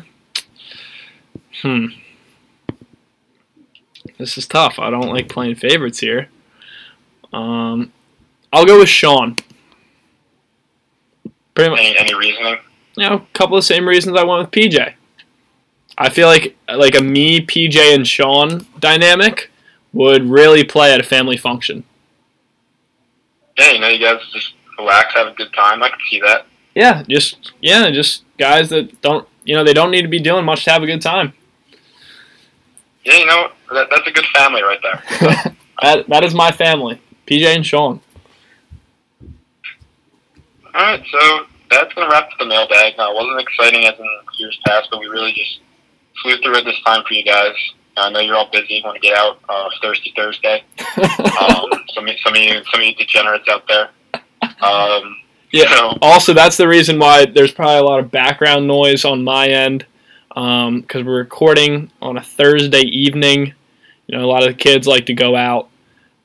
Hmm. 1.62 1.86
This 4.18 4.38
is 4.38 4.46
tough. 4.46 4.78
I 4.78 4.90
don't 4.90 5.08
like 5.10 5.28
playing 5.28 5.56
favorites 5.56 5.98
here. 5.98 6.28
Um, 7.32 7.92
I'll 8.52 8.64
go 8.66 8.78
with 8.78 8.88
Sean. 8.88 9.36
Pretty 11.54 11.70
much, 11.70 11.80
Any 11.80 11.98
any 11.98 12.14
reasoning? 12.14 12.56
you 12.96 13.08
know, 13.08 13.14
a 13.16 13.26
couple 13.32 13.56
of 13.56 13.64
same 13.64 13.86
reasons 13.88 14.16
I 14.16 14.24
went 14.24 14.40
with 14.40 14.50
PJ. 14.50 14.94
I 15.98 16.08
feel 16.10 16.28
like 16.28 16.56
like 16.68 16.94
a 16.94 17.00
me, 17.02 17.40
PJ, 17.40 17.76
and 17.94 18.06
Sean 18.06 18.66
dynamic 18.78 19.50
would 19.92 20.24
really 20.24 20.64
play 20.64 20.92
at 20.92 21.00
a 21.00 21.02
family 21.02 21.36
function. 21.38 21.84
Yeah, 23.58 23.72
you 23.72 23.78
know, 23.80 23.88
you 23.88 23.98
guys 23.98 24.20
just 24.32 24.52
relax, 24.78 25.14
have 25.14 25.28
a 25.28 25.32
good 25.32 25.52
time. 25.54 25.82
I 25.82 25.88
can 25.88 25.98
see 26.10 26.20
that. 26.20 26.46
Yeah, 26.74 27.02
just 27.08 27.52
yeah, 27.62 27.90
just 27.90 28.24
guys 28.36 28.68
that 28.68 29.00
don't 29.00 29.26
you 29.44 29.54
know 29.54 29.64
they 29.64 29.72
don't 29.72 29.90
need 29.90 30.02
to 30.02 30.08
be 30.08 30.20
doing 30.20 30.44
much 30.44 30.64
to 30.64 30.70
have 30.72 30.82
a 30.82 30.86
good 30.86 31.00
time. 31.00 31.32
Yeah, 33.04 33.14
you 33.14 33.26
know, 33.26 33.48
that, 33.72 33.86
that's 33.90 34.06
a 34.06 34.10
good 34.10 34.26
family 34.26 34.62
right 34.62 34.80
there. 34.82 35.02
that 35.80 36.08
that 36.08 36.24
is 36.24 36.34
my 36.34 36.50
family, 36.50 37.00
PJ 37.26 37.44
and 37.46 37.64
Sean. 37.64 38.00
All 40.76 40.82
right, 40.82 41.02
so 41.10 41.46
that's 41.70 41.94
gonna 41.94 42.10
wrap 42.10 42.24
up 42.24 42.38
the 42.38 42.44
mailbag. 42.44 42.98
Now, 42.98 43.10
it 43.10 43.14
wasn't 43.14 43.40
exciting 43.40 43.86
as 43.86 43.98
in 43.98 44.06
years 44.36 44.58
past, 44.66 44.88
but 44.90 45.00
we 45.00 45.06
really 45.06 45.32
just 45.32 45.60
flew 46.20 46.36
through 46.42 46.56
it 46.58 46.64
this 46.66 46.78
time 46.84 47.02
for 47.08 47.14
you 47.14 47.24
guys. 47.24 47.54
I 47.96 48.10
know 48.10 48.20
you're 48.20 48.36
all 48.36 48.50
busy, 48.52 48.82
want 48.84 48.96
to 48.96 49.00
get 49.00 49.16
out 49.16 49.38
uh, 49.48 49.70
Thursday, 49.80 50.12
Thursday. 50.14 50.64
Um, 51.36 51.70
some 51.94 52.06
some 52.24 52.34
of 52.34 52.40
you 52.40 52.62
some 52.70 52.80
of 52.80 52.86
you 52.86 52.94
degenerates 52.94 53.48
out 53.48 53.66
there. 53.68 53.88
Um, 54.60 55.16
Yeah. 55.50 55.70
So, 55.74 55.98
Also, 56.02 56.34
that's 56.34 56.56
the 56.58 56.68
reason 56.68 56.98
why 56.98 57.24
there's 57.24 57.52
probably 57.52 57.78
a 57.78 57.82
lot 57.82 58.00
of 58.00 58.10
background 58.10 58.66
noise 58.66 59.04
on 59.04 59.24
my 59.24 59.48
end 59.48 59.86
because 60.28 61.04
we're 61.04 61.16
recording 61.16 61.90
on 62.02 62.18
a 62.18 62.22
Thursday 62.22 62.82
evening. 62.82 63.54
You 64.08 64.18
know, 64.18 64.24
a 64.24 64.28
lot 64.28 64.42
of 64.42 64.48
the 64.48 64.54
kids 64.54 64.86
like 64.86 65.06
to 65.06 65.14
go 65.14 65.36
out. 65.36 65.68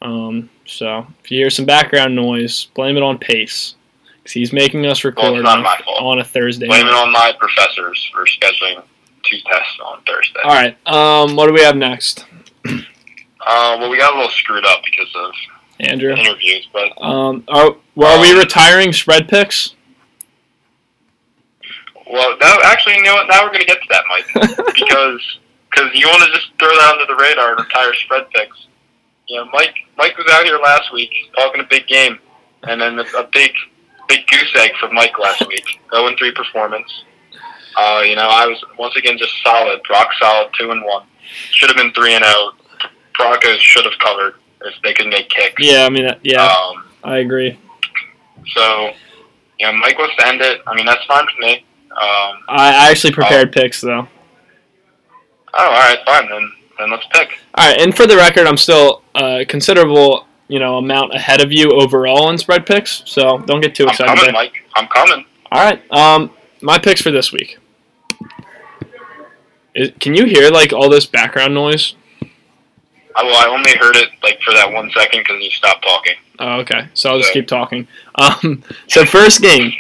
Um, 0.02 0.50
so 0.66 1.08
if 1.24 1.32
you 1.32 1.40
hear 1.40 1.50
some 1.50 1.66
background 1.66 2.16
noise, 2.16 2.68
blame 2.74 2.98
it 2.98 3.04
on 3.04 3.18
Pace 3.18 3.76
he's 4.32 4.54
making 4.54 4.86
us 4.86 5.04
record 5.04 5.44
not 5.44 5.60
on, 5.60 5.66
on 6.04 6.20
a 6.20 6.24
Thursday. 6.24 6.68
Blame 6.68 6.88
it 6.88 6.94
on 6.94 7.12
my 7.12 7.34
professors 7.40 8.10
for 8.14 8.26
scheduling 8.26 8.82
two 9.24 9.38
tests 9.52 9.78
on 9.84 10.02
Thursday. 10.08 10.40
All 10.44 10.50
right. 10.54 10.78
Um, 10.88 11.36
what 11.36 11.48
do 11.48 11.54
we 11.54 11.62
have 11.62 11.76
next, 11.76 12.26
Uh, 12.66 13.78
well, 13.80 13.90
we 13.90 13.98
got 13.98 14.14
a 14.14 14.16
little 14.16 14.32
screwed 14.32 14.66
up 14.66 14.82
because 14.84 15.10
of 15.16 15.32
Andrew? 15.80 16.14
interviews, 16.14 16.68
but 16.74 16.92
Um, 17.02 17.44
are, 17.48 17.76
well, 17.96 18.18
are 18.18 18.22
we 18.22 18.32
Um, 18.32 18.38
retiring 18.38 18.94
spread 18.94 19.28
picks? 19.28 19.76
well, 22.08 22.36
now 22.40 22.58
actually, 22.64 22.96
you 22.96 23.04
know 23.04 23.14
what? 23.16 23.28
Now 23.28 23.44
we're 23.44 23.52
gonna 23.52 23.66
get 23.66 23.82
to 23.82 23.88
that, 23.90 24.04
Mike, 24.10 24.26
because 24.76 25.40
because 25.70 25.90
you 25.94 26.08
want 26.08 26.22
to 26.24 26.32
just 26.32 26.48
throw 26.60 26.68
that 26.70 26.92
under 26.94 27.06
the 27.06 27.16
radar 27.16 27.52
and 27.52 27.60
retire 27.66 27.94
spread 27.94 28.30
picks. 28.32 28.68
You 29.28 29.38
know, 29.38 29.50
Mike 29.54 29.76
Mike 29.98 30.18
was 30.18 30.28
out 30.32 30.44
here 30.46 30.58
last 30.58 30.92
week 30.94 31.12
talking 31.36 31.62
a 31.62 31.66
big 31.66 31.88
game, 31.88 32.20
and 32.64 32.82
then 32.82 33.00
a 33.00 33.24
big 33.32 33.52
big 34.12 34.28
goose 34.28 34.52
egg 34.58 34.72
for 34.80 34.90
Mike 34.92 35.18
last 35.20 35.48
week. 35.48 35.80
0 35.94 36.08
and 36.08 36.18
three 36.18 36.32
performance. 36.32 37.04
Uh, 37.78 38.02
you 38.06 38.16
know, 38.16 38.28
I 38.30 38.46
was 38.48 38.62
once 38.78 38.96
again 38.98 39.18
just 39.18 39.32
solid, 39.44 39.80
rock 39.90 40.10
solid, 40.20 40.50
two 40.60 40.72
and 40.72 40.84
one. 40.84 41.06
Should 41.52 41.70
have 41.70 41.78
been 41.78 41.94
three 41.94 42.14
and 42.16 42.24
zero. 42.26 42.52
Broncos 43.18 43.62
should 43.62 43.86
have 43.86 43.98
covered 44.00 44.34
if 44.66 44.74
they 44.84 44.94
could 44.94 45.08
make 45.08 45.30
kicks. 45.30 45.56
yeah, 45.60 45.86
I 45.86 45.90
mean, 45.90 46.10
yeah, 46.24 46.46
Um, 46.46 46.84
I 47.04 47.18
agree. 47.18 47.58
so, 48.56 48.92
you 49.60 49.66
know, 49.68 49.74
Mike 49.74 49.98
wants 49.98 50.16
to 50.18 50.28
end 50.28 50.42
it. 50.42 50.62
I 50.68 50.76
mean, 50.76 50.86
that's 50.86 51.04
fine 51.06 51.26
for 51.34 51.42
me. 51.42 51.66
Um, 51.92 52.38
I 52.50 52.88
I 52.88 52.90
actually 52.92 53.14
prepared 53.14 53.52
picks 53.54 53.80
though. 53.82 54.08
oh, 55.54 55.66
all 55.66 55.72
right, 55.72 56.00
fine. 56.06 56.30
Then, 56.30 56.52
then 56.80 56.92
let's 56.92 57.06
pick. 57.12 57.40
All 57.56 57.68
right, 57.70 57.80
and 57.82 57.96
for 57.96 58.06
the 58.08 58.16
record, 58.18 58.48
I'm 58.48 58.58
still 58.58 59.04
a 59.16 59.46
considerable, 59.46 60.26
you 60.52 60.60
know, 60.60 60.78
amount 60.78 61.16
ahead 61.16 61.42
of 61.42 61.50
you 61.54 61.72
overall 61.72 62.30
in 62.30 62.38
spread 62.38 62.66
picks. 62.66 63.04
So 63.06 63.38
don't 63.40 63.62
get 63.62 63.74
too 63.74 63.88
excited. 63.88 64.10
I'm 64.10 64.18
coming. 64.18 64.34
Mike. 64.34 64.54
I'm 64.76 64.88
coming. 64.88 65.26
All 65.50 65.64
right, 65.64 65.82
um, 65.92 66.32
my 66.62 66.78
picks 66.78 67.02
for 67.02 67.10
this 67.10 67.32
week. 67.32 67.58
Is, 69.74 69.92
can 70.02 70.14
you 70.14 70.26
hear 70.26 70.52
like 70.52 70.74
all 70.74 70.90
this 70.90 71.06
background 71.06 71.54
noise? 71.54 71.96
I, 73.16 73.24
well, 73.24 73.36
I 73.36 73.48
only 73.48 73.72
heard 73.78 73.96
it 73.96 74.10
like 74.24 74.42
for 74.42 74.54
that 74.54 74.72
one 74.72 74.92
second 74.92 75.22
because 75.22 75.42
you 75.42 75.50
stopped 75.52 75.84
talking. 75.84 76.16
Oh, 76.40 76.60
okay. 76.60 76.90
So 76.96 77.12
I'll 77.12 77.20
just 77.20 77.32
keep 77.32 77.48
talking. 77.48 77.88
Um, 78.16 78.64
so 78.88 79.06
first 79.06 79.42
game. 79.42 79.72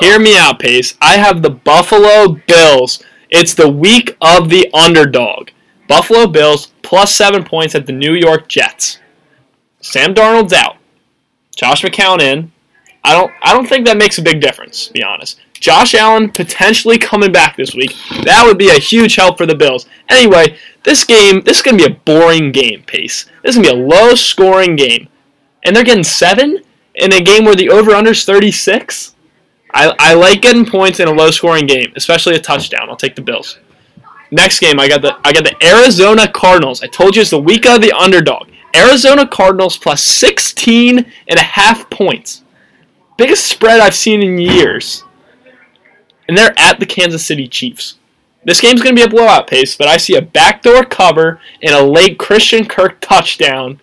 Hear 0.00 0.18
me 0.18 0.36
out, 0.36 0.58
Pace. 0.58 0.96
I 1.00 1.16
have 1.16 1.42
the 1.42 1.50
Buffalo 1.50 2.40
Bills. 2.46 3.04
It's 3.30 3.54
the 3.54 3.68
week 3.68 4.16
of 4.20 4.48
the 4.48 4.68
underdog. 4.72 5.50
Buffalo 5.86 6.26
Bills 6.26 6.72
plus 6.82 7.14
seven 7.14 7.44
points 7.44 7.74
at 7.74 7.86
the 7.86 7.92
New 7.92 8.14
York 8.14 8.48
Jets. 8.48 8.98
Sam 9.80 10.14
Darnold's 10.14 10.52
out. 10.52 10.76
Josh 11.56 11.82
McCown 11.82 12.20
in. 12.20 12.52
I 13.04 13.12
don't. 13.14 13.32
I 13.42 13.52
don't 13.52 13.66
think 13.66 13.86
that 13.86 13.96
makes 13.96 14.18
a 14.18 14.22
big 14.22 14.40
difference. 14.40 14.86
To 14.88 14.92
be 14.92 15.02
honest. 15.02 15.40
Josh 15.54 15.94
Allen 15.94 16.30
potentially 16.30 16.98
coming 16.98 17.32
back 17.32 17.56
this 17.56 17.74
week. 17.74 17.94
That 18.24 18.44
would 18.46 18.58
be 18.58 18.68
a 18.68 18.78
huge 18.78 19.16
help 19.16 19.38
for 19.38 19.46
the 19.46 19.56
Bills. 19.56 19.86
Anyway, 20.08 20.56
this 20.84 21.04
game. 21.04 21.42
This 21.42 21.58
is 21.58 21.62
gonna 21.62 21.76
be 21.78 21.84
a 21.84 21.90
boring 21.90 22.52
game. 22.52 22.82
Pace. 22.86 23.26
This 23.42 23.56
is 23.56 23.62
gonna 23.62 23.74
be 23.74 23.80
a 23.82 23.86
low-scoring 23.86 24.76
game. 24.76 25.08
and 25.64 25.74
they're 25.74 25.84
getting 25.84 26.04
seven 26.04 26.62
in 26.94 27.12
a 27.12 27.20
game 27.20 27.44
where 27.44 27.56
the 27.56 27.68
over 27.70 27.90
under 27.92 28.10
is 28.12 28.24
36. 28.24 29.14
I, 29.74 29.94
I 29.98 30.14
like 30.14 30.40
getting 30.40 30.64
points 30.64 31.00
in 31.00 31.08
a 31.08 31.12
low 31.12 31.30
scoring 31.30 31.66
game, 31.66 31.92
especially 31.96 32.36
a 32.36 32.40
touchdown. 32.40 32.88
I'll 32.88 32.96
take 32.96 33.16
the 33.16 33.22
Bills. 33.22 33.58
Next 34.30 34.60
game, 34.60 34.78
I 34.78 34.88
got 34.88 35.02
the 35.02 35.18
I 35.24 35.32
got 35.32 35.44
the 35.44 35.56
Arizona 35.66 36.30
Cardinals. 36.30 36.82
I 36.82 36.86
told 36.86 37.16
you 37.16 37.22
it's 37.22 37.30
the 37.30 37.40
week 37.40 37.66
of 37.66 37.80
the 37.80 37.92
underdog. 37.92 38.47
Arizona 38.76 39.26
Cardinals 39.26 39.76
plus 39.76 40.02
16 40.02 40.98
and 40.98 41.38
a 41.38 41.42
half 41.42 41.88
points. 41.90 42.42
Biggest 43.16 43.46
spread 43.46 43.80
I've 43.80 43.94
seen 43.94 44.22
in 44.22 44.38
years. 44.38 45.04
And 46.28 46.36
they're 46.36 46.54
at 46.58 46.78
the 46.78 46.86
Kansas 46.86 47.24
City 47.26 47.48
Chiefs. 47.48 47.96
This 48.44 48.60
game's 48.60 48.82
going 48.82 48.94
to 48.94 49.00
be 49.00 49.06
a 49.06 49.10
blowout 49.10 49.48
pace, 49.48 49.76
but 49.76 49.88
I 49.88 49.96
see 49.96 50.14
a 50.14 50.22
backdoor 50.22 50.84
cover 50.84 51.40
and 51.62 51.74
a 51.74 51.82
late 51.82 52.18
Christian 52.18 52.66
Kirk 52.66 53.00
touchdown 53.00 53.80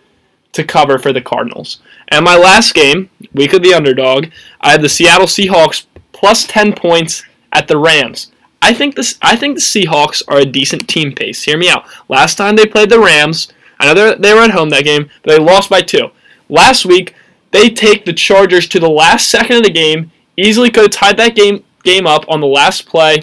to 0.54 0.64
cover 0.64 0.98
for 0.98 1.12
the 1.12 1.22
Cardinals. 1.22 1.82
And 2.10 2.24
my 2.24 2.38
last 2.38 2.74
game, 2.74 3.10
week 3.34 3.54
of 3.54 3.62
the 3.62 3.74
underdog, 3.74 4.28
I 4.62 4.72
had 4.72 4.82
the 4.82 4.90
Seattle 4.90 5.28
Seahawks 5.28 5.86
plus 6.14 6.48
10 6.48 6.74
points 6.74 7.24
at 7.52 7.68
the 7.68 7.78
Rams. 7.78 8.32
I 8.62 8.74
think 8.74 8.96
this 8.96 9.18
I 9.22 9.36
think 9.36 9.56
the 9.56 9.62
Seahawks 9.62 10.24
are 10.28 10.40
a 10.40 10.46
decent 10.46 10.90
team 10.90 11.14
pace. 11.14 11.44
Hear 11.44 11.58
me 11.58 11.70
out. 11.70 11.86
Last 12.10 12.36
time 12.36 12.56
they 12.56 12.66
played 12.66 12.90
the 12.90 13.00
Rams, 13.00 13.50
I 13.80 13.94
know 13.94 14.16
they 14.16 14.34
were 14.34 14.42
at 14.42 14.52
home 14.52 14.70
that 14.70 14.84
game, 14.86 15.10
but 15.24 15.32
they 15.32 15.40
lost 15.44 15.70
by 15.70 15.82
two. 15.82 16.10
Last 16.50 16.86
week, 16.86 17.14
they 17.52 17.70
take 17.70 18.06
the 18.06 18.14
Chargers 18.14 18.68
to 18.70 18.80
the 18.80 18.90
last 18.90 19.30
second 19.30 19.58
of 19.58 19.64
the 19.64 19.70
game, 19.72 20.12
easily 20.38 20.70
could 20.70 20.84
have 20.84 20.92
tied 20.92 21.18
that 21.18 21.36
game 21.36 21.64
game 21.84 22.08
up 22.08 22.26
on 22.28 22.42
the 22.42 22.48
last 22.48 22.86
play 22.88 23.22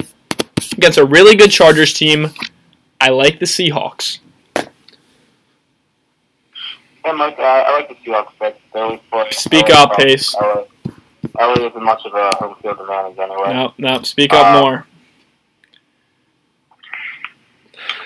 against 0.76 0.98
a 0.98 1.04
really 1.04 1.34
good 1.36 1.50
Chargers 1.50 1.92
team. 1.92 2.28
I 3.00 3.08
like 3.10 3.38
the 3.40 3.46
Seahawks. 3.46 4.18
Yeah, 7.04 7.12
Mike, 7.12 7.38
I, 7.38 7.62
I 7.62 7.72
like 7.78 7.88
the 7.88 7.94
Seahawks 7.96 8.30
pick. 8.40 8.60
They 8.72 8.80
always 8.80 9.00
push. 9.10 9.36
Speak 9.36 9.70
up, 9.70 9.96
Pace. 9.96 10.34
LA, 10.40 10.64
LA 11.40 11.66
isn't 11.66 11.82
much 11.82 12.02
of 12.06 12.14
a 12.14 12.36
home 12.36 12.54
field 12.62 12.78
advantage 12.80 13.18
anyway. 13.18 13.52
No, 13.52 13.74
no, 13.78 14.02
speak 14.02 14.32
up 14.32 14.46
Uh, 14.54 14.60
more. 14.60 14.86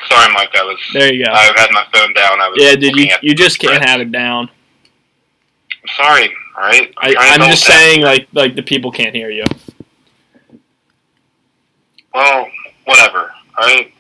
Sorry, 0.09 0.33
Mike. 0.33 0.51
I 0.55 0.63
was. 0.65 0.79
There 0.93 1.13
you 1.13 1.25
go. 1.25 1.33
I 1.33 1.53
had 1.57 1.71
my 1.73 1.87
phone 1.93 2.13
down. 2.15 2.41
I 2.41 2.49
was. 2.49 2.59
Yeah, 2.61 2.77
dude, 2.77 2.97
you 2.97 3.09
you 3.23 3.35
just 3.35 3.59
can't 3.59 3.85
have 3.85 4.01
it 4.01 4.13
down. 4.13 4.51
I'm 5.83 5.89
sorry. 5.97 6.35
All 6.57 6.65
right. 6.65 6.93
I, 6.99 7.13
trying 7.13 7.39
to 7.39 7.45
I'm 7.45 7.51
just 7.51 7.65
saying, 7.65 8.03
like 8.03 8.29
like 8.33 8.55
the 8.55 8.63
people 8.63 8.91
can't 8.91 9.15
hear 9.15 9.31
you. 9.31 9.45
Well, 12.15 12.49
whatever. 12.85 13.31
All 13.59 13.67
right. 13.67 13.93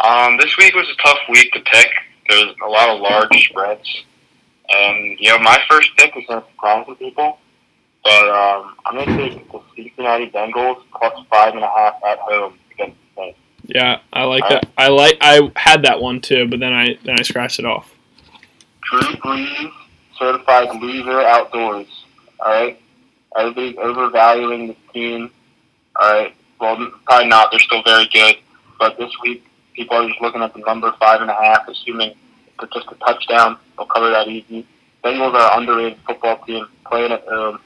Um, 0.00 0.36
this 0.38 0.56
week 0.56 0.74
was 0.74 0.88
a 0.88 1.02
tough 1.02 1.18
week 1.28 1.52
to 1.52 1.60
pick. 1.60 1.90
There's 2.28 2.54
a 2.64 2.68
lot 2.68 2.88
of 2.88 3.00
large 3.00 3.48
spreads, 3.48 4.04
and 4.68 5.18
you 5.18 5.28
know 5.30 5.38
my 5.38 5.60
first 5.68 5.90
pick 5.96 6.14
was 6.14 6.24
going 6.26 6.42
to 6.42 6.48
surprise 6.50 6.86
people, 6.98 7.38
but 8.04 8.28
um, 8.28 8.74
I'm 8.84 8.94
going 8.94 9.06
to 9.06 9.28
take 9.28 9.50
the 9.50 9.60
Cincinnati 9.76 10.30
Bengals 10.30 10.82
plus 10.94 11.26
five 11.30 11.54
and 11.54 11.64
a 11.64 11.68
half 11.68 11.94
at 12.04 12.18
home 12.18 12.54
against 12.54 12.58
the 12.58 12.58
Saints. 12.58 12.67
Yeah, 13.68 14.00
I 14.14 14.24
like 14.24 14.48
that. 14.48 14.66
I 14.78 14.88
like 14.88 15.18
I 15.20 15.52
had 15.54 15.82
that 15.82 16.00
one 16.00 16.20
too, 16.20 16.48
but 16.48 16.58
then 16.58 16.72
I 16.72 16.98
then 17.04 17.16
I 17.18 17.22
scratched 17.22 17.58
it 17.58 17.66
off. 17.66 17.94
Drew 18.82 19.00
Brees, 19.00 19.70
certified 20.18 20.80
loser 20.80 21.20
outdoors. 21.20 21.86
All 22.40 22.50
right, 22.50 22.80
everybody's 23.38 23.76
overvaluing 23.76 24.68
this 24.68 24.76
team. 24.94 25.30
All 26.00 26.10
right. 26.10 26.34
Well, 26.58 26.90
probably 27.04 27.28
not. 27.28 27.50
They're 27.50 27.60
still 27.60 27.82
very 27.84 28.08
good, 28.12 28.36
but 28.78 28.96
this 28.98 29.12
week 29.22 29.46
people 29.74 29.96
are 29.96 30.08
just 30.08 30.20
looking 30.20 30.42
at 30.42 30.54
the 30.54 30.60
number 30.60 30.92
five 30.98 31.20
and 31.20 31.30
a 31.30 31.34
half, 31.34 31.68
assuming 31.68 32.14
it's 32.60 32.72
just 32.72 32.88
a 32.90 32.94
touchdown. 32.96 33.58
They'll 33.76 33.86
cover 33.86 34.10
that 34.10 34.28
easy. 34.28 34.66
Bengals 35.04 35.34
are 35.34 35.60
underrated 35.60 35.98
football 36.06 36.38
team 36.44 36.66
playing 36.86 37.12
at 37.12 37.24
home. 37.28 37.60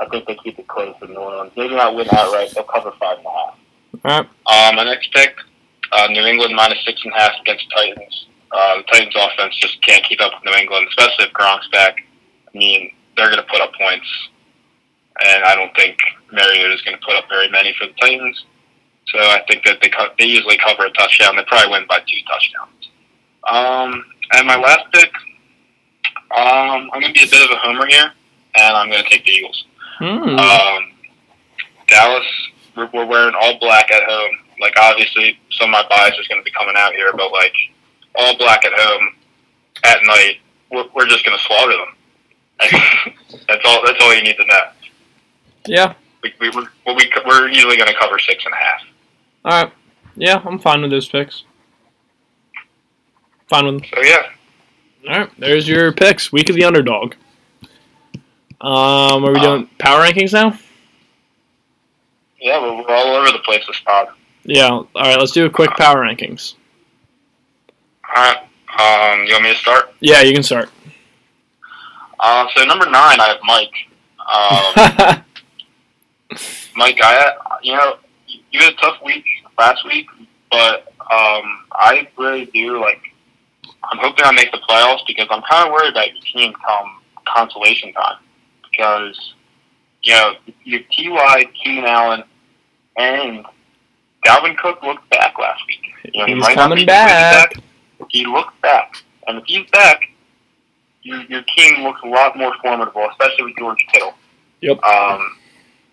I 0.00 0.06
think 0.06 0.26
they 0.26 0.36
keep 0.36 0.58
it 0.58 0.68
close 0.68 0.94
with 1.00 1.10
New 1.10 1.16
Orleans. 1.16 1.52
Maybe 1.56 1.74
not 1.74 1.96
win 1.96 2.06
outright. 2.12 2.50
They'll 2.54 2.64
cover 2.64 2.92
five 3.00 3.18
and 3.18 3.26
a 3.26 3.30
half. 3.30 3.58
All 4.04 4.20
right. 4.20 4.28
Uh, 4.46 4.72
my 4.74 4.84
next 4.84 5.12
pick, 5.12 5.34
uh, 5.92 6.06
New 6.08 6.24
England 6.24 6.54
minus 6.54 6.78
six 6.84 7.00
and 7.04 7.12
a 7.12 7.16
half 7.16 7.32
against 7.40 7.64
the 7.68 7.74
Titans. 7.74 8.26
Uh, 8.52 8.76
the 8.78 8.82
Titans 8.84 9.14
offense 9.16 9.56
just 9.56 9.80
can't 9.82 10.04
keep 10.04 10.20
up 10.20 10.32
with 10.34 10.44
New 10.44 10.58
England, 10.58 10.86
especially 10.88 11.26
if 11.26 11.32
Gronk's 11.32 11.68
back. 11.68 11.96
I 12.54 12.58
mean, 12.58 12.92
they're 13.16 13.30
going 13.30 13.42
to 13.42 13.50
put 13.50 13.60
up 13.60 13.72
points, 13.74 14.06
and 15.24 15.44
I 15.44 15.54
don't 15.54 15.74
think 15.76 15.98
Mariota 16.32 16.74
is 16.74 16.82
going 16.82 16.96
to 16.96 17.04
put 17.04 17.16
up 17.16 17.24
very 17.28 17.50
many 17.50 17.74
for 17.78 17.86
the 17.86 17.94
Titans. 18.00 18.44
So 19.08 19.18
I 19.18 19.42
think 19.48 19.64
that 19.64 19.78
they 19.80 19.88
co- 19.88 20.12
they 20.18 20.26
usually 20.26 20.58
cover 20.58 20.86
a 20.86 20.90
touchdown. 20.90 21.36
They 21.36 21.44
probably 21.44 21.70
win 21.70 21.86
by 21.88 22.00
two 22.00 22.20
touchdowns. 22.26 22.90
Um, 23.48 24.04
and 24.32 24.46
my 24.46 24.56
last 24.56 24.84
pick, 24.92 25.12
um, 26.36 26.90
I'm 26.92 27.00
going 27.00 27.14
to 27.14 27.20
be 27.20 27.26
a 27.26 27.30
bit 27.30 27.44
of 27.44 27.50
a 27.50 27.56
homer 27.56 27.86
here, 27.86 28.10
and 28.56 28.76
I'm 28.76 28.90
going 28.90 29.04
to 29.04 29.08
take 29.08 29.24
the 29.24 29.30
Eagles. 29.30 29.64
Hmm. 29.98 30.38
Um, 30.38 30.92
Dallas, 31.86 32.26
we're, 32.76 32.90
we're 32.92 33.06
wearing 33.06 33.34
all 33.40 33.58
black 33.58 33.90
at 33.90 34.04
home. 34.04 34.36
Like 34.60 34.74
obviously, 34.78 35.38
some 35.50 35.68
of 35.68 35.72
my 35.72 35.84
bias 35.88 36.16
is 36.18 36.28
going 36.28 36.40
to 36.40 36.44
be 36.44 36.50
coming 36.50 36.74
out 36.76 36.92
here, 36.92 37.12
but 37.12 37.32
like 37.32 37.54
all 38.14 38.36
black 38.38 38.64
at 38.64 38.72
home 38.74 39.14
at 39.84 39.98
night, 40.04 40.38
we're, 40.70 40.86
we're 40.94 41.06
just 41.06 41.24
going 41.24 41.36
to 41.36 41.44
slaughter 41.44 41.72
them. 41.72 41.94
that's 43.48 43.64
all. 43.66 43.82
That's 43.84 44.02
all 44.02 44.14
you 44.14 44.22
need 44.22 44.36
to 44.36 44.46
know. 44.46 44.62
yeah. 45.66 45.94
We, 46.22 46.32
we, 46.40 46.50
we're, 46.50 46.94
we, 46.94 47.12
we're 47.26 47.48
usually 47.48 47.76
going 47.76 47.88
to 47.88 47.98
cover 48.00 48.18
six 48.18 48.44
and 48.44 48.54
a 48.54 48.56
half. 48.56 48.80
All 49.44 49.64
right. 49.64 49.72
Yeah, 50.16 50.42
I'm 50.44 50.58
fine 50.58 50.80
with 50.80 50.90
those 50.90 51.08
picks. 51.08 51.44
Fine 53.48 53.66
with 53.66 53.82
them. 53.82 53.90
So 53.94 54.02
yeah, 54.02 54.22
All 55.08 55.18
right. 55.20 55.30
There's 55.38 55.68
your 55.68 55.92
picks. 55.92 56.32
Week 56.32 56.48
of 56.48 56.56
the 56.56 56.64
underdog. 56.64 57.14
Um, 58.60 59.24
are 59.24 59.32
we 59.32 59.40
doing 59.40 59.68
power 59.78 60.02
rankings 60.02 60.32
now? 60.32 60.58
Yeah, 62.40 62.60
we're, 62.60 62.76
we're 62.76 62.94
all 62.94 63.14
over 63.14 63.32
the 63.32 63.38
place 63.40 63.64
this 63.66 63.80
pod. 63.80 64.08
Yeah. 64.44 64.68
All 64.68 64.88
right. 64.94 65.18
Let's 65.18 65.32
do 65.32 65.46
a 65.46 65.50
quick 65.50 65.70
power 65.72 66.02
rankings. 66.02 66.54
All 68.14 68.22
right. 68.22 68.38
Um, 68.78 69.24
you 69.26 69.32
want 69.32 69.44
me 69.44 69.52
to 69.52 69.58
start? 69.58 69.94
Yeah, 70.00 70.20
you 70.20 70.32
can 70.34 70.42
start. 70.42 70.70
Uh, 72.20 72.46
so 72.54 72.64
number 72.64 72.86
nine, 72.86 73.18
I 73.20 73.28
have 73.28 73.40
Mike. 73.44 73.74
Um, 74.26 75.24
Mike, 76.76 76.98
I 77.02 77.34
you 77.62 77.74
know 77.74 77.96
you 78.26 78.60
had 78.60 78.72
a 78.72 78.76
tough 78.76 78.98
week 79.04 79.24
last 79.58 79.84
week, 79.86 80.06
but 80.50 80.92
um, 81.00 81.64
I 81.72 82.08
really 82.18 82.46
do 82.46 82.80
like. 82.80 83.00
I'm 83.84 83.98
hoping 83.98 84.24
I 84.24 84.32
make 84.32 84.50
the 84.50 84.58
playoffs 84.68 85.06
because 85.06 85.28
I'm 85.30 85.42
kind 85.48 85.66
of 85.66 85.72
worried 85.72 85.92
about 85.92 86.08
your 86.08 86.22
team 86.32 86.52
come 86.66 87.00
consolation 87.26 87.92
time 87.92 88.18
because 88.70 89.34
you 90.06 90.12
know 90.14 90.34
your 90.62 90.80
Ty, 90.82 91.44
Keenan 91.62 91.84
Allen, 91.84 92.22
and 92.96 93.44
Dalvin 94.24 94.56
Cook 94.56 94.82
looked 94.82 95.08
back 95.10 95.36
last 95.38 95.62
week. 95.66 96.14
You 96.14 96.20
know, 96.20 96.26
he 96.26 96.34
He's 96.34 96.42
not 96.42 96.54
coming 96.54 96.78
be 96.78 96.84
back. 96.84 97.54
back. 97.54 97.64
He 98.10 98.24
looked 98.24 98.60
back, 98.62 99.02
and 99.26 99.38
if 99.38 99.44
he's 99.46 99.68
back, 99.70 100.00
your, 101.02 101.22
your 101.22 101.42
team 101.56 101.82
looks 101.82 102.00
a 102.04 102.08
lot 102.08 102.38
more 102.38 102.52
formidable, 102.62 103.06
especially 103.10 103.46
with 103.46 103.56
George 103.58 103.84
Kittle. 103.92 104.14
Yep. 104.60 104.80
Um, 104.84 105.36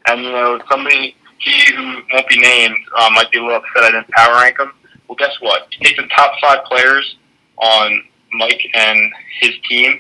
and 0.08 0.24
you 0.24 0.32
know, 0.32 0.62
somebody 0.70 1.16
he 1.40 1.74
who 1.74 1.98
won't 2.14 2.28
be 2.30 2.38
named 2.38 2.78
uh, 2.96 3.10
might 3.16 3.32
be 3.32 3.40
a 3.40 3.42
little 3.42 3.58
upset 3.58 3.84
I 3.84 3.92
didn't 3.92 4.10
power 4.10 4.36
rank 4.36 4.60
him. 4.60 4.74
Well, 5.08 5.16
guess 5.16 5.36
what? 5.40 5.68
You 5.72 5.86
take 5.88 5.98
the 5.98 6.08
top 6.16 6.34
five 6.40 6.64
players 6.66 7.18
on 7.58 8.04
Mike 8.34 8.62
and 8.76 9.12
his 9.42 9.54
team. 9.68 10.00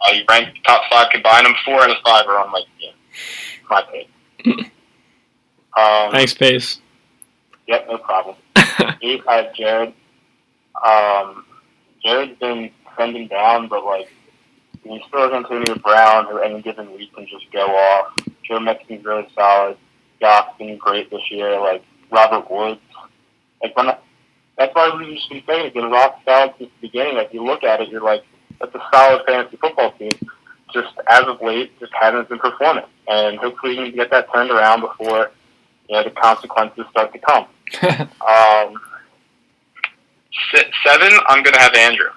Uh, 0.00 0.12
you 0.12 0.24
rank 0.30 0.48
the 0.54 0.62
top 0.64 0.82
five, 0.90 1.08
combine 1.12 1.44
them. 1.44 1.54
Four 1.64 1.82
out 1.82 1.90
of 1.90 1.96
five 2.04 2.26
are 2.26 2.38
on 2.38 2.50
Mike's 2.50 2.70
team. 2.80 2.92
My 3.70 3.82
pick. 3.90 4.08
Um, 5.76 6.10
Thanks, 6.10 6.34
Pace. 6.34 6.80
Yep, 7.68 7.86
no 7.88 7.98
problem. 7.98 8.34
Eight, 9.02 9.22
I 9.28 9.36
have 9.36 9.54
Jared. 9.54 9.94
Um, 10.84 11.44
Jared's 12.04 12.38
been 12.40 12.72
trending 12.96 13.28
down, 13.28 13.68
but 13.68 13.84
like 13.84 14.10
he 14.82 15.00
still 15.06 15.20
has 15.20 15.32
Antonio 15.32 15.76
Brown, 15.76 16.26
who 16.26 16.38
any 16.38 16.60
given 16.62 16.92
week 16.92 17.14
can 17.14 17.26
just 17.26 17.50
go 17.52 17.66
off. 17.66 18.18
Joe 18.42 18.58
Mixon's 18.58 19.04
really 19.04 19.28
solid. 19.34 19.76
Goff's 20.20 20.58
been 20.58 20.76
great 20.76 21.10
this 21.10 21.30
year. 21.30 21.60
Like 21.60 21.84
Robert 22.10 22.50
Woods, 22.50 22.80
like 23.62 23.76
when 23.76 23.90
I, 23.90 23.98
that's 24.58 24.74
why 24.74 24.94
we 24.96 25.14
just 25.14 25.28
been 25.28 25.42
saying 25.46 25.66
it's 25.66 25.74
been 25.74 25.90
rock 25.90 26.20
solid 26.24 26.54
since 26.58 26.70
the 26.80 26.88
beginning. 26.88 27.14
Like 27.14 27.32
you 27.32 27.44
look 27.44 27.62
at 27.62 27.80
it, 27.80 27.90
you're 27.90 28.02
like, 28.02 28.24
that's 28.58 28.74
a 28.74 28.80
solid 28.92 29.22
fantasy 29.26 29.56
football 29.56 29.92
team. 29.92 30.12
Just 30.72 30.94
as 31.08 31.24
of 31.26 31.40
late, 31.42 31.78
just 31.80 31.92
hasn't 31.98 32.28
been 32.28 32.38
performing, 32.38 32.84
and 33.08 33.38
hopefully 33.38 33.78
we 33.78 33.88
can 33.88 33.96
get 33.96 34.10
that 34.10 34.32
turned 34.32 34.50
around 34.50 34.80
before 34.80 35.30
you 35.88 35.96
know 35.96 36.04
the 36.04 36.10
consequences 36.10 36.84
start 36.90 37.12
to 37.12 37.18
come. 37.18 37.46
Um, 38.20 38.80
seven, 40.84 41.12
I'm 41.28 41.42
going 41.42 41.54
to 41.54 41.60
have 41.60 41.74
Andrew. 41.74 42.10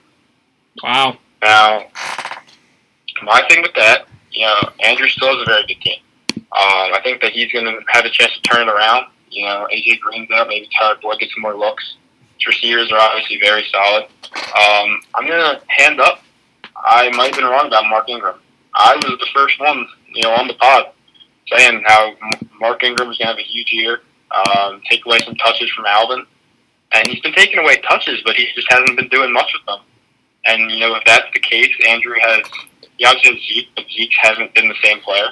wow. 0.84 1.18
Now, 1.42 1.86
my 3.24 3.42
thing 3.50 3.62
with 3.62 3.74
that, 3.76 4.08
you 4.32 4.46
know, 4.46 4.70
Andrew 4.84 5.08
still 5.08 5.30
has 5.30 5.42
a 5.42 5.46
very 5.46 5.66
good 5.68 5.82
team. 5.82 6.00
Um, 6.38 6.44
I 6.54 7.00
think 7.04 7.22
that 7.22 7.32
he's 7.32 7.52
going 7.52 7.66
to 7.66 7.80
have 7.90 8.06
a 8.06 8.10
chance 8.10 8.34
to 8.34 8.42
turn 8.42 8.68
it 8.68 8.72
around. 8.72 9.08
You 9.30 9.46
know, 9.46 9.68
AJ 9.74 10.00
Green's 10.00 10.30
out, 10.32 10.48
maybe 10.48 10.70
Tyler 10.78 10.98
Boyd 11.02 11.20
gets 11.20 11.34
some 11.34 11.42
more 11.42 11.56
looks. 11.56 11.96
His 12.38 12.48
receivers 12.48 12.92
are 12.92 13.00
obviously 13.00 13.40
very 13.42 13.66
solid. 13.72 14.04
Um, 14.36 15.02
I'm 15.16 15.28
going 15.28 15.42
to 15.42 15.62
hand 15.68 16.00
up. 16.00 16.24
I 16.76 17.10
might 17.12 17.28
have 17.28 17.36
been 17.36 17.46
wrong 17.46 17.68
about 17.68 17.86
Mark 17.90 18.08
Ingram. 18.10 18.36
I 18.76 18.96
was 18.96 19.20
the 19.20 19.28
first 19.34 19.60
one, 19.60 19.88
you 20.14 20.24
know, 20.24 20.32
on 20.32 20.48
the 20.48 20.56
pod 20.56 20.88
saying 21.52 21.84
how 21.86 22.14
Mark 22.60 22.84
Ingram 22.84 23.08
was 23.08 23.18
going 23.18 23.28
to 23.28 23.34
have 23.34 23.38
a 23.38 23.44
huge 23.44 23.72
year, 23.72 24.02
um, 24.32 24.82
take 24.90 25.06
away 25.06 25.20
some 25.22 25.36
touches 25.36 25.70
from 25.72 25.86
Alvin. 25.86 26.26
And 26.94 27.08
he's 27.08 27.22
been 27.22 27.34
taking 27.34 27.60
away 27.60 27.78
touches, 27.78 28.22
but 28.24 28.36
he 28.36 28.48
just 28.56 28.72
hasn't 28.72 28.96
been 28.96 29.10
doing 29.10 29.34
much 29.34 29.52
with 29.54 29.66
them. 29.66 29.80
And, 30.46 30.72
you 30.72 30.80
know, 30.80 30.96
if 30.96 31.04
that's 31.06 31.28
the 31.34 31.40
case, 31.40 31.72
Andrew 31.88 32.16
has, 32.22 32.46
he 32.98 33.06
obviously 33.06 33.34
has 33.34 33.44
Zeke, 33.48 33.70
but 33.76 33.86
Zeke 33.92 34.12
hasn't 34.20 34.54
been 34.54 34.68
the 34.68 34.76
same 34.84 35.00
player. 35.00 35.30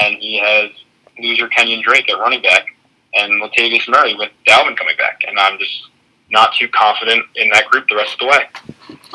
And 0.00 0.16
he 0.16 0.38
has 0.38 0.70
loser 1.18 1.48
Kenyon 1.48 1.82
Drake 1.82 2.08
at 2.10 2.18
running 2.18 2.42
back 2.42 2.66
and 3.14 3.42
Latavius 3.42 3.88
Murray 3.88 4.14
with 4.14 4.30
Dalvin 4.46 4.76
coming 4.76 4.96
back. 4.96 5.20
And 5.26 5.38
I'm 5.38 5.58
just 5.58 5.88
not 6.30 6.54
too 6.54 6.68
confident 6.68 7.26
in 7.36 7.48
that 7.50 7.66
group 7.66 7.88
the 7.88 7.96
rest 7.96 8.14
of 8.14 8.18
the 8.20 8.26
way. 8.26 8.48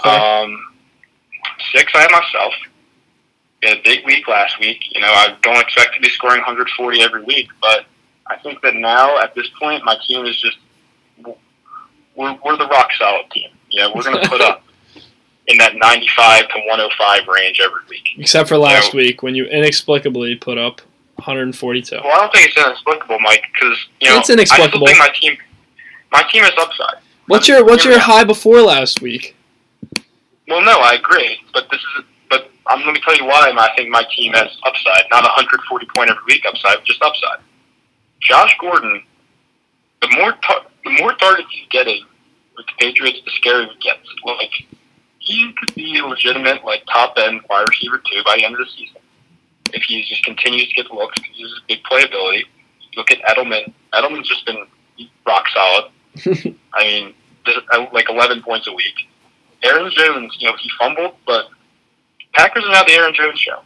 Um, 0.04 0.60
six, 1.72 1.92
I 1.96 2.02
have 2.02 2.12
myself. 2.12 2.54
We 3.62 3.70
had 3.70 3.78
a 3.80 3.82
big 3.84 4.06
week 4.06 4.28
last 4.28 4.60
week. 4.60 4.84
You 4.92 5.02
know, 5.02 5.08
I 5.08 5.36
don't 5.42 5.58
expect 5.60 5.96
to 5.96 6.00
be 6.02 6.10
scoring 6.10 6.38
140 6.40 7.02
every 7.02 7.24
week, 7.24 7.50
but 7.62 7.86
I 8.28 8.38
think 8.38 8.62
that 8.62 8.76
now 8.76 9.18
at 9.20 9.34
this 9.36 9.48
point, 9.60 9.84
my 9.84 9.98
team 10.08 10.26
is 10.26 10.40
just 10.40 10.58
we're, 12.16 12.38
we're 12.44 12.58
the 12.58 12.68
rock 12.68 12.90
solid 12.98 13.30
team. 13.32 13.50
Yeah, 13.70 13.90
we're 13.94 14.04
going 14.04 14.22
to 14.22 14.30
put 14.30 14.42
up 14.42 14.64
in 15.48 15.58
that 15.58 15.76
95 15.76 16.48
to 16.50 16.60
105 16.68 17.28
range 17.28 17.60
every 17.64 17.82
week. 17.90 18.10
Except 18.18 18.48
for 18.50 18.58
last 18.58 18.94
Yeah. 18.94 18.98
week 18.98 19.24
when 19.24 19.36
you 19.36 19.46
inexplicably 19.46 20.36
put 20.36 20.58
up 20.58 20.82
142. 21.16 21.96
Well, 22.04 22.06
I 22.12 22.18
don't 22.22 22.34
think 22.34 22.48
it's 22.50 22.58
inexplicable, 22.58 23.20
Mike, 23.20 23.44
because 23.54 23.78
you 24.02 24.10
know 24.10 24.20
It's 24.20 24.30
inexplicable. 24.30 24.88
I 24.88 24.94
still 24.94 25.04
think 25.04 25.14
my 25.14 25.20
team, 25.20 25.38
my 26.12 26.24
team 26.32 26.44
is 26.44 26.52
upside. 26.60 26.96
What's 27.28 27.48
your 27.48 27.66
what's 27.66 27.84
your 27.84 28.00
high 28.00 28.24
before 28.24 28.62
last 28.62 29.02
week? 29.02 29.36
Well, 30.48 30.62
no, 30.62 30.80
I 30.80 30.94
agree, 30.94 31.40
but 31.54 31.70
this 31.70 31.82
is 31.98 32.06
I'm 32.70 32.86
let 32.86 32.94
me 32.94 33.02
tell 33.04 33.16
you 33.16 33.26
why 33.26 33.52
I 33.58 33.76
think 33.76 33.90
my 33.90 34.04
team 34.16 34.34
has 34.34 34.50
upside, 34.66 35.04
not 35.12 35.24
140 35.24 35.86
point 35.96 36.10
every 36.10 36.24
week 36.28 36.44
upside, 36.48 36.84
just 36.86 37.02
upside. 37.02 37.40
Josh 38.22 38.56
Gordon, 38.60 39.04
the 40.02 40.10
more 40.18 40.34
tar- 40.44 40.66
the 40.84 40.92
more 40.92 41.14
targets 41.14 41.48
he's 41.52 41.68
getting 41.70 42.04
with 42.56 42.66
the 42.66 42.74
Patriots, 42.80 43.20
the 43.26 43.32
scarier 43.32 43.68
he 43.70 43.78
gets. 43.80 44.08
Like 44.26 44.52
he 45.20 45.54
could 45.60 45.74
be 45.76 45.98
a 46.00 46.06
legitimate 46.06 46.64
like 46.64 46.86
top 46.86 47.18
end 47.18 47.42
wide 47.50 47.68
receiver 47.70 48.00
too 48.00 48.22
by 48.26 48.36
the 48.38 48.46
end 48.46 48.56
of 48.56 48.60
the 48.60 48.72
season 48.72 49.02
if 49.74 49.84
he 49.84 50.04
just 50.04 50.24
continues 50.24 50.68
to 50.70 50.76
get 50.76 50.88
the 50.88 50.96
looks. 50.96 51.20
Because 51.20 51.36
he 51.36 51.42
uses 51.42 51.62
big 51.68 51.84
playability. 51.84 52.44
Look 52.96 53.12
at 53.12 53.20
Edelman. 53.22 53.74
Edelman's 53.94 54.28
just 54.28 54.46
been 54.46 54.66
rock 55.26 55.46
solid. 55.54 55.92
I 56.74 56.84
mean, 56.84 57.14
uh, 57.46 57.86
like 57.94 58.10
11 58.10 58.42
points 58.42 58.68
a 58.68 58.74
week. 58.74 58.96
Aaron 59.64 59.92
Jones, 59.92 60.36
you 60.40 60.48
know, 60.48 60.56
he 60.60 60.70
fumbled, 60.80 61.16
but 61.26 61.50
Packers 62.38 62.64
are 62.66 62.72
now 62.72 62.84
the 62.84 62.94
Aaron 62.94 63.14
Jones 63.14 63.40
show. 63.40 63.60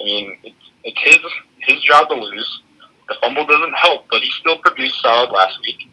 I 0.00 0.04
mean, 0.04 0.36
it's, 0.42 0.56
it's 0.84 1.00
his 1.04 1.32
his 1.76 1.82
job 1.84 2.08
to 2.08 2.14
lose. 2.14 2.62
The 3.08 3.14
fumble 3.20 3.46
doesn't 3.46 3.74
help, 3.74 4.06
but 4.10 4.22
he 4.22 4.30
still 4.40 4.58
produced 4.58 5.00
solid 5.00 5.30
last 5.30 5.60
week. 5.60 5.88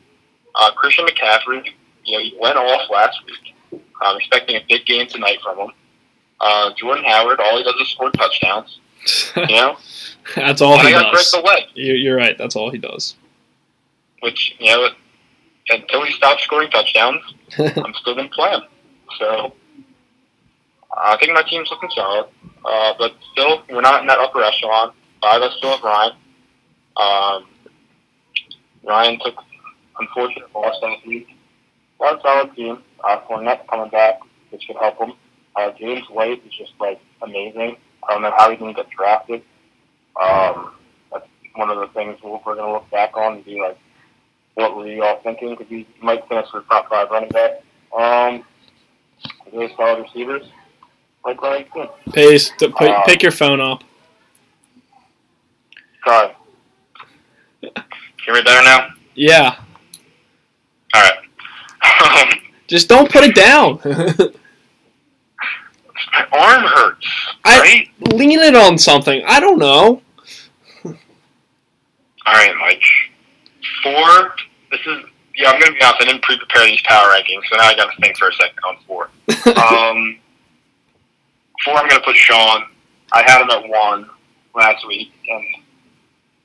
Uh, 0.56 0.72
Christian 0.72 1.06
McCaffrey, 1.06 1.64
you 2.06 2.18
know, 2.18 2.24
he 2.24 2.36
went 2.40 2.58
off 2.58 2.90
last 2.90 3.20
week. 3.26 3.82
I'm 4.02 4.18
expecting 4.18 4.56
a 4.56 4.62
big 4.68 4.86
game 4.86 5.08
tonight 5.08 5.38
from 5.44 5.58
him. 5.60 5.70
Uh, 6.40 6.72
Jordan 6.78 7.04
Howard, 7.06 7.40
all 7.42 7.58
he 7.58 7.64
does 7.64 7.76
is 7.82 7.90
score 7.90 8.10
touchdowns. 8.12 8.80
You 9.36 9.56
know, 9.56 9.78
That's 10.36 10.62
all 10.62 10.80
and 10.80 10.88
he 10.88 10.94
I 10.94 11.02
does. 11.12 11.32
the 11.32 11.40
leg, 11.40 11.64
You- 11.76 11.94
You're 11.94 12.16
right. 12.18 12.38
That's 12.38 12.56
all 12.56 12.70
he 12.72 12.78
does. 12.78 13.16
which 14.22 14.56
you 14.60 14.72
know, 14.72 14.88
until 15.70 16.04
he 16.06 16.14
stops 16.14 16.44
scoring 16.44 16.70
touchdowns, 16.72 17.22
I'm 17.58 17.94
still 17.96 18.16
to 18.16 18.28
play 18.30 18.52
him. 18.52 18.62
So 19.20 19.54
I 20.96 21.18
think 21.18 21.34
my 21.34 21.44
team's 21.44 21.70
looking 21.72 21.90
solid. 21.96 22.28
Uh, 22.66 22.94
but 22.98 23.14
still, 23.32 23.64
we're 23.70 23.82
not 23.82 24.02
in 24.02 24.08
that 24.08 24.20
upper 24.20 24.44
echelon. 24.44 24.92
Five, 25.22 25.42
I 25.42 25.50
still 25.58 25.72
have 25.72 25.84
Ryan. 25.84 26.14
Um, 26.98 27.46
Ryan 28.84 29.20
took 29.24 29.36
unfortunate 30.00 30.54
loss 30.54 30.76
last 30.82 31.06
week. 31.06 31.28
Well, 32.00 32.20
solid 32.22 32.56
team. 32.56 32.80
Uh, 33.04 33.20
Fournette 33.30 33.68
coming 33.68 33.90
back, 33.90 34.20
which 34.50 34.66
could 34.68 34.78
help 34.78 34.98
him. 35.00 35.14
Uh, 35.56 35.72
James 35.78 36.06
White 36.10 36.44
is 36.46 36.54
just 36.54 36.74
like 36.80 37.00
amazing. 37.22 37.78
I 38.08 38.14
don't 38.14 38.22
know 38.22 38.34
how 38.38 38.50
he 38.50 38.58
didn't 38.58 38.76
get 38.76 38.90
drafted. 38.90 39.42
Um, 40.22 40.74
that's 41.12 41.28
one 41.56 41.70
of 41.70 41.78
the 41.80 41.88
things 41.94 42.18
we're, 42.24 42.40
we're 42.46 42.56
going 42.56 42.68
to 42.68 42.74
look 42.74 42.90
back 42.90 43.16
on 43.16 43.36
and 43.36 43.46
be 43.46 43.60
like, 43.60 43.78
what 44.56 44.76
were 44.76 44.88
you 44.88 45.04
all 45.04 45.22
thinking? 45.22 45.52
Because 45.52 45.68
he 45.68 45.88
might 46.02 46.28
finish 46.28 46.48
with 46.54 46.68
top 46.68 46.90
five 46.90 47.10
running 47.10 47.30
back. 47.30 47.62
Um, 47.98 48.44
really 49.52 49.74
solid 49.76 50.02
receivers. 50.04 50.44
Like 51.30 51.42
Ryan 51.44 51.66
Quinn. 51.66 51.88
Pace, 52.12 52.52
to 52.58 52.70
put, 52.70 52.90
Uh, 52.90 53.04
pick 53.06 53.22
your 53.22 53.32
phone 53.32 53.62
up. 53.62 53.84
Sorry. 56.04 56.34
Hear 57.62 58.34
me 58.34 58.42
better 58.42 58.64
now? 58.64 58.88
Yeah. 59.14 59.60
All 60.96 61.02
right. 61.04 61.20
Um, 62.24 62.30
Just 62.68 62.90
don't 62.90 63.12
put 63.12 63.24
it 63.24 63.36
down. 63.36 63.80
my 63.86 64.32
arm 66.32 66.64
hurts. 66.64 67.06
I 67.46 67.86
lean 68.00 68.40
it 68.40 68.56
on 68.56 68.80
something. 68.80 69.22
I 69.28 69.40
don't 69.40 69.60
know. 69.60 70.02
Alright, 70.84 72.56
Mike. 72.60 72.82
Four. 73.84 74.34
This 74.72 74.82
is 74.88 75.04
yeah, 75.36 75.52
I'm 75.52 75.60
gonna 75.60 75.74
be 75.74 75.82
honest. 75.84 76.02
I 76.02 76.06
didn't 76.06 76.24
pre-prepare 76.24 76.66
these 76.66 76.82
power 76.86 77.10
rankings, 77.10 77.44
so 77.52 77.56
now 77.58 77.66
I 77.66 77.76
got 77.76 77.94
to 77.94 78.02
think 78.02 78.18
for 78.18 78.30
a 78.30 78.34
second 78.34 78.58
on 78.68 78.78
four. 78.88 79.10
Um, 79.56 80.19
four. 81.64 81.76
I'm 81.76 81.88
gonna 81.90 82.02
put 82.02 82.16
Sean. 82.16 82.64
I 83.12 83.24
had 83.24 83.42
him 83.42 83.50
at 83.50 83.70
one 83.70 84.10
last 84.56 84.88
week, 84.88 85.12
and 85.30 85.44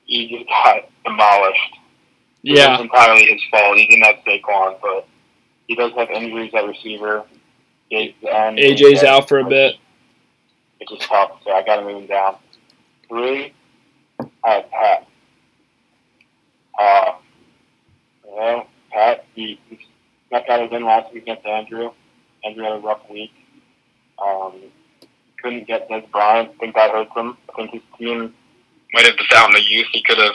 he 0.05 0.27
just 0.29 0.47
got 0.47 0.89
demolished. 1.03 1.77
It 2.43 2.51
was 2.51 2.59
yeah. 2.59 2.81
entirely 2.81 3.25
his 3.25 3.41
fault. 3.49 3.77
He 3.77 3.87
didn't 3.87 4.03
have 4.03 4.23
Saquon, 4.25 4.79
but 4.81 5.07
he 5.67 5.75
does 5.75 5.91
have 5.93 6.09
injuries 6.11 6.51
at 6.53 6.65
receiver. 6.65 7.23
And 7.91 8.57
AJ's 8.57 9.03
out 9.03 9.27
for 9.27 9.39
a 9.39 9.45
bit. 9.45 9.75
It's 10.79 10.91
just 10.91 11.03
tough, 11.03 11.39
so 11.43 11.51
I 11.51 11.63
got 11.63 11.77
to 11.77 11.83
move 11.83 12.01
him 12.01 12.07
down. 12.07 12.35
Three, 13.07 13.53
I 14.43 14.49
have 14.49 14.71
Pat. 14.71 15.07
Uh, 16.79 17.11
know, 18.35 18.67
Pat, 18.91 19.25
he, 19.33 19.59
he 19.69 19.79
snuck 20.29 20.43
out 20.49 20.61
a 20.61 20.67
win 20.67 20.85
last 20.85 21.13
week 21.13 21.23
against 21.23 21.45
Andrew. 21.45 21.91
Andrew 22.43 22.63
had 22.63 22.73
a 22.73 22.79
rough 22.79 23.09
week. 23.09 23.31
Um, 24.23 24.53
couldn't 25.45 25.67
get 25.67 25.87
Dez 25.87 26.09
Bryant. 26.11 26.49
I 26.49 26.57
think 26.57 26.73
that 26.73 26.89
hurts 26.89 27.11
him. 27.15 27.37
I 27.49 27.55
think 27.55 27.71
his 27.71 27.81
team 27.99 28.33
might 28.93 29.05
have 29.05 29.15
found 29.29 29.53
the 29.53 29.61
youth. 29.61 29.85
He 29.91 30.01
could 30.01 30.17
have, 30.17 30.33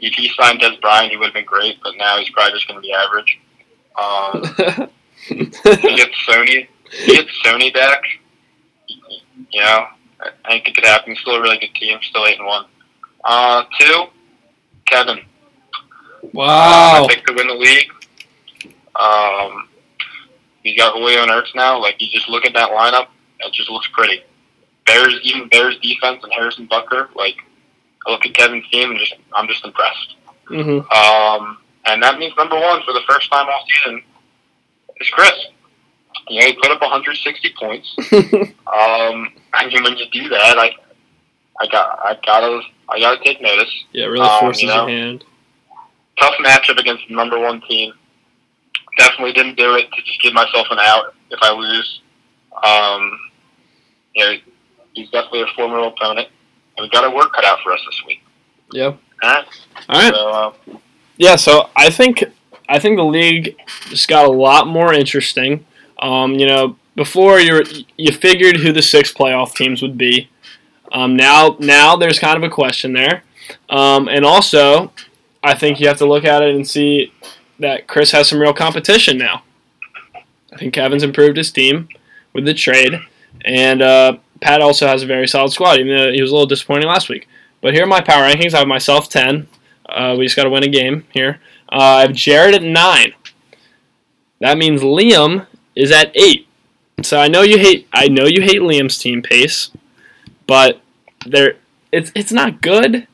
if 0.00 0.14
he 0.14 0.28
signed 0.36 0.60
Dez 0.60 0.80
Bryant, 0.80 1.12
he 1.12 1.16
would 1.16 1.26
have 1.26 1.34
been 1.34 1.44
great, 1.44 1.78
but 1.84 1.94
now 1.96 2.18
he's 2.18 2.28
probably 2.30 2.52
just 2.52 2.66
going 2.66 2.78
to 2.78 2.82
be 2.82 2.92
average. 2.92 3.38
Um, 3.96 4.90
he 5.28 5.96
gets 5.96 6.16
Sony. 6.28 6.66
He 6.90 7.14
gets 7.14 7.30
Sony 7.44 7.72
back. 7.72 8.02
You 8.88 9.60
know, 9.60 9.86
I 10.20 10.30
I 10.44 10.50
think 10.50 10.68
it 10.68 10.74
could 10.74 10.84
happen. 10.84 11.14
Still 11.14 11.36
a 11.36 11.40
really 11.40 11.58
good 11.58 11.74
team. 11.74 11.98
Still 12.02 12.26
eight 12.26 12.38
and 12.38 12.46
one. 12.46 12.64
Uh, 13.24 13.64
two, 13.78 14.04
Kevin. 14.86 15.20
wow. 16.32 17.04
I 17.04 17.06
think 17.08 17.24
to 17.26 17.34
win 17.34 17.46
the 17.46 17.54
league. 17.54 17.90
Um, 18.96 19.68
he's 20.64 20.76
got 20.76 20.94
Julio 20.94 21.22
and 21.22 21.30
Ertz 21.30 21.54
now. 21.54 21.80
Like 21.80 22.00
you 22.00 22.08
just 22.10 22.28
look 22.28 22.44
at 22.44 22.54
that 22.54 22.70
lineup, 22.70 23.08
it 23.40 23.52
just 23.52 23.70
looks 23.70 23.88
pretty. 23.92 24.22
Bears, 24.86 25.18
even 25.22 25.48
Bears 25.48 25.78
defense 25.80 26.20
and 26.22 26.32
Harrison 26.32 26.66
Butker, 26.68 27.14
Like 27.14 27.36
I 28.06 28.10
look 28.10 28.24
at 28.24 28.34
Kevin's 28.34 28.66
team 28.70 28.90
and 28.90 28.98
just 28.98 29.14
I'm 29.34 29.46
just 29.48 29.64
impressed. 29.64 30.14
hmm 30.46 30.80
Um, 30.94 31.58
and 31.86 32.02
that 32.02 32.18
means 32.18 32.32
number 32.36 32.56
one 32.58 32.82
for 32.84 32.92
the 32.92 33.02
first 33.08 33.30
time 33.30 33.46
all 33.48 33.64
season 33.84 34.02
is 35.00 35.08
Chris. 35.10 35.32
You 36.28 36.40
know, 36.40 36.46
he 36.46 36.52
put 36.54 36.70
up 36.70 36.80
160 36.80 37.54
points. 37.58 37.96
Um, 38.68 39.32
mean, 39.66 39.82
when 39.82 39.96
you 39.96 40.04
do 40.12 40.28
that, 40.28 40.58
I, 40.58 40.70
I 41.60 41.66
got, 41.68 41.98
I 42.04 42.18
gotta, 42.24 42.60
I 42.88 43.00
gotta 43.00 43.22
take 43.24 43.40
notice. 43.40 43.70
yeah, 43.92 44.04
really 44.06 44.20
Um, 44.28 44.40
forces 44.40 44.62
you 44.62 44.68
know. 44.68 44.86
your 44.86 44.88
hand. 44.88 45.24
Tough 46.20 46.34
matchup 46.44 46.78
against 46.78 47.04
the 47.08 47.14
number 47.14 47.38
one 47.38 47.60
team. 47.62 47.92
Definitely 48.98 49.32
didn't 49.32 49.56
do 49.56 49.74
it 49.74 49.90
to 49.92 50.02
just 50.02 50.20
give 50.22 50.34
myself 50.34 50.66
an 50.70 50.78
out 50.80 51.14
if 51.30 51.38
I 51.42 51.52
lose. 51.52 52.00
Um, 52.62 53.18
you 54.18 54.24
know, 54.24 54.34
he's 54.94 55.10
definitely 55.10 55.42
a 55.42 55.46
formidable 55.54 55.88
opponent, 55.88 56.28
and 56.76 56.84
we've 56.84 56.90
got 56.90 57.04
our 57.04 57.14
work 57.14 57.32
cut 57.32 57.44
out 57.44 57.60
for 57.62 57.72
us 57.72 57.80
this 57.86 58.02
week. 58.06 58.22
Yeah. 58.72 58.86
All 58.86 58.96
right. 59.22 59.44
All 59.88 60.00
right. 60.00 60.14
So, 60.14 60.30
uh, 60.30 60.78
Yeah, 61.16 61.36
so 61.36 61.70
I 61.76 61.90
think 61.90 62.24
I 62.68 62.78
think 62.78 62.98
the 62.98 63.04
league 63.04 63.56
just 63.88 64.08
got 64.08 64.26
a 64.26 64.30
lot 64.30 64.66
more 64.66 64.92
interesting. 64.92 65.64
Um, 66.00 66.34
you 66.34 66.46
know, 66.46 66.76
before 66.96 67.40
you 67.40 67.62
you 67.96 68.12
figured 68.12 68.56
who 68.56 68.72
the 68.72 68.82
six 68.82 69.12
playoff 69.12 69.54
teams 69.54 69.82
would 69.82 69.96
be. 69.96 70.28
Um, 70.90 71.16
now 71.16 71.56
now 71.60 71.96
there's 71.96 72.18
kind 72.18 72.36
of 72.36 72.42
a 72.42 72.52
question 72.52 72.92
there, 72.92 73.22
um, 73.68 74.08
and 74.08 74.24
also 74.24 74.92
I 75.42 75.54
think 75.54 75.80
you 75.80 75.86
have 75.86 75.98
to 75.98 76.06
look 76.06 76.24
at 76.24 76.42
it 76.42 76.54
and 76.54 76.66
see 76.66 77.12
that 77.58 77.86
Chris 77.86 78.10
has 78.12 78.28
some 78.28 78.40
real 78.40 78.54
competition 78.54 79.18
now. 79.18 79.42
I 80.52 80.56
think 80.56 80.72
Kevin's 80.72 81.02
improved 81.02 81.36
his 81.36 81.52
team 81.52 81.88
with 82.32 82.46
the 82.46 82.54
trade, 82.54 83.00
and 83.44 83.82
uh, 83.82 84.18
Pat 84.40 84.60
also 84.60 84.86
has 84.86 85.02
a 85.02 85.06
very 85.06 85.26
solid 85.26 85.52
squad, 85.52 85.78
even 85.80 85.96
though 85.96 86.12
he 86.12 86.22
was 86.22 86.30
a 86.30 86.34
little 86.34 86.46
disappointing 86.46 86.88
last 86.88 87.08
week. 87.08 87.28
But 87.60 87.74
here 87.74 87.84
are 87.84 87.88
my 87.88 88.00
power 88.00 88.22
rankings. 88.22 88.54
I 88.54 88.58
have 88.58 88.68
myself 88.68 89.08
10. 89.08 89.48
Uh, 89.88 90.14
we 90.18 90.26
just 90.26 90.36
got 90.36 90.44
to 90.44 90.50
win 90.50 90.64
a 90.64 90.68
game 90.68 91.06
here. 91.12 91.40
Uh, 91.70 91.76
I 91.76 92.00
have 92.02 92.12
Jared 92.12 92.54
at 92.54 92.62
9. 92.62 93.14
That 94.40 94.58
means 94.58 94.82
Liam 94.82 95.46
is 95.74 95.90
at 95.90 96.16
8. 96.16 96.48
So 97.02 97.20
I 97.20 97.28
know 97.28 97.42
you 97.42 97.58
hate 97.58 97.86
I 97.92 98.08
know 98.08 98.26
you 98.26 98.42
hate 98.42 98.60
Liam's 98.60 98.98
team 98.98 99.22
pace, 99.22 99.70
but 100.46 100.80
there 101.24 101.54
it's 101.92 102.10
it's 102.14 102.32
not 102.32 102.60
good, 102.60 103.06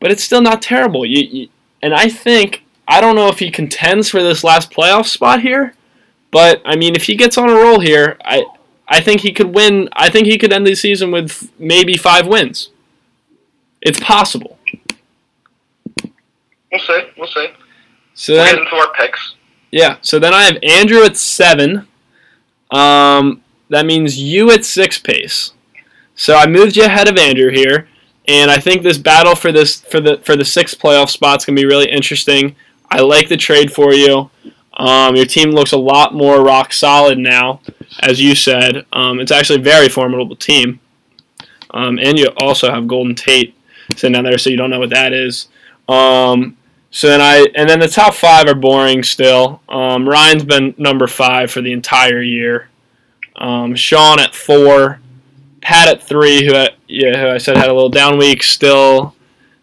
but 0.00 0.10
it's 0.10 0.24
still 0.24 0.42
not 0.42 0.60
terrible. 0.60 1.06
You, 1.06 1.22
you 1.22 1.48
and 1.80 1.94
I 1.94 2.08
think 2.08 2.64
I 2.88 3.00
don't 3.00 3.14
know 3.14 3.28
if 3.28 3.38
he 3.38 3.50
contends 3.50 4.08
for 4.08 4.22
this 4.22 4.42
last 4.42 4.72
playoff 4.72 5.06
spot 5.06 5.40
here, 5.40 5.74
but 6.32 6.60
I 6.64 6.74
mean 6.74 6.96
if 6.96 7.04
he 7.04 7.14
gets 7.14 7.38
on 7.38 7.48
a 7.48 7.54
roll 7.54 7.78
here, 7.78 8.16
I 8.24 8.44
I 8.88 9.00
think 9.00 9.20
he 9.20 9.32
could 9.32 9.54
win. 9.54 9.88
I 9.92 10.08
think 10.08 10.26
he 10.26 10.38
could 10.38 10.52
end 10.52 10.66
the 10.66 10.74
season 10.74 11.10
with 11.10 11.50
maybe 11.58 11.96
5 11.96 12.26
wins. 12.26 12.70
It's 13.80 14.00
possible. 14.00 14.58
We'll 16.70 16.80
see. 16.80 17.02
We'll 17.16 17.28
see. 17.28 17.48
So 18.14 18.32
We'll 18.34 18.44
then, 18.44 18.58
into 18.58 18.74
our 18.76 18.92
picks. 18.94 19.34
Yeah, 19.70 19.98
so 20.00 20.18
then 20.18 20.34
I 20.34 20.44
have 20.44 20.58
Andrew 20.62 21.02
at 21.04 21.16
seven. 21.16 21.86
Um, 22.70 23.42
that 23.68 23.86
means 23.86 24.18
you 24.18 24.50
at 24.50 24.64
six 24.64 24.98
pace. 24.98 25.52
So 26.14 26.34
I 26.34 26.46
moved 26.46 26.76
you 26.76 26.84
ahead 26.84 27.08
of 27.08 27.16
Andrew 27.16 27.50
here, 27.50 27.88
and 28.26 28.50
I 28.50 28.58
think 28.58 28.82
this 28.82 28.98
battle 28.98 29.34
for 29.36 29.52
this 29.52 29.82
for 29.82 30.00
the 30.00 30.18
for 30.18 30.36
the 30.36 30.44
sixth 30.44 30.78
playoff 30.78 31.10
spot's 31.10 31.44
gonna 31.44 31.56
be 31.56 31.66
really 31.66 31.90
interesting. 31.90 32.56
I 32.90 33.00
like 33.00 33.28
the 33.28 33.36
trade 33.36 33.72
for 33.72 33.92
you. 33.92 34.30
Um, 34.78 35.16
your 35.16 35.26
team 35.26 35.50
looks 35.50 35.72
a 35.72 35.76
lot 35.76 36.14
more 36.14 36.42
rock 36.42 36.72
solid 36.72 37.18
now, 37.18 37.60
as 38.00 38.20
you 38.20 38.34
said. 38.34 38.86
Um, 38.92 39.18
it's 39.18 39.32
actually 39.32 39.60
a 39.60 39.64
very 39.64 39.88
formidable 39.88 40.36
team. 40.36 40.80
Um, 41.70 41.98
and 41.98 42.18
you 42.18 42.28
also 42.36 42.70
have 42.70 42.86
Golden 42.86 43.14
Tate 43.14 43.54
sitting 43.96 44.12
down 44.12 44.24
there, 44.24 44.38
so 44.38 44.50
you 44.50 44.56
don't 44.56 44.70
know 44.70 44.78
what 44.78 44.90
that 44.90 45.12
is. 45.12 45.48
Um, 45.88 46.56
so 46.90 47.08
then 47.08 47.20
I 47.20 47.46
and 47.54 47.68
then 47.68 47.80
the 47.80 47.88
top 47.88 48.14
five 48.14 48.46
are 48.46 48.54
boring 48.54 49.02
still. 49.02 49.60
Um, 49.68 50.08
Ryan's 50.08 50.44
been 50.44 50.74
number 50.78 51.06
five 51.06 51.50
for 51.50 51.60
the 51.60 51.72
entire 51.72 52.22
year. 52.22 52.68
Um, 53.36 53.74
Sean 53.74 54.18
at 54.20 54.34
four, 54.34 55.00
Pat 55.60 55.88
at 55.88 56.02
three, 56.02 56.44
who 56.44 56.54
I, 56.54 56.70
yeah, 56.86 57.20
who 57.20 57.28
I 57.28 57.38
said 57.38 57.56
had 57.56 57.68
a 57.68 57.74
little 57.74 57.90
down 57.90 58.18
week. 58.18 58.42
Still, 58.42 59.14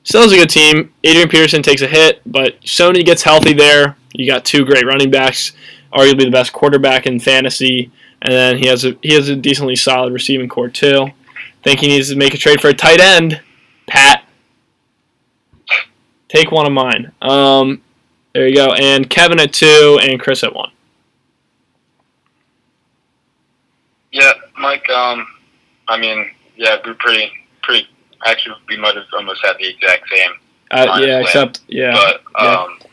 still 0.04 0.22
is 0.22 0.34
a 0.34 0.38
good 0.38 0.50
team. 0.50 0.94
Adrian 1.04 1.30
Peterson 1.30 1.62
takes 1.62 1.82
a 1.82 1.88
hit, 1.88 2.22
but 2.26 2.62
Sony 2.62 3.04
gets 3.04 3.24
healthy 3.24 3.54
there. 3.54 3.98
You 4.18 4.28
got 4.28 4.46
two 4.46 4.66
great 4.66 4.86
running 4.86 5.12
backs, 5.12 5.54
arguably 5.94 6.26
the 6.26 6.32
best 6.32 6.54
quarterback 6.54 7.06
in 7.06 7.20
fantasy, 7.20 7.92
and 8.22 8.34
then 8.34 8.58
he 8.58 8.68
has 8.68 8.86
a 8.86 8.98
he 9.02 9.14
has 9.14 9.30
a 9.30 9.36
decently 9.36 9.76
solid 9.76 10.14
receiving 10.14 10.50
corps 10.50 10.70
too. 10.70 11.08
Think 11.64 11.80
he 11.80 11.88
needs 11.88 12.10
to 12.10 12.16
make 12.16 12.34
a 12.34 12.38
trade 12.38 12.62
for 12.62 12.70
a 12.70 12.74
tight 12.74 13.00
end, 13.00 13.42
Pat. 13.88 14.24
Take 16.28 16.52
one 16.52 16.66
of 16.66 16.74
mine. 16.74 17.12
Um, 17.22 17.82
there 18.34 18.48
you 18.48 18.56
go. 18.56 18.74
And 18.74 19.10
Kevin 19.10 19.40
at 19.40 19.54
two, 19.54 20.00
and 20.02 20.20
Chris 20.20 20.44
at 20.44 20.54
one. 20.54 20.72
Yeah, 24.12 24.32
Mike. 24.58 24.90
Um, 24.90 25.28
I 25.88 25.98
mean, 25.98 26.30
yeah, 26.56 26.78
we're 26.86 26.94
pretty, 26.96 27.32
pretty. 27.64 27.88
Actually, 28.26 28.56
we 28.68 28.78
might 28.78 28.96
have 28.96 29.06
almost 29.14 29.46
had 29.46 29.58
the 29.60 29.68
exact 29.68 30.10
same. 30.10 30.32
Uh, 30.72 31.00
yeah, 31.02 31.20
except 31.20 31.62
yeah, 31.68 31.94
But 31.94 32.16
um, 32.44 32.78
yeah, 32.82 32.85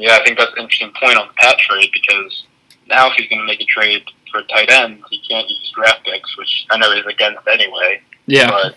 I 0.00 0.24
think 0.24 0.38
that's 0.38 0.52
an 0.52 0.58
interesting 0.62 0.92
point 1.00 1.16
on 1.16 1.28
the 1.28 1.34
Pat 1.34 1.58
trade 1.58 1.90
because 1.92 2.44
now 2.88 3.08
if 3.08 3.14
he's 3.14 3.28
going 3.28 3.40
to 3.40 3.46
make 3.46 3.60
a 3.60 3.64
trade 3.64 4.02
for 4.30 4.40
a 4.40 4.44
tight 4.44 4.70
end, 4.70 5.02
he 5.10 5.20
can't 5.28 5.48
use 5.48 5.72
draft 5.74 6.04
picks, 6.04 6.36
which 6.36 6.66
I 6.70 6.76
know 6.78 6.92
he's 6.94 7.06
against 7.06 7.46
anyway. 7.46 8.00
yeah, 8.26 8.50
But 8.50 8.66
if 8.72 8.76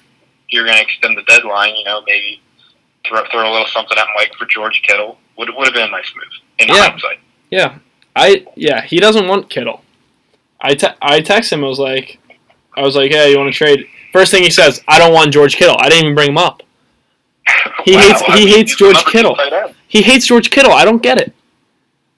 you're 0.49 0.65
going 0.65 0.77
to 0.77 0.83
extend 0.83 1.17
the 1.17 1.23
deadline, 1.23 1.75
you 1.75 1.83
know, 1.85 2.01
maybe 2.05 2.41
throw, 3.07 3.23
throw 3.31 3.49
a 3.49 3.51
little 3.51 3.67
something 3.67 3.97
at 3.97 4.07
Mike 4.15 4.33
for 4.37 4.45
George 4.45 4.81
Kittle 4.87 5.17
would 5.37 5.49
would 5.55 5.65
have 5.65 5.73
been 5.73 5.87
a 5.87 5.91
nice 5.91 6.11
move 6.15 6.25
in 6.59 6.67
Yeah. 6.67 6.89
hindsight. 6.89 7.19
yeah. 7.51 7.77
I 8.15 8.45
yeah, 8.55 8.81
he 8.81 8.99
doesn't 8.99 9.27
want 9.27 9.49
Kittle. 9.49 9.83
I 10.59 10.73
te- 10.73 10.87
I 11.03 11.21
text 11.21 11.51
him. 11.53 11.63
I 11.63 11.67
was 11.67 11.77
like, 11.77 12.19
I 12.75 12.81
was 12.81 12.95
like, 12.95 13.11
hey, 13.11 13.29
you 13.31 13.37
want 13.37 13.53
to 13.53 13.55
trade? 13.57 13.85
First 14.11 14.31
thing 14.31 14.41
he 14.41 14.49
says, 14.49 14.81
I 14.87 14.97
don't 14.97 15.13
want 15.13 15.31
George 15.31 15.55
Kittle. 15.55 15.75
I 15.79 15.87
didn't 15.89 16.05
even 16.05 16.15
bring 16.15 16.29
him 16.29 16.37
up. 16.39 16.63
He 17.85 17.95
hates- 17.97 18.21
he 18.23 18.33
mean, 18.33 18.47
hates 18.49 18.75
George 18.75 19.03
Kittle. 19.05 19.37
He 19.87 20.01
hates 20.01 20.25
George 20.25 20.51
Kittle. 20.51 20.73
I 20.73 20.83
don't 20.85 21.01
get 21.01 21.17
it. 21.17 21.33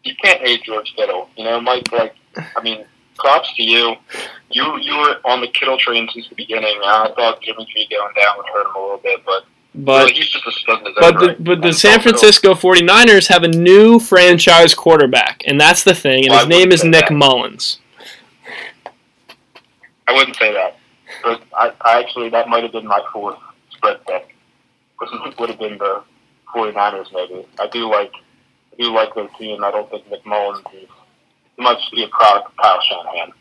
you 0.03 0.15
can't 0.23 0.41
hate 0.41 0.63
George 0.63 0.93
Kittle. 0.95 1.29
You 1.37 1.43
know, 1.43 1.61
Mike. 1.61 1.91
Like, 1.91 2.15
I 2.35 2.61
mean, 2.63 2.85
props 3.17 3.53
to 3.55 3.63
you. 3.63 3.95
You 4.49 4.77
you 4.79 4.97
were 4.97 5.17
on 5.25 5.41
the 5.41 5.47
Kittle 5.47 5.77
train 5.77 6.07
since 6.13 6.27
the 6.29 6.35
beginning. 6.35 6.79
I 6.83 7.11
thought 7.15 7.41
Jimmy 7.41 7.65
G 7.71 7.87
going 7.91 8.13
down 8.15 8.37
would 8.37 8.45
hurt 8.53 8.65
him 8.67 8.75
a 8.75 8.79
little 8.81 8.97
bit, 8.97 9.23
but, 9.25 9.43
But 9.75 9.99
really, 10.05 10.13
he's 10.13 10.29
just 10.29 10.47
a 10.47 10.51
stud 10.51 10.87
in 10.87 10.93
But 10.99 11.19
the, 11.19 11.27
right. 11.27 11.43
but 11.43 11.61
the 11.61 11.73
San 11.73 11.99
Francisco 12.01 12.53
49ers 12.55 13.27
have 13.27 13.43
a 13.43 13.47
new 13.47 13.99
franchise 13.99 14.73
quarterback, 14.73 15.43
and 15.45 15.59
that's 15.61 15.83
the 15.83 15.93
thing, 15.93 16.23
and 16.23 16.31
Well, 16.31 16.39
his 16.39 16.47
name 16.47 16.71
is 16.71 16.83
Nick 16.83 17.09
that. 17.09 17.13
Mullens. 17.13 17.79
I 20.07 20.13
wouldn't 20.13 20.37
say 20.37 20.51
that. 20.53 20.77
But 21.23 21.41
I, 21.55 21.71
I 21.81 21.99
actually 21.99 22.29
that 22.29 22.47
might 22.47 22.63
have 22.63 22.71
been 22.71 22.87
my 22.87 23.01
fourth 23.13 23.37
spread 23.71 24.03
pick. 24.07 24.35
Would 25.01 25.39
would 25.39 25.49
have 25.49 25.59
been 25.59 25.77
the 25.77 26.03
49ers 26.53 27.13
maybe. 27.13 27.45
I 27.59 27.67
do 27.67 27.89
like 27.89 28.11
I 28.73 28.83
do 28.83 28.93
like 28.93 29.13
their 29.15 29.27
team. 29.39 29.63
I 29.63 29.71
don't 29.71 29.89
think 29.89 30.07
McMullen 30.09 30.61
is 30.73 30.89
much 31.57 31.89
to 31.89 31.95
be 31.95 32.03
a 32.03 32.07
product 32.07 32.49
of 32.49 32.57
Kyle 32.57 32.79
Shanahan. 32.81 33.31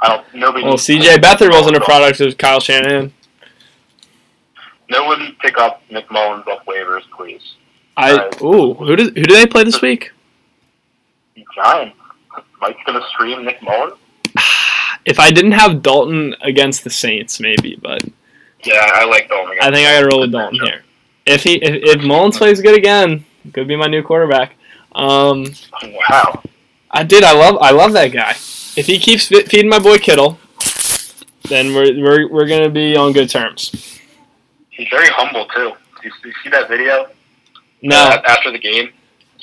I 0.00 0.08
don't 0.08 0.34
nobody 0.34 0.64
Well, 0.64 0.74
CJ 0.74 1.16
Beathard 1.16 1.50
wasn't 1.50 1.76
a 1.76 1.80
product 1.80 2.20
of 2.20 2.36
Kyle 2.36 2.60
Shanahan. 2.60 3.12
No 4.90 5.04
one 5.04 5.36
pick 5.40 5.56
up 5.58 5.82
Nick 5.90 6.10
Mullens 6.10 6.46
off 6.46 6.64
waivers, 6.66 7.02
please. 7.16 7.54
I 7.96 8.16
Right. 8.16 8.42
ooh, 8.42 8.74
who 8.74 8.96
did 8.96 9.16
who 9.16 9.24
do 9.24 9.34
they 9.34 9.46
play 9.46 9.64
this 9.64 9.80
week? 9.80 10.12
Giants. 11.54 11.96
Mike's 12.60 12.80
gonna 12.86 13.06
stream 13.08 13.44
Nick 13.44 13.62
Mullens? 13.62 13.94
If 15.06 15.20
I 15.20 15.30
didn't 15.30 15.52
have 15.52 15.82
Dalton 15.82 16.34
against 16.40 16.82
the 16.82 16.88
Saints, 16.88 17.38
maybe, 17.38 17.76
but 17.76 18.02
Yeah, 18.64 18.90
I 18.94 19.04
like 19.04 19.28
Dalton. 19.28 19.58
I 19.60 19.70
think 19.70 19.86
I 19.88 19.94
gotta 19.94 20.06
roll 20.06 20.20
with 20.20 20.32
Dalton 20.32 20.60
here. 20.64 20.82
If 21.26 21.42
he 21.42 21.54
if, 21.54 21.96
if 21.96 22.02
Mullens 22.02 22.36
plays 22.38 22.60
good 22.60 22.76
again, 22.76 23.24
could 23.52 23.68
be 23.68 23.76
my 23.76 23.86
new 23.86 24.02
quarterback. 24.02 24.54
Um, 24.94 25.46
Wow. 25.82 26.42
I 26.90 27.02
did. 27.02 27.24
I 27.24 27.32
love 27.32 27.58
I 27.60 27.70
love 27.72 27.92
that 27.94 28.08
guy. 28.12 28.30
If 28.76 28.86
he 28.86 28.98
keeps 28.98 29.26
fe- 29.26 29.42
feeding 29.44 29.68
my 29.68 29.78
boy 29.80 29.98
Kittle, 29.98 30.38
then 31.48 31.74
we're 31.74 32.00
we're, 32.00 32.28
we're 32.28 32.46
gonna 32.48 32.68
be 32.70 32.96
on 32.96 33.12
good 33.12 33.28
terms. 33.28 33.98
He's 34.70 34.88
very 34.88 35.08
humble 35.08 35.46
too. 35.46 35.72
You, 36.02 36.10
you 36.24 36.32
see 36.42 36.50
that 36.50 36.68
video? 36.68 37.08
No, 37.82 37.96
Uh, 37.96 38.22
after 38.26 38.50
the 38.52 38.58
game, 38.58 38.90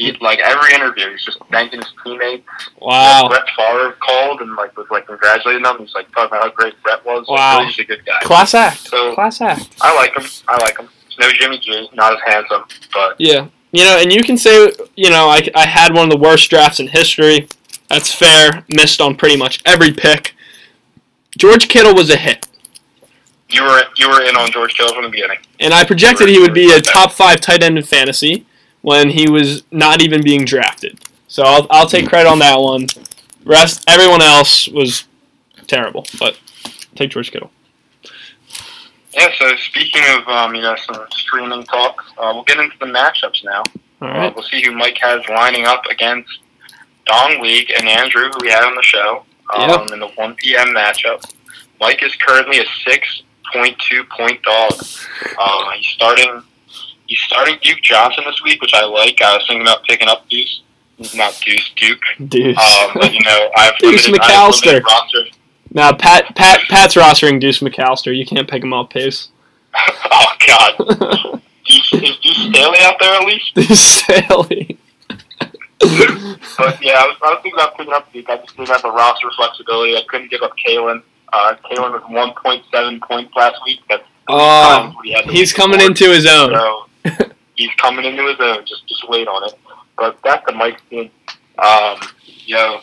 he 0.02 0.12
like 0.22 0.40
every 0.40 0.74
interview, 0.74 1.10
he's 1.12 1.24
just 1.26 1.38
thanking 1.52 1.80
his 1.80 1.92
teammates. 2.04 2.44
wow, 2.82 3.28
Brett 3.30 3.44
Favre 3.56 3.94
called 4.06 4.42
and 4.42 4.56
like 4.56 4.76
was 4.78 4.88
like 4.90 5.08
congratulating 5.08 5.64
them. 5.64 5.78
He's 5.80 5.94
like 5.94 6.10
talking 6.12 6.28
about 6.38 6.44
how 6.44 6.50
great 6.52 6.74
Brett 6.84 7.06
was. 7.06 7.28
Like, 7.28 7.38
Wow. 7.40 7.60
really, 7.60 7.72
he's 7.72 7.80
a 7.80 7.84
good 7.86 8.06
guy. 8.06 8.20
class 8.22 8.54
act, 8.54 8.80
So- 8.88 9.14
class 9.14 9.42
act. 9.42 9.76
I 9.82 9.94
like 9.96 10.16
him. 10.18 10.26
I 10.48 10.58
like 10.62 10.78
him. 10.80 10.90
He's 11.08 11.18
no 11.20 11.32
Jimmy 11.32 11.60
G, 11.60 11.90
not 11.94 12.14
as 12.14 12.20
handsome, 12.26 12.64
but 12.94 13.16
Yeah, 13.20 13.48
you 13.72 13.84
know, 13.86 13.98
and 14.00 14.12
you 14.12 14.24
can 14.24 14.38
say, 14.38 14.72
you 14.96 15.10
know, 15.10 15.28
I, 15.30 15.48
I 15.56 15.66
had 15.66 15.94
one 15.94 16.06
of 16.06 16.10
the 16.12 16.18
worst 16.18 16.50
drafts 16.50 16.80
in 16.80 16.88
history. 16.88 17.48
That's 17.90 18.14
fair. 18.14 18.64
Missed 18.70 19.02
on 19.02 19.16
pretty 19.16 19.36
much 19.36 19.62
every 19.66 19.92
pick. 19.92 20.34
George 21.38 21.68
Kittle 21.70 21.94
was 21.94 22.10
a 22.10 22.18
hit, 22.18 22.46
you 23.50 23.64
were 23.64 23.84
you 23.98 24.08
were 24.10 24.22
in 24.22 24.36
on 24.38 24.50
George 24.52 24.74
Kittle 24.76 24.94
from 24.94 25.04
the 25.04 25.10
beginning. 25.10 25.38
and 25.60 25.74
I 25.74 25.84
projected 25.84 26.30
he 26.30 26.40
would 26.40 26.54
be 26.54 26.72
a 26.74 26.80
top 26.82 27.12
five 27.14 27.42
tight 27.42 27.64
end 27.64 27.78
in 27.78 27.84
fantasy 27.84 28.46
when 28.82 29.10
he 29.10 29.30
was 29.30 29.64
not 29.72 30.02
even 30.02 30.24
being 30.24 30.46
drafted. 30.46 31.00
So 31.28 31.44
I'll, 31.44 31.68
I'll 31.70 31.88
take 31.88 32.08
credit 32.10 32.30
on 32.30 32.40
that 32.40 32.60
one. 32.60 32.88
Rest 33.46 33.84
everyone 33.88 34.22
else 34.22 34.68
was 34.68 35.06
terrible, 35.68 36.06
but 36.20 36.38
take 36.96 37.10
George 37.12 37.32
Kittle. 37.32 37.52
Yeah. 39.14 39.30
So 39.40 39.56
speaking 39.56 40.04
of 40.10 40.28
um, 40.28 40.56
you 40.56 40.62
know 40.62 40.76
some 40.76 41.06
streaming 41.12 41.64
talk, 41.64 42.04
uh, 42.18 42.32
we'll 42.34 42.44
get 42.44 42.60
into 42.60 42.78
the 42.80 42.86
matchups 42.86 43.44
now. 43.44 43.64
All 44.02 44.08
Uh, 44.10 44.32
we'll 44.36 44.44
see 44.44 44.64
who 44.64 44.74
Mike 44.74 44.98
has 45.00 45.22
lining 45.30 45.66
up 45.66 45.86
against 45.90 46.40
Dong 47.06 47.42
League 47.42 47.72
and 47.78 47.88
Andrew, 47.88 48.30
who 48.30 48.38
we 48.42 48.50
had 48.50 48.64
on 48.64 48.76
the 48.76 48.82
show, 48.82 49.24
um, 49.54 49.94
in 49.94 50.00
the 50.00 50.08
1 50.08 50.36
p.m. 50.36 50.70
matchup. 50.70 51.24
Mike 51.80 52.02
is 52.04 52.16
currently 52.16 52.60
a 52.60 52.66
6.2 52.88 54.10
point 54.10 54.42
dog. 54.44 54.74
Uh, 55.38 55.72
he's 55.72 55.88
starting. 55.88 56.42
He's 57.12 57.20
starting 57.28 57.58
Duke 57.62 57.82
Johnson 57.82 58.24
this 58.26 58.42
week, 58.42 58.62
which 58.62 58.74
I 58.74 58.86
like. 58.86 59.22
I 59.22 59.36
was 59.36 59.46
thinking 59.46 59.64
about 59.64 59.84
picking 59.84 60.08
up 60.08 60.30
Deuce, 60.30 60.62
not 61.14 61.38
Deuce, 61.46 61.70
Duke. 61.76 62.00
Deuce. 62.30 62.58
Um, 62.58 62.92
but 62.96 63.14
you 63.14 63.20
know, 63.26 63.50
I've 63.58 63.78
Deuce 63.80 64.06
limited, 64.06 64.22
I 64.24 64.32
have 64.32 64.54
McAllister. 64.54 65.34
now 65.72 65.92
Pat 65.94 66.34
Pat 66.38 66.62
Pat's 66.70 66.96
rostering 66.96 67.42
Deuce 67.42 67.60
McAllister. 67.60 68.16
You 68.18 68.26
can't 68.26 68.50
pick 68.50 68.64
him 68.64 68.72
up, 68.72 68.92
Pace. 68.92 69.28
oh 69.76 70.26
God, 70.48 70.78
Deuce, 71.66 71.94
is 71.94 72.18
Deuce 72.20 72.38
Staley 72.50 72.78
out 72.80 72.96
there 73.02 73.14
at 73.20 73.26
least? 73.26 73.56
Deuce 73.56 73.78
Staley. 73.80 74.78
But 75.80 76.82
yeah, 76.82 76.94
I 76.94 77.08
was, 77.08 77.18
I 77.24 77.30
was 77.34 77.40
thinking 77.44 77.54
about 77.60 77.76
picking 77.78 77.94
up 77.94 78.14
Duke. 78.14 78.30
I 78.30 78.38
just 78.38 78.56
didn't 78.56 78.70
have 78.70 78.84
the 78.84 78.92
roster 78.92 79.30
flexibility. 79.36 79.98
I 79.98 80.04
couldn't 80.08 80.30
give 80.32 80.44
up 80.44 80.54
Kalen. 80.66 81.02
Uh, 81.34 81.56
Kalen 81.70 81.92
was 81.92 82.02
1.7 82.04 83.02
points 83.02 83.36
last 83.36 83.56
week. 83.66 83.80
That's 83.90 84.04
Oh, 84.28 84.94
he 85.04 85.14
he's 85.30 85.52
coming 85.52 85.80
before. 85.80 85.90
into 85.90 86.10
his 86.12 86.26
own. 86.28 86.52
So 86.54 86.86
he's 87.56 87.72
coming 87.78 88.06
into 88.06 88.26
his 88.28 88.38
own. 88.40 88.66
Just 88.66 88.88
just 88.88 89.08
wait 89.10 89.28
on 89.28 89.50
it. 89.50 89.56
But 89.98 90.22
back 90.22 90.46
to 90.48 90.54
Mike's 90.54 90.82
team. 90.90 91.12
Um, 91.60 91.98
you 92.26 92.56
know, 92.56 92.82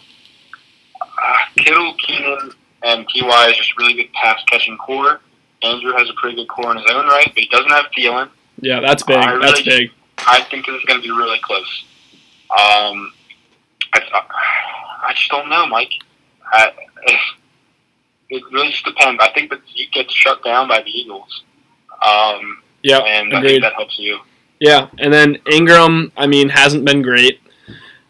uh, 1.00 1.34
Kittle, 1.56 1.94
Keenan, 1.94 2.52
and 2.82 3.06
Ty 3.08 3.50
is 3.50 3.56
just 3.56 3.76
really 3.78 3.94
good 3.94 4.12
pass 4.12 4.40
catching 4.46 4.76
corps. 4.78 5.20
Andrew 5.62 5.92
has 5.92 6.08
a 6.08 6.12
pretty 6.14 6.36
good 6.36 6.48
corps 6.48 6.70
in 6.72 6.78
his 6.78 6.86
own 6.90 7.06
right, 7.06 7.26
but 7.26 7.38
he 7.38 7.48
doesn't 7.48 7.70
have 7.70 7.86
Thielen. 7.96 8.30
Yeah, 8.60 8.80
that's 8.80 9.02
big. 9.02 9.16
That's 9.16 9.36
really- 9.36 9.62
big. 9.64 9.90
I 10.26 10.42
think 10.50 10.66
this 10.66 10.74
is 10.74 10.84
going 10.84 11.00
to 11.00 11.02
be 11.02 11.12
really 11.12 11.38
close. 11.42 11.84
Um, 12.50 13.12
I, 13.94 14.02
I 15.04 15.12
just 15.14 15.30
don't 15.30 15.48
know, 15.48 15.66
Mike. 15.66 15.92
I, 16.44 16.72
it 18.30 18.42
really 18.52 18.70
just 18.70 18.84
depends. 18.84 19.22
I 19.22 19.32
think 19.32 19.50
that 19.50 19.60
he 19.64 19.86
gets 19.86 20.12
shut 20.12 20.42
down 20.44 20.68
by 20.68 20.82
the 20.82 20.90
Eagles. 20.90 21.44
Um, 22.04 22.62
Yep, 22.82 23.02
and 23.06 23.34
I 23.34 23.38
agreed. 23.38 23.50
think 23.50 23.62
that 23.62 23.74
helps 23.74 23.98
you. 23.98 24.18
Yeah, 24.60 24.88
and 24.98 25.12
then 25.12 25.38
Ingram, 25.50 26.12
I 26.16 26.26
mean, 26.26 26.48
hasn't 26.48 26.84
been 26.84 27.02
great. 27.02 27.40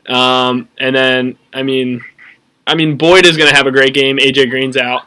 Um, 0.08 0.68
and 0.78 0.94
then 0.96 1.38
I 1.52 1.62
mean, 1.62 2.02
I 2.66 2.74
mean 2.74 2.96
Boyd 2.96 3.26
is 3.26 3.36
going 3.36 3.50
to 3.50 3.56
have 3.56 3.66
a 3.66 3.70
great 3.70 3.94
game. 3.94 4.16
AJ 4.18 4.50
Green's 4.50 4.76
out. 4.76 5.02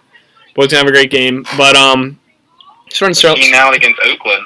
Boyd's 0.56 0.74
going 0.74 0.86
to 0.86 0.86
have 0.86 0.88
a 0.88 0.92
great 0.92 1.12
game, 1.12 1.44
but 1.58 1.76
um, 1.76 2.20
starting 2.90 3.14
to 3.14 3.20
start, 3.20 3.40
now 3.52 3.72
against 3.72 4.00
Oakland. 4.06 4.44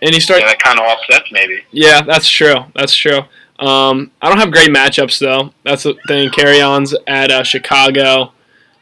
and 0.00 0.14
he 0.14 0.20
start. 0.20 0.40
Yeah, 0.40 0.48
that 0.48 0.58
kind 0.58 0.78
of 0.78 0.84
offsets 0.86 1.30
maybe. 1.30 1.62
Yeah, 1.70 2.02
that's 2.02 2.28
true. 2.28 2.64
That's 2.74 2.94
true. 2.94 3.20
Um, 3.58 4.10
I 4.20 4.28
don't 4.28 4.38
have 4.38 4.50
great 4.50 4.70
matchups 4.70 5.20
though. 5.20 5.52
That's 5.62 5.84
the 5.84 5.94
thing. 6.08 6.30
Carry 6.30 6.60
ons 6.60 6.94
at 7.06 7.30
uh, 7.30 7.44
Chicago. 7.44 8.32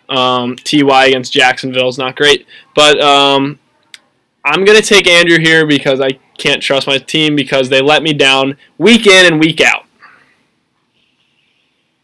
Um, 0.09 0.57
Ty 0.57 1.07
against 1.07 1.33
Jacksonville 1.33 1.89
is 1.89 1.99
not 1.99 2.17
great, 2.17 2.45
but 2.75 3.01
um, 3.01 3.60
I'm 4.45 4.65
gonna 4.65 4.81
take 4.83 5.07
Andrew 5.07 5.39
here 5.39 5.67
because 5.67 6.01
I 6.01 6.13
can't 6.39 6.63
trust 6.63 6.87
my 6.87 6.99
team 6.99 7.37
because 7.37 7.69
they 7.69 7.81
let 7.83 8.03
me 8.03 8.13
down 8.15 8.57
week 8.79 9.07
in 9.07 9.27
and 9.33 9.39
week 9.41 9.61
out. 9.61 9.85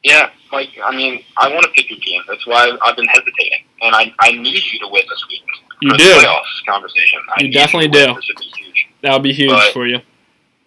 Yeah, 0.03 0.31
like 0.53 0.69
I 0.85 0.95
mean, 0.95 1.25
I 1.37 1.49
want 1.49 1.63
to 1.65 1.71
pick 1.71 1.91
your 1.91 1.99
team. 1.99 2.23
That's 2.29 2.47
why 2.47 2.71
I've 2.83 2.97
been 2.97 3.07
hesitating, 3.07 3.65
and 3.83 3.95
I 3.95 4.13
I 4.21 4.33
need 4.33 4.63
you 4.73 4.79
to 4.81 4.89
win 4.89 5.03
this 5.09 5.25
week. 5.29 5.43
You 5.83 5.91
do. 5.97 6.05
playoffs 6.05 6.65
conversation. 6.69 7.21
I 7.37 7.43
You 7.43 7.53
definitely 7.53 7.89
to 7.91 8.07
do. 8.07 8.15
This 8.15 8.29
would 8.29 8.39
be 8.39 8.53
huge. 8.57 8.87
That 9.03 9.13
would 9.13 9.23
be 9.23 9.33
huge 9.33 9.51
But- 9.51 9.73
for 9.73 9.87
you. 9.87 9.97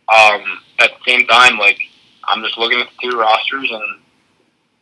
Um, 0.10 0.42
at 0.80 0.90
the 0.90 0.98
same 1.12 1.28
time, 1.28 1.58
like 1.60 1.80
I'm 2.28 2.42
just 2.44 2.58
looking 2.58 2.80
at 2.82 2.88
the 3.00 3.10
two 3.12 3.18
rosters, 3.18 3.70
and 3.72 3.84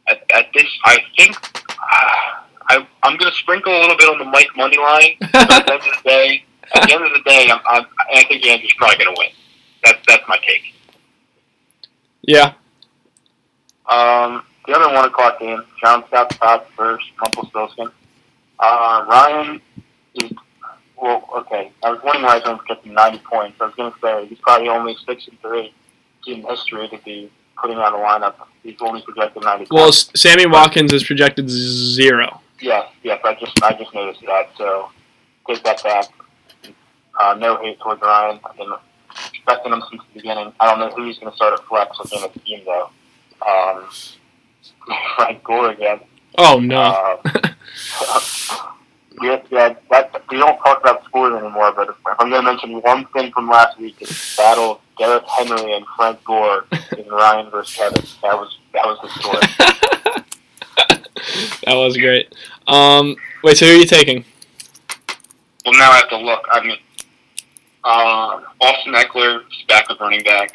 at, 0.07 0.23
at 0.33 0.45
this, 0.53 0.67
I 0.85 0.99
think 1.17 1.35
uh, 1.69 2.41
I 2.69 2.87
I'm 3.03 3.17
gonna 3.17 3.31
sprinkle 3.33 3.77
a 3.77 3.79
little 3.81 3.97
bit 3.97 4.07
on 4.09 4.17
the 4.19 4.25
Mike 4.25 4.55
money 4.55 4.77
line. 4.77 5.17
But 5.33 5.51
at 5.51 5.65
the 5.65 5.73
end 5.73 5.81
of 5.81 6.03
the 6.03 6.09
day, 6.09 6.43
at 6.75 6.87
the 6.87 6.93
end 6.93 7.03
of 7.03 7.11
the 7.13 7.21
day, 7.25 7.47
I'm, 7.49 7.59
I'm, 7.67 7.85
I 8.13 8.23
think 8.25 8.45
Andrew's 8.45 8.73
probably 8.77 8.97
gonna 8.97 9.15
win. 9.17 9.29
That's 9.83 9.99
that's 10.07 10.23
my 10.27 10.37
take. 10.37 10.73
Yeah, 12.23 12.53
Um, 13.89 14.43
the 14.65 14.73
other 14.73 14.93
one 14.93 15.05
o'clock 15.05 15.39
game, 15.39 15.63
John 15.81 16.03
Scott 16.07 16.33
Scott 16.33 16.67
versus 16.75 17.09
Rumpelstiltskin. 17.21 17.89
Uh, 18.59 19.05
Ryan 19.07 19.61
is 20.15 20.31
well, 20.97 21.29
okay. 21.37 21.71
I 21.83 21.91
was 21.91 22.01
wondering 22.03 22.25
why 22.25 22.41
I 22.43 22.51
was 22.51 22.61
getting 22.67 22.93
90 22.93 23.19
points. 23.19 23.57
I 23.61 23.65
was 23.65 23.75
going 23.75 23.91
to 23.91 23.99
say 23.99 24.25
he's 24.27 24.39
probably 24.39 24.67
only 24.67 24.97
six 25.05 25.27
and 25.27 25.39
three 25.41 25.73
in 26.25 26.43
history 26.43 26.89
to 26.89 26.97
be 27.05 27.31
putting 27.61 27.77
out 27.77 27.93
a 27.93 27.97
lineup. 27.97 28.35
He's 28.63 28.77
only 28.81 29.01
projected 29.01 29.43
90 29.43 29.67
well, 29.69 29.85
points. 29.85 30.09
Sammy 30.15 30.47
Watkins 30.47 30.91
is 30.91 31.03
projected 31.03 31.49
zero. 31.49 32.41
Yes, 32.59 32.89
yes. 33.03 33.19
I 33.23 33.35
just 33.35 33.61
I 33.63 33.73
just 33.73 33.93
noticed 33.93 34.21
that. 34.25 34.49
So 34.57 34.89
take 35.47 35.63
that 35.63 35.83
back. 35.83 36.05
Uh, 37.19 37.35
no 37.39 37.57
hate 37.57 37.79
towards 37.79 38.01
Ryan. 38.01 38.39
I've 38.45 38.57
been 38.57 38.71
expecting 39.33 39.73
him 39.73 39.83
since 39.89 40.01
the 40.13 40.19
beginning. 40.19 40.53
I 40.59 40.69
don't 40.69 40.79
know 40.79 40.95
who 40.95 41.05
he's 41.05 41.17
going 41.17 41.31
to 41.31 41.35
start 41.35 41.53
at 41.53 41.65
flex 41.65 41.97
within 41.99 42.21
the 42.21 42.39
team 42.39 42.61
though. 42.65 42.89
Um, 43.45 43.85
Frank 45.15 45.43
Gore 45.43 45.71
again. 45.71 45.99
Oh 46.37 46.59
no. 46.59 46.81
Uh, 46.81 47.17
yeah, 49.21 49.41
yeah, 49.49 49.75
that, 49.89 50.21
we 50.29 50.37
don't 50.37 50.57
talk 50.57 50.79
about 50.81 51.03
scores 51.05 51.33
anymore, 51.33 51.73
but 51.75 51.89
if, 51.89 51.95
if 51.95 52.19
I'm 52.19 52.29
going 52.29 52.43
to 52.43 52.51
mention 52.51 52.81
one 52.81 53.05
thing 53.07 53.31
from 53.31 53.49
last 53.49 53.79
week, 53.79 53.95
it's 53.99 54.35
the 54.35 54.41
battle 54.41 54.71
of 54.71 54.79
Derrick 54.99 55.23
Henry 55.25 55.73
and 55.73 55.85
Frank 55.95 56.23
Gore 56.23 56.65
in 56.97 57.07
Ryan 57.09 57.49
versus 57.49 57.75
Kevin. 57.75 58.03
That 58.21 58.37
was 58.37 58.57
that 58.73 58.85
was 58.85 58.99
the 59.01 59.09
story. 59.19 59.41
that 61.65 61.73
was 61.75 61.97
great. 61.97 62.33
Um, 62.67 63.15
wait, 63.43 63.57
so 63.57 63.65
who 63.65 63.73
are 63.73 63.75
you 63.75 63.85
taking? 63.85 64.23
well, 65.65 65.79
now 65.79 65.91
I 65.91 65.97
have 65.97 66.09
to 66.09 66.17
look. 66.17 66.45
I 66.51 66.63
mean, 66.65 66.77
uh, 67.87 68.41
Austin 68.59 68.93
Ekeler 68.93 69.39
is 69.39 69.63
back 69.67 69.87
with 69.87 69.99
running 70.01 70.23
back. 70.23 70.51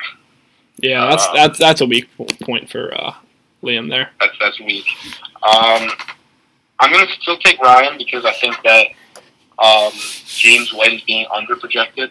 Yeah, 0.76 1.06
that's 1.08 1.26
Uh, 1.26 1.32
that's 1.34 1.58
that's 1.58 1.80
a 1.80 1.86
weak 1.86 2.08
point 2.42 2.68
for 2.68 2.92
uh, 2.94 3.14
Liam 3.62 3.88
there. 3.88 4.10
That's 4.20 4.36
that's 4.38 4.60
weak. 4.60 4.84
Um, 5.42 5.90
I'm 6.78 6.92
going 6.92 7.06
to 7.06 7.12
still 7.20 7.38
take 7.38 7.58
Ryan 7.60 7.96
because 7.96 8.24
I 8.24 8.32
think 8.32 8.56
that 8.64 8.88
um, 9.58 9.92
James 10.26 10.74
White 10.74 10.92
is 10.92 11.02
being 11.02 11.26
underprojected. 11.26 12.10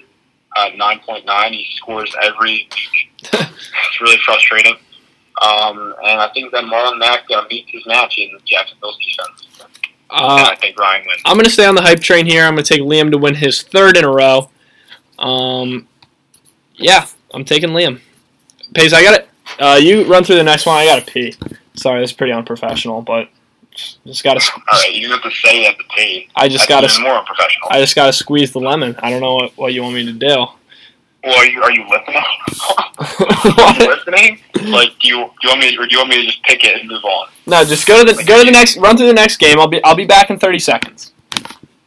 Uh, 0.55 0.69
9.9. 0.72 1.51
He 1.51 1.65
scores 1.76 2.13
every 2.22 2.67
week. 2.69 2.74
it's 3.34 4.01
really 4.01 4.17
frustrating. 4.26 4.76
Um, 5.41 5.93
and 6.03 6.19
I 6.19 6.30
think 6.34 6.51
that 6.51 6.65
Marlon 6.65 6.99
Mack 6.99 7.24
uh, 7.32 7.43
meets 7.49 7.69
his 7.72 7.86
match 7.86 8.17
in 8.17 8.32
Jacksonville's 8.45 8.97
defense. 8.97 9.47
Uh, 10.09 10.49
I 10.51 10.55
think 10.55 10.78
Ryan 10.78 11.05
wins. 11.07 11.22
I'm 11.26 11.36
going 11.36 11.45
to 11.45 11.51
stay 11.51 11.65
on 11.65 11.76
the 11.76 11.82
hype 11.82 12.01
train 12.01 12.26
here. 12.26 12.43
I'm 12.43 12.53
going 12.53 12.65
to 12.65 12.74
take 12.74 12.82
Liam 12.82 13.11
to 13.11 13.17
win 13.17 13.36
his 13.36 13.61
third 13.61 13.95
in 13.95 14.03
a 14.03 14.11
row. 14.11 14.49
Um, 15.22 15.88
yeah, 16.76 17.05
I'm 17.34 17.45
taking 17.45 17.69
Liam. 17.69 17.99
Pace, 18.74 18.93
I 18.93 19.03
got 19.03 19.13
it. 19.13 19.30
Uh, 19.59 19.80
you 19.82 20.05
run 20.05 20.24
through 20.24 20.38
the 20.38 20.43
next 20.43 20.65
one. 20.65 20.78
I 20.78 20.86
got 20.86 21.05
to 21.05 21.11
pee. 21.11 21.36
Sorry, 21.76 21.99
that's 21.99 22.11
pretty 22.13 22.34
unprofessional, 22.34 23.01
but 23.01 23.30
just 24.05 24.24
got 24.24 24.39
to. 24.39 24.51
All 24.53 24.61
right, 24.80 24.93
you 24.93 25.09
have 25.11 25.22
to 25.24 25.32
say 25.32 25.65
at 25.65 25.78
the 25.78 25.84
pay. 25.95 26.28
I 26.36 26.47
just 26.47 26.67
That's 26.67 26.82
got 26.82 26.88
to. 26.88 26.93
even 26.93 27.03
more 27.03 27.17
unprofessional. 27.19 27.67
I 27.69 27.80
just 27.80 27.95
got 27.95 28.07
to 28.07 28.13
squeeze 28.13 28.51
the 28.51 28.59
lemon. 28.59 28.95
I 29.01 29.09
don't 29.09 29.22
know 29.22 29.36
what, 29.36 29.57
what 29.57 29.74
you 29.74 29.84
want 29.84 29.95
me 29.95 30.05
to 30.05 30.13
do. 30.13 30.28
well, 31.24 31.38
are 31.38 31.45
you, 31.45 31.61
are 31.61 31.72
you 31.72 31.86
listening? 31.88 32.15
are 33.59 33.74
you 33.80 33.88
listening? 33.95 34.39
Like, 34.72 34.89
do 34.99 35.07
you, 35.07 35.15
do 35.17 35.47
you 35.47 35.49
want 35.49 35.59
me, 35.61 35.78
or 35.78 35.86
do 35.86 35.91
you 35.91 35.97
want 35.99 36.09
me 36.09 36.17
to 36.17 36.26
just 36.26 36.43
pick 36.43 36.63
it 36.63 36.80
and 36.80 36.89
move 36.89 37.03
on? 37.03 37.28
no, 37.47 37.63
just 37.63 37.88
go 37.88 38.03
to 38.03 38.13
the 38.13 38.24
go 38.24 38.39
to 38.39 38.45
the 38.45 38.51
next. 38.51 38.78
Run 38.78 38.97
through 38.97 39.07
the 39.07 39.13
next 39.13 39.38
game. 39.38 39.59
I'll 39.59 39.67
be 39.67 39.84
I'll 39.84 39.95
be 39.95 40.05
back 40.05 40.30
in 40.30 40.39
30 40.39 40.59
seconds. 40.59 41.13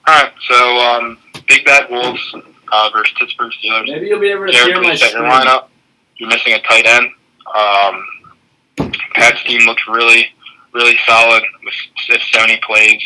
All 0.07 0.23
right, 0.23 0.33
so 0.49 0.79
um, 0.79 1.19
Big 1.47 1.65
Bad 1.65 1.91
Wolves 1.91 2.35
uh, 2.73 2.91
versus 2.93 3.15
Pittsburgh 3.19 3.53
Steelers. 3.63 3.87
Maybe 3.87 4.07
you'll 4.09 4.21
be 4.21 4.31
able 4.31 4.47
to 4.47 4.53
Jared, 4.53 4.75
hear 4.75 4.83
my 4.83 4.95
screen. 4.95 5.25
lineup. 5.25 5.69
You're 6.17 6.29
missing 6.29 6.53
a 6.53 6.61
tight 6.63 6.87
end. 6.87 7.11
Um, 7.55 8.93
Pat's 9.15 9.43
team 9.45 9.61
looks 9.67 9.83
really, 9.89 10.27
really 10.73 10.97
solid 11.07 11.43
with 11.65 11.75
with 12.09 12.23
70 12.33 12.61
plays. 12.67 13.03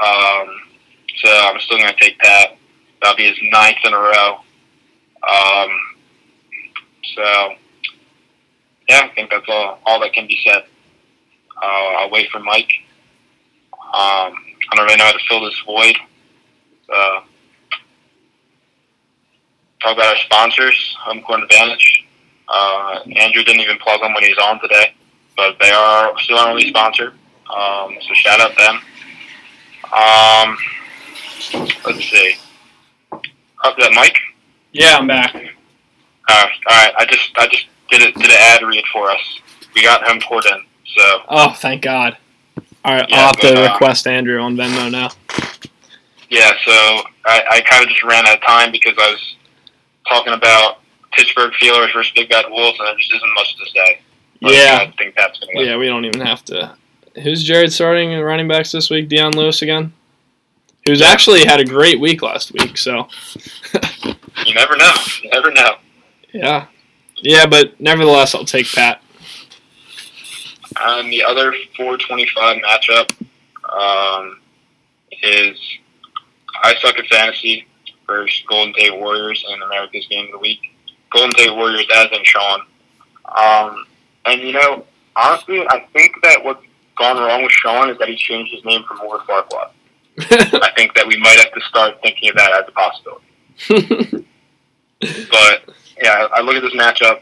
Um, 0.00 0.46
so 1.22 1.28
I'm 1.30 1.58
still 1.60 1.78
going 1.78 1.92
to 1.92 1.98
take 2.00 2.18
Pat. 2.18 2.56
That'll 3.02 3.16
be 3.16 3.28
his 3.28 3.38
ninth 3.52 3.78
in 3.84 3.92
a 3.92 3.98
row. 3.98 4.38
Um, 5.28 5.70
so, 7.14 7.52
yeah, 8.88 9.00
I 9.04 9.10
think 9.14 9.30
that's 9.30 9.46
all, 9.48 9.78
all 9.86 10.00
that 10.00 10.12
can 10.12 10.26
be 10.26 10.38
said. 10.44 10.64
Uh, 11.60 11.96
I'll 11.98 12.10
wait 12.10 12.30
for 12.30 12.38
Mike. 12.38 12.70
Um, 13.72 14.34
I 14.70 14.76
don't 14.76 14.84
really 14.84 14.96
know 14.96 15.04
how 15.04 15.12
to 15.12 15.18
fill 15.28 15.44
this 15.44 15.58
void. 15.66 15.96
Uh, 16.92 17.20
talk 19.82 19.94
about 19.96 20.06
our 20.06 20.16
sponsors, 20.24 20.96
Home 21.00 21.22
Court 21.22 21.42
Advantage. 21.42 22.04
Uh, 22.48 23.00
Andrew 23.16 23.42
didn't 23.44 23.60
even 23.60 23.78
plug 23.78 24.00
them 24.00 24.14
when 24.14 24.22
he 24.22 24.30
was 24.30 24.38
on 24.38 24.60
today, 24.60 24.94
but 25.36 25.56
they 25.60 25.70
are 25.70 26.18
still 26.20 26.38
our 26.38 26.48
only 26.50 26.68
sponsor. 26.68 27.12
Um, 27.54 27.96
so 28.00 28.14
shout 28.14 28.40
out 28.40 28.56
them. 28.56 28.80
Um, 29.92 30.58
let's 31.84 32.04
see. 32.10 32.34
Up 33.12 33.76
that 33.78 33.92
mic. 33.92 34.14
Yeah, 34.72 34.96
I'm 34.98 35.06
back. 35.06 35.34
Uh, 35.34 36.46
all 36.68 36.76
right, 36.76 36.92
I 36.98 37.06
just 37.06 37.30
I 37.36 37.46
just 37.48 37.66
did 37.90 38.02
it 38.02 38.14
did 38.14 38.30
an 38.30 38.36
ad 38.38 38.62
read 38.62 38.84
for 38.92 39.10
us. 39.10 39.40
We 39.74 39.82
got 39.82 40.02
home 40.02 40.20
court 40.20 40.44
in, 40.46 40.62
so 40.96 41.20
Oh, 41.28 41.52
thank 41.54 41.82
God. 41.82 42.16
All 42.84 42.94
right, 42.94 43.06
Yeah, 43.08 43.16
I'll 43.16 43.26
have 43.28 43.36
to 43.40 43.54
but, 43.54 43.58
uh, 43.58 43.72
request 43.72 44.06
Andrew 44.06 44.40
on 44.40 44.56
Venmo 44.56 44.90
now. 44.90 45.08
yeah. 46.28 46.52
So 46.64 46.72
I, 47.26 47.42
I 47.50 47.60
kind 47.62 47.82
of 47.82 47.88
just 47.88 48.04
ran 48.04 48.26
out 48.26 48.36
of 48.36 48.42
time 48.42 48.70
because 48.72 48.94
I 48.98 49.10
was 49.10 49.36
talking 50.08 50.32
about 50.32 50.78
Pittsburgh 51.12 51.52
Steelers 51.60 51.92
versus 51.92 52.12
Big 52.14 52.28
Bad 52.28 52.46
Wolves, 52.50 52.78
and 52.78 52.86
there 52.88 52.96
just 52.96 53.14
isn't 53.14 53.34
much 53.34 53.56
to 53.56 53.70
say. 53.70 54.00
But 54.40 54.52
Yeah. 54.54 54.78
I 54.82 54.90
think 54.96 55.14
that's 55.16 55.38
gonna 55.38 55.52
win. 55.54 55.66
Yeah, 55.66 55.76
we 55.76 55.86
don't 55.86 56.04
even 56.04 56.20
have 56.20 56.44
to. 56.46 56.74
Who's 57.22 57.42
Jared 57.42 57.72
starting 57.72 58.12
in 58.12 58.20
running 58.22 58.46
backs 58.48 58.70
this 58.72 58.90
week? 58.90 59.08
Dion 59.08 59.32
Lewis 59.36 59.62
again? 59.62 59.92
Who's 60.86 61.02
actually 61.02 61.44
had 61.44 61.60
a 61.60 61.64
great 61.64 61.98
week 62.00 62.22
last 62.22 62.52
week, 62.52 62.78
so 62.78 63.08
You 64.46 64.54
never 64.54 64.76
know. 64.76 64.94
You 65.22 65.30
never 65.30 65.50
know. 65.50 65.76
yeah. 66.32 66.66
Yeah, 67.20 67.46
but 67.46 67.78
nevertheless, 67.80 68.34
I'll 68.34 68.44
take 68.44 68.70
Pat. 68.72 69.02
Um, 70.76 71.10
the 71.10 71.24
other 71.24 71.52
425 71.76 72.62
matchup, 72.62 73.10
um, 73.68 74.40
is 75.22 75.58
I 76.62 76.74
suck 76.80 76.96
at 76.98 77.06
fantasy 77.06 77.66
versus 78.08 78.42
Golden 78.48 78.74
State 78.74 78.98
Warriors 78.98 79.44
in 79.48 79.62
America's 79.62 80.06
Game 80.08 80.24
of 80.26 80.32
the 80.32 80.38
Week. 80.38 80.58
Golden 81.12 81.30
State 81.32 81.54
Warriors, 81.54 81.86
as 81.94 82.08
in 82.10 82.24
Sean. 82.24 82.60
Um, 83.36 83.86
and 84.24 84.40
you 84.40 84.52
know, 84.52 84.84
honestly, 85.14 85.64
I 85.68 85.86
think 85.92 86.14
that 86.24 86.42
what's 86.42 86.64
gone 86.98 87.18
wrong 87.18 87.42
with 87.42 87.52
Sean 87.52 87.90
is 87.90 87.98
that 87.98 88.08
he 88.08 88.16
changed 88.16 88.52
his 88.52 88.64
name 88.64 88.82
from 88.88 88.98
Lord 88.98 89.20
Farquaad. 89.20 89.70
I 90.20 90.72
think 90.74 90.94
that 90.94 91.06
we 91.06 91.16
might 91.18 91.38
have 91.38 91.52
to 91.52 91.60
start 91.68 92.00
thinking 92.02 92.30
of 92.30 92.36
that 92.36 92.52
as 92.52 92.64
a 92.66 92.72
possibility. 92.72 94.24
But 95.00 95.62
yeah, 96.02 96.26
I 96.32 96.40
look 96.40 96.56
at 96.56 96.62
this 96.62 96.74
matchup. 96.74 97.20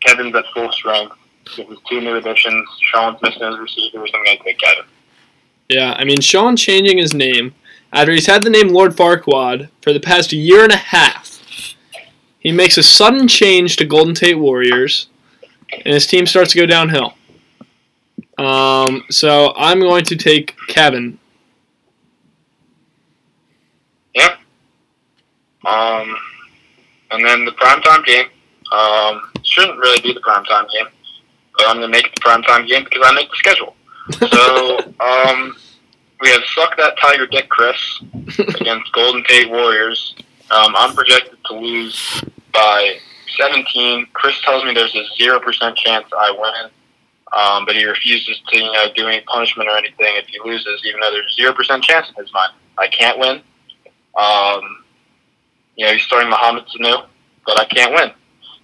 Kevin's 0.00 0.34
at 0.34 0.44
full 0.54 0.72
strength. 0.72 1.16
With 1.58 1.68
his 1.68 1.78
two 1.88 2.00
new 2.00 2.16
additions, 2.16 2.66
Sean's 2.92 3.20
missing 3.22 3.42
his 3.42 3.58
receivers. 3.58 4.10
I'm 4.14 4.24
going 4.24 4.38
to 4.38 4.44
take 4.44 4.58
Kevin. 4.58 4.84
yeah, 5.68 5.94
I 5.96 6.04
mean, 6.04 6.20
Sean 6.20 6.56
changing 6.56 6.98
his 6.98 7.12
name 7.14 7.54
after 7.92 8.12
he's 8.12 8.26
had 8.26 8.42
the 8.42 8.50
name 8.50 8.68
Lord 8.68 8.92
Farquaad 8.92 9.68
for 9.82 9.92
the 9.92 10.00
past 10.00 10.32
year 10.32 10.64
and 10.64 10.72
a 10.72 10.76
half. 10.76 11.40
He 12.38 12.52
makes 12.52 12.78
a 12.78 12.82
sudden 12.82 13.28
change 13.28 13.76
to 13.76 13.84
Golden 13.84 14.14
Tate 14.14 14.38
Warriors, 14.38 15.08
and 15.72 15.94
his 15.94 16.06
team 16.06 16.26
starts 16.26 16.52
to 16.52 16.58
go 16.58 16.66
downhill. 16.66 17.14
Um, 18.38 19.04
so 19.10 19.52
I'm 19.56 19.80
going 19.80 20.04
to 20.06 20.16
take 20.16 20.56
Kevin. 20.68 21.18
Um, 25.66 26.16
and 27.10 27.24
then 27.24 27.44
the 27.44 27.52
primetime 27.52 28.04
game 28.04 28.26
um, 28.72 29.30
shouldn't 29.42 29.78
really 29.78 30.00
be 30.00 30.14
the 30.14 30.20
primetime 30.20 30.70
game, 30.70 30.86
but 31.56 31.66
I'm 31.66 31.76
going 31.76 31.90
to 31.90 31.96
make 31.96 32.06
it 32.06 32.14
the 32.14 32.20
primetime 32.20 32.66
game 32.66 32.84
because 32.84 33.02
I 33.04 33.12
make 33.14 33.30
the 33.30 33.36
schedule. 33.36 33.74
So 34.12 34.78
um, 34.98 35.56
we 36.20 36.28
have 36.28 36.42
Suck 36.54 36.76
That 36.76 36.96
Tiger 36.98 37.26
Dick 37.26 37.48
Chris 37.48 38.02
against 38.38 38.92
Golden 38.92 39.24
Tate 39.24 39.50
Warriors. 39.50 40.14
Um, 40.50 40.74
I'm 40.76 40.94
projected 40.94 41.38
to 41.46 41.54
lose 41.54 42.24
by 42.52 42.98
17. 43.38 44.06
Chris 44.12 44.40
tells 44.42 44.64
me 44.64 44.74
there's 44.74 44.94
a 44.94 45.04
0% 45.22 45.76
chance 45.76 46.06
I 46.16 46.30
win, 46.32 46.70
um, 47.32 47.64
but 47.64 47.76
he 47.76 47.84
refuses 47.84 48.40
to 48.48 48.58
you 48.58 48.64
know, 48.64 48.86
do 48.94 49.06
any 49.06 49.22
punishment 49.22 49.68
or 49.68 49.76
anything 49.76 50.16
if 50.16 50.26
he 50.26 50.38
loses, 50.44 50.82
even 50.84 51.00
though 51.00 51.10
there's 51.10 51.36
0% 51.38 51.82
chance 51.82 52.08
in 52.08 52.14
his 52.22 52.32
mind. 52.32 52.52
I 52.76 52.88
can't 52.88 53.18
win. 53.18 53.42
Um, 54.18 54.84
you 55.76 55.86
know, 55.86 55.92
he's 55.92 56.02
starting 56.02 56.28
Mohamed 56.28 56.64
Sanu, 56.66 57.06
but 57.46 57.58
I 57.58 57.64
can't 57.64 57.94
win. 57.94 58.12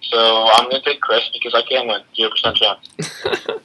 So 0.01 0.47
I'm 0.53 0.69
going 0.69 0.81
to 0.81 0.89
take 0.89 1.01
Chris 1.01 1.27
because 1.33 1.55
I 1.55 1.61
can't 1.63 1.87
win. 1.87 2.01
0% 2.17 2.55
chance. 2.55 3.61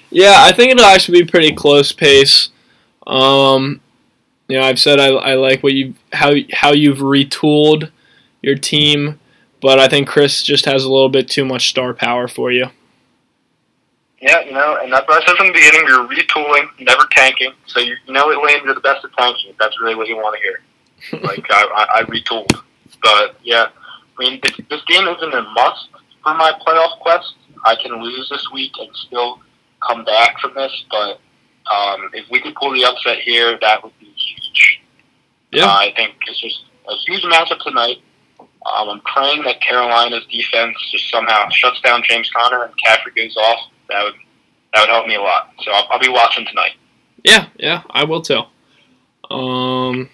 yeah, 0.10 0.36
I 0.38 0.52
think 0.52 0.70
it'll 0.72 0.84
actually 0.84 1.22
be 1.22 1.30
pretty 1.30 1.54
close 1.54 1.92
pace. 1.92 2.50
Um, 3.06 3.80
you 4.48 4.58
know, 4.58 4.64
I've 4.64 4.80
said 4.80 5.00
I, 5.00 5.08
I 5.08 5.34
like 5.34 5.62
what 5.62 5.72
you 5.72 5.94
how 6.12 6.34
how 6.52 6.72
you've 6.72 6.98
retooled 6.98 7.90
your 8.42 8.56
team, 8.56 9.18
but 9.60 9.78
I 9.78 9.88
think 9.88 10.08
Chris 10.08 10.42
just 10.42 10.66
has 10.66 10.84
a 10.84 10.90
little 10.90 11.08
bit 11.08 11.28
too 11.28 11.44
much 11.44 11.68
star 11.68 11.94
power 11.94 12.28
for 12.28 12.52
you. 12.52 12.66
Yeah, 14.20 14.40
you 14.40 14.52
know, 14.52 14.78
and 14.82 14.90
that's 14.90 15.06
what 15.06 15.22
I 15.22 15.26
said 15.26 15.36
from 15.36 15.48
the 15.48 15.52
beginning. 15.52 15.84
You're 15.86 16.06
retooling, 16.06 16.68
never 16.80 17.06
tanking. 17.10 17.52
So 17.66 17.80
you, 17.80 17.94
you 18.06 18.12
know, 18.14 18.30
Elaine, 18.30 18.64
you're 18.64 18.74
the 18.74 18.80
best 18.80 19.04
at 19.04 19.12
tanking. 19.18 19.50
If 19.50 19.58
that's 19.58 19.78
really 19.80 19.94
what 19.94 20.08
you 20.08 20.16
want 20.16 20.36
to 20.36 20.42
hear. 20.42 21.20
like 21.22 21.44
I, 21.50 21.64
I, 21.64 22.00
I 22.00 22.02
retooled, 22.04 22.50
but 23.02 23.36
yeah, 23.42 23.66
I 24.18 24.22
mean, 24.22 24.40
this, 24.42 24.56
this 24.70 24.82
game 24.86 25.06
isn't 25.06 25.34
a 25.34 25.42
must 25.42 25.88
for 26.22 26.34
my 26.34 26.52
playoff 26.66 26.98
quest. 27.00 27.34
I 27.64 27.76
can 27.76 28.02
lose 28.02 28.28
this 28.30 28.46
week 28.52 28.72
and 28.78 28.88
still 28.96 29.40
come 29.86 30.04
back 30.04 30.38
from 30.40 30.54
this, 30.54 30.84
but 30.90 31.20
um, 31.70 32.10
if 32.12 32.28
we 32.30 32.40
could 32.40 32.54
pull 32.54 32.72
the 32.72 32.84
upset 32.84 33.18
here, 33.18 33.58
that 33.60 33.82
would 33.82 33.98
be 33.98 34.06
huge. 34.06 34.80
Yeah. 35.52 35.64
Uh, 35.64 35.76
I 35.76 35.92
think 35.96 36.14
it's 36.26 36.40
just 36.40 36.64
a 36.88 36.94
huge 37.06 37.22
matchup 37.22 37.60
tonight. 37.60 37.98
Um, 38.40 38.88
I'm 38.88 39.00
praying 39.00 39.42
that 39.44 39.60
Carolina's 39.60 40.24
defense 40.26 40.76
just 40.90 41.10
somehow 41.10 41.48
shuts 41.50 41.80
down 41.82 42.02
James 42.08 42.30
Conner 42.30 42.64
and 42.64 42.72
Caffrey 42.82 43.12
goes 43.14 43.36
off. 43.36 43.70
That 43.90 44.02
would 44.04 44.14
that 44.72 44.80
would 44.80 44.90
help 44.90 45.06
me 45.06 45.14
a 45.16 45.20
lot. 45.20 45.52
So 45.62 45.70
I'll, 45.70 45.86
I'll 45.90 46.00
be 46.00 46.08
watching 46.08 46.46
tonight. 46.46 46.72
Yeah, 47.22 47.48
yeah, 47.58 47.82
I 47.90 48.04
will 48.04 48.22
too. 48.22 48.42
Um, 49.30 50.10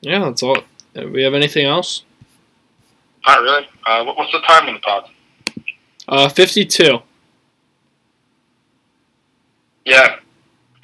yeah, 0.00 0.18
that's 0.20 0.42
all. 0.42 0.58
Do 0.94 1.10
we 1.10 1.22
have 1.22 1.34
anything 1.34 1.66
else? 1.66 2.04
Not 3.26 3.40
really. 3.40 3.68
Uh, 3.84 4.04
what, 4.04 4.16
what's 4.16 4.32
the 4.32 4.40
time 4.40 4.68
on 4.68 4.74
the 4.74 4.80
pod? 4.80 5.10
Uh, 6.08 6.28
fifty-two. 6.28 7.00
Yeah, 9.84 10.16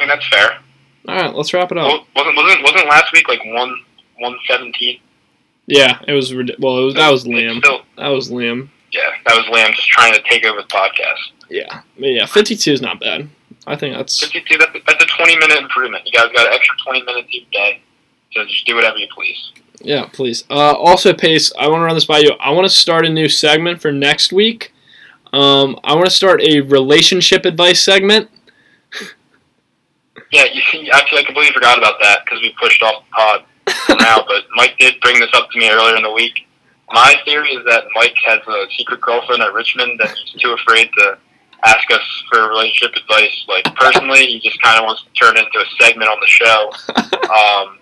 That's 0.09 0.27
fair. 0.29 0.59
All 1.09 1.15
right, 1.17 1.35
let's 1.35 1.53
wrap 1.53 1.73
it 1.73 1.79
up. 1.79 2.07
Wasn't 2.15 2.37
wasn't 2.37 2.63
wasn't 2.63 2.89
last 2.89 3.13
week 3.13 3.29
like 3.29 3.41
one 3.45 3.75
one 4.19 4.37
seventeen? 4.49 5.01
Yeah, 5.67 5.99
it 6.07 6.13
was. 6.13 6.33
Well, 6.35 6.79
it 6.79 6.85
was 6.85 6.95
that 6.95 7.11
was 7.11 7.25
Liam. 7.25 7.59
Still, 7.59 7.83
That 7.97 8.09
was 8.09 8.31
Liam. 8.31 8.69
yeah, 8.93 9.11
that 9.27 9.37
was 9.37 9.47
Liam 9.47 9.75
just 9.75 9.89
trying 9.89 10.13
to 10.15 10.23
take 10.29 10.45
over 10.45 10.61
the 10.63 10.69
podcast. 10.69 11.19
Yeah, 11.51 11.83
but 11.99 12.07
yeah, 12.07 12.27
fifty-two 12.27 12.73
is 12.73 12.81
not 12.83 13.01
bad. 13.01 13.29
I 13.65 13.77
think 13.77 13.97
that's 13.97 14.19
52, 14.19 14.59
that's, 14.59 14.73
that's 14.89 15.05
a 15.05 15.07
20 15.07 15.39
minute 15.39 15.59
improvement. 15.59 16.05
You 16.05 16.11
guys 16.11 16.33
got 16.35 16.49
an 16.49 16.53
extra 16.53 16.75
20 16.85 17.05
minutes 17.05 17.29
each 17.31 17.49
day. 17.53 17.81
So 18.33 18.45
just 18.45 18.67
do 18.67 18.75
whatever 18.75 18.97
you 18.99 19.07
please. 19.15 19.53
Yeah, 19.81 20.07
please. 20.13 20.43
Uh, 20.51 20.73
also, 20.73 21.13
Pace, 21.15 21.53
I 21.57 21.69
want 21.69 21.81
to 21.81 21.85
run 21.85 21.95
this 21.95 22.05
by 22.05 22.19
you. 22.19 22.33
I 22.41 22.51
want 22.51 22.65
to 22.65 22.69
start 22.75 23.07
a 23.07 23.09
new 23.09 23.29
segment 23.29 23.81
for 23.81 23.93
next 23.93 24.33
week. 24.33 24.73
Um, 25.33 25.79
I 25.85 25.95
want 25.95 26.07
to 26.07 26.11
start 26.11 26.43
a 26.43 26.61
relationship 26.63 27.45
advice 27.45 27.81
segment. 27.81 28.31
Yeah, 30.33 30.45
you 30.53 30.63
see, 30.73 30.91
actually, 30.91 31.21
I 31.21 31.25
completely 31.25 31.53
forgot 31.53 31.79
about 31.79 32.01
that 32.01 32.25
because 32.25 32.41
we 32.41 32.55
pushed 32.61 32.83
off 32.83 33.05
the 33.05 33.11
pod 33.13 33.45
for 33.87 33.97
now. 33.97 34.25
But 34.27 34.45
Mike 34.55 34.77
did 34.79 35.01
bring 35.01 35.21
this 35.21 35.31
up 35.35 35.51
to 35.51 35.59
me 35.59 35.71
earlier 35.71 35.97
in 35.97 36.03
the 36.03 36.13
week. 36.13 36.47
My 36.91 37.15
theory 37.25 37.51
is 37.51 37.65
that 37.67 37.85
Mike 37.95 38.17
has 38.25 38.41
a 38.47 38.67
secret 38.77 39.01
girlfriend 39.01 39.43
at 39.43 39.53
Richmond 39.53 40.01
and 40.01 40.11
he's 40.11 40.41
too 40.41 40.53
afraid 40.53 40.91
to 40.99 41.19
ask 41.65 41.91
us 41.91 42.25
for 42.31 42.49
relationship 42.49 42.97
advice. 42.97 43.45
Like, 43.47 43.65
personally, 43.77 44.27
he 44.27 44.41
just 44.41 44.61
kind 44.63 44.79
of 44.79 44.85
wants 44.85 45.05
to 45.05 45.13
turn 45.13 45.37
it 45.37 45.47
into 45.47 45.59
a 45.59 45.85
segment 45.85 46.11
on 46.11 46.19
the 46.21 46.27
show. 46.27 46.73
Um, 47.33 47.79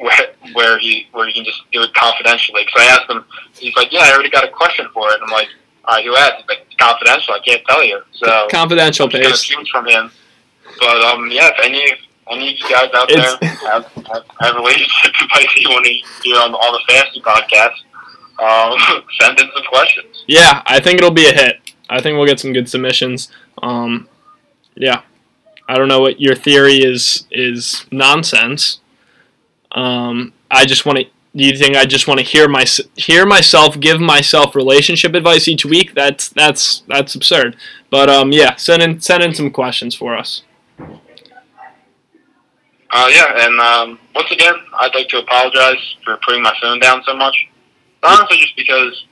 where 0.00 0.32
where 0.52 0.78
he 0.78 1.06
where 1.12 1.26
he 1.26 1.32
can 1.32 1.44
just 1.44 1.62
do 1.72 1.82
it 1.82 1.92
confidentially. 1.94 2.62
Because 2.64 2.86
I 2.86 2.96
asked 2.96 3.10
him, 3.10 3.24
he's 3.54 3.76
like, 3.76 3.92
"Yeah, 3.92 4.00
I 4.00 4.12
already 4.12 4.30
got 4.30 4.44
a 4.44 4.48
question 4.48 4.86
for 4.92 5.08
it." 5.10 5.14
And 5.14 5.24
I'm 5.24 5.30
like, 5.30 5.48
"All 5.84 5.96
right, 5.96 6.04
who 6.04 6.16
asked?" 6.16 6.36
He's 6.38 6.48
like, 6.48 6.66
confidential. 6.78 7.34
I 7.34 7.40
can't 7.40 7.62
tell 7.66 7.84
you." 7.84 8.00
So 8.12 8.48
Confidential, 8.50 9.06
I'm 9.06 9.10
just 9.10 9.70
from 9.70 9.86
him. 9.86 10.10
But 10.80 11.00
um, 11.02 11.30
yeah, 11.30 11.50
if 11.52 11.64
any 11.64 11.84
any 12.30 12.52
of 12.52 12.58
you 12.58 12.68
guys 12.68 12.90
out 12.94 13.10
It's- 13.10 13.36
there 13.40 13.48
have, 13.70 13.84
have, 14.06 14.24
have 14.40 14.56
relationship 14.56 15.12
advice 15.22 15.48
you 15.56 15.68
want 15.70 15.84
to 15.84 15.92
hear 16.22 16.36
on, 16.36 16.54
on 16.54 16.72
the 16.72 16.92
fantasy 16.92 17.20
podcasts, 17.20 17.82
um, 18.40 19.02
send 19.20 19.38
in 19.40 19.48
some 19.54 19.64
questions. 19.68 20.24
Yeah, 20.26 20.62
I 20.66 20.80
think 20.80 20.98
it'll 20.98 21.10
be 21.10 21.26
a 21.28 21.32
hit. 21.34 21.56
I 21.88 22.00
think 22.00 22.16
we'll 22.16 22.26
get 22.26 22.38
some 22.40 22.52
good 22.52 22.68
submissions. 22.68 23.30
Um, 23.62 24.08
yeah, 24.76 25.02
I 25.68 25.76
don't 25.76 25.88
know 25.88 26.00
what 26.00 26.20
your 26.20 26.34
theory 26.36 26.76
is 26.76 27.26
is 27.30 27.84
nonsense. 27.90 28.80
Um, 29.72 30.32
I 30.50 30.64
just 30.66 30.86
want 30.86 30.98
to. 30.98 31.04
Do 31.36 31.44
you 31.44 31.56
think 31.56 31.76
I 31.76 31.84
just 31.84 32.08
want 32.08 32.18
to 32.18 32.26
hear 32.26 32.48
my 32.48 32.64
hear 32.96 33.24
myself 33.24 33.78
give 33.78 34.00
myself 34.00 34.56
relationship 34.56 35.14
advice 35.14 35.46
each 35.46 35.64
week? 35.64 35.94
That's 35.94 36.28
that's 36.28 36.82
that's 36.88 37.14
absurd. 37.14 37.56
But 37.88 38.08
um, 38.08 38.32
yeah, 38.32 38.56
send 38.56 38.82
in 38.82 39.00
send 39.00 39.22
in 39.22 39.34
some 39.34 39.50
questions 39.50 39.94
for 39.94 40.16
us. 40.16 40.42
Uh, 42.92 43.08
yeah, 43.12 43.46
and 43.46 43.60
um, 43.60 43.98
once 44.14 44.30
again, 44.32 44.54
I'd 44.80 44.94
like 44.94 45.08
to 45.08 45.18
apologize 45.18 45.96
for 46.04 46.16
putting 46.24 46.42
my 46.42 46.54
phone 46.60 46.80
down 46.80 47.02
so 47.04 47.16
much. 47.16 47.36
Honestly, 48.02 48.38
just 48.38 48.56
because, 48.56 49.04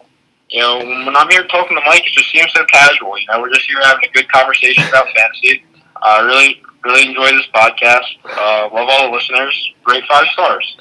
you 0.51 0.61
know, 0.61 0.79
when 0.79 1.17
I'm 1.17 1.29
here 1.29 1.45
talking 1.47 1.77
to 1.77 1.83
Mike, 1.87 2.05
it 2.05 2.13
just 2.13 2.31
seems 2.33 2.53
so 2.53 2.65
casual. 2.67 3.19
You 3.19 3.27
know, 3.31 3.41
we're 3.41 3.53
just 3.53 3.67
here 3.67 3.79
having 3.83 4.09
a 4.09 4.13
good 4.13 4.31
conversation 4.33 4.83
about 4.89 5.07
fantasy. 5.15 5.65
I 6.03 6.19
uh, 6.19 6.25
really, 6.25 6.63
really 6.85 7.09
enjoy 7.09 7.27
this 7.27 7.47
podcast. 7.55 8.07
Uh, 8.25 8.69
love 8.73 8.89
all 8.91 9.11
the 9.11 9.17
listeners. 9.17 9.73
Great 9.85 10.05
five 10.11 10.27
stars. 10.33 10.77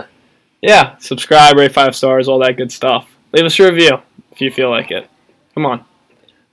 Yeah, 0.62 0.98
subscribe, 0.98 1.56
rate 1.56 1.74
five 1.74 1.96
stars, 1.96 2.28
all 2.28 2.40
that 2.40 2.58
good 2.58 2.72
stuff. 2.72 3.08
Leave 3.32 3.46
us 3.46 3.60
a 3.60 3.72
review 3.72 4.00
if 4.32 4.42
you 4.42 4.52
feel 4.52 4.72
like 4.72 4.90
it. 4.90 5.08
Come 5.54 5.66
on, 5.66 5.86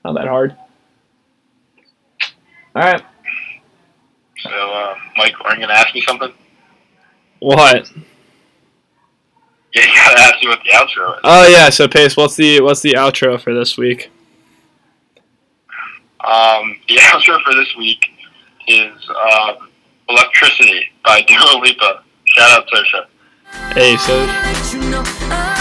not 0.04 0.14
that 0.14 0.28
hard. 0.28 0.56
All 2.76 2.82
right, 2.82 3.02
So, 4.44 4.50
uh, 4.50 4.94
Mike, 5.16 5.34
are 5.40 5.52
you 5.52 5.56
going 5.56 5.68
to 5.68 5.74
ask 5.74 5.94
me 5.94 6.02
something? 6.02 6.32
what? 7.40 7.90
Yeah, 9.74 9.82
you 9.82 9.94
got 9.96 10.14
to 10.16 10.20
ask 10.20 10.40
me 10.40 10.48
what 10.48 10.60
the 10.64 10.70
outro 10.70 11.14
is. 11.14 11.20
Oh 11.24 11.48
yeah, 11.48 11.68
so 11.68 11.88
Pace, 11.88 12.16
what's 12.16 12.36
the 12.36 12.60
what's 12.60 12.80
the 12.80 12.92
outro 12.92 13.40
for 13.40 13.52
this 13.52 13.76
week? 13.76 14.10
Um, 16.20 16.78
the 16.88 16.96
outro 17.00 17.42
for 17.42 17.54
this 17.54 17.74
week 17.76 18.06
is 18.68 18.92
um, 19.32 19.68
Electricity 20.08 20.84
by 21.04 21.22
Dua 21.22 21.58
Lipa. 21.60 22.02
Shout 22.24 22.50
out, 22.50 22.68
Tosha. 22.68 23.06
Hey, 23.74 23.96
so 23.96 24.16
let 24.24 24.72
you 24.72 24.90
know. 24.90 25.53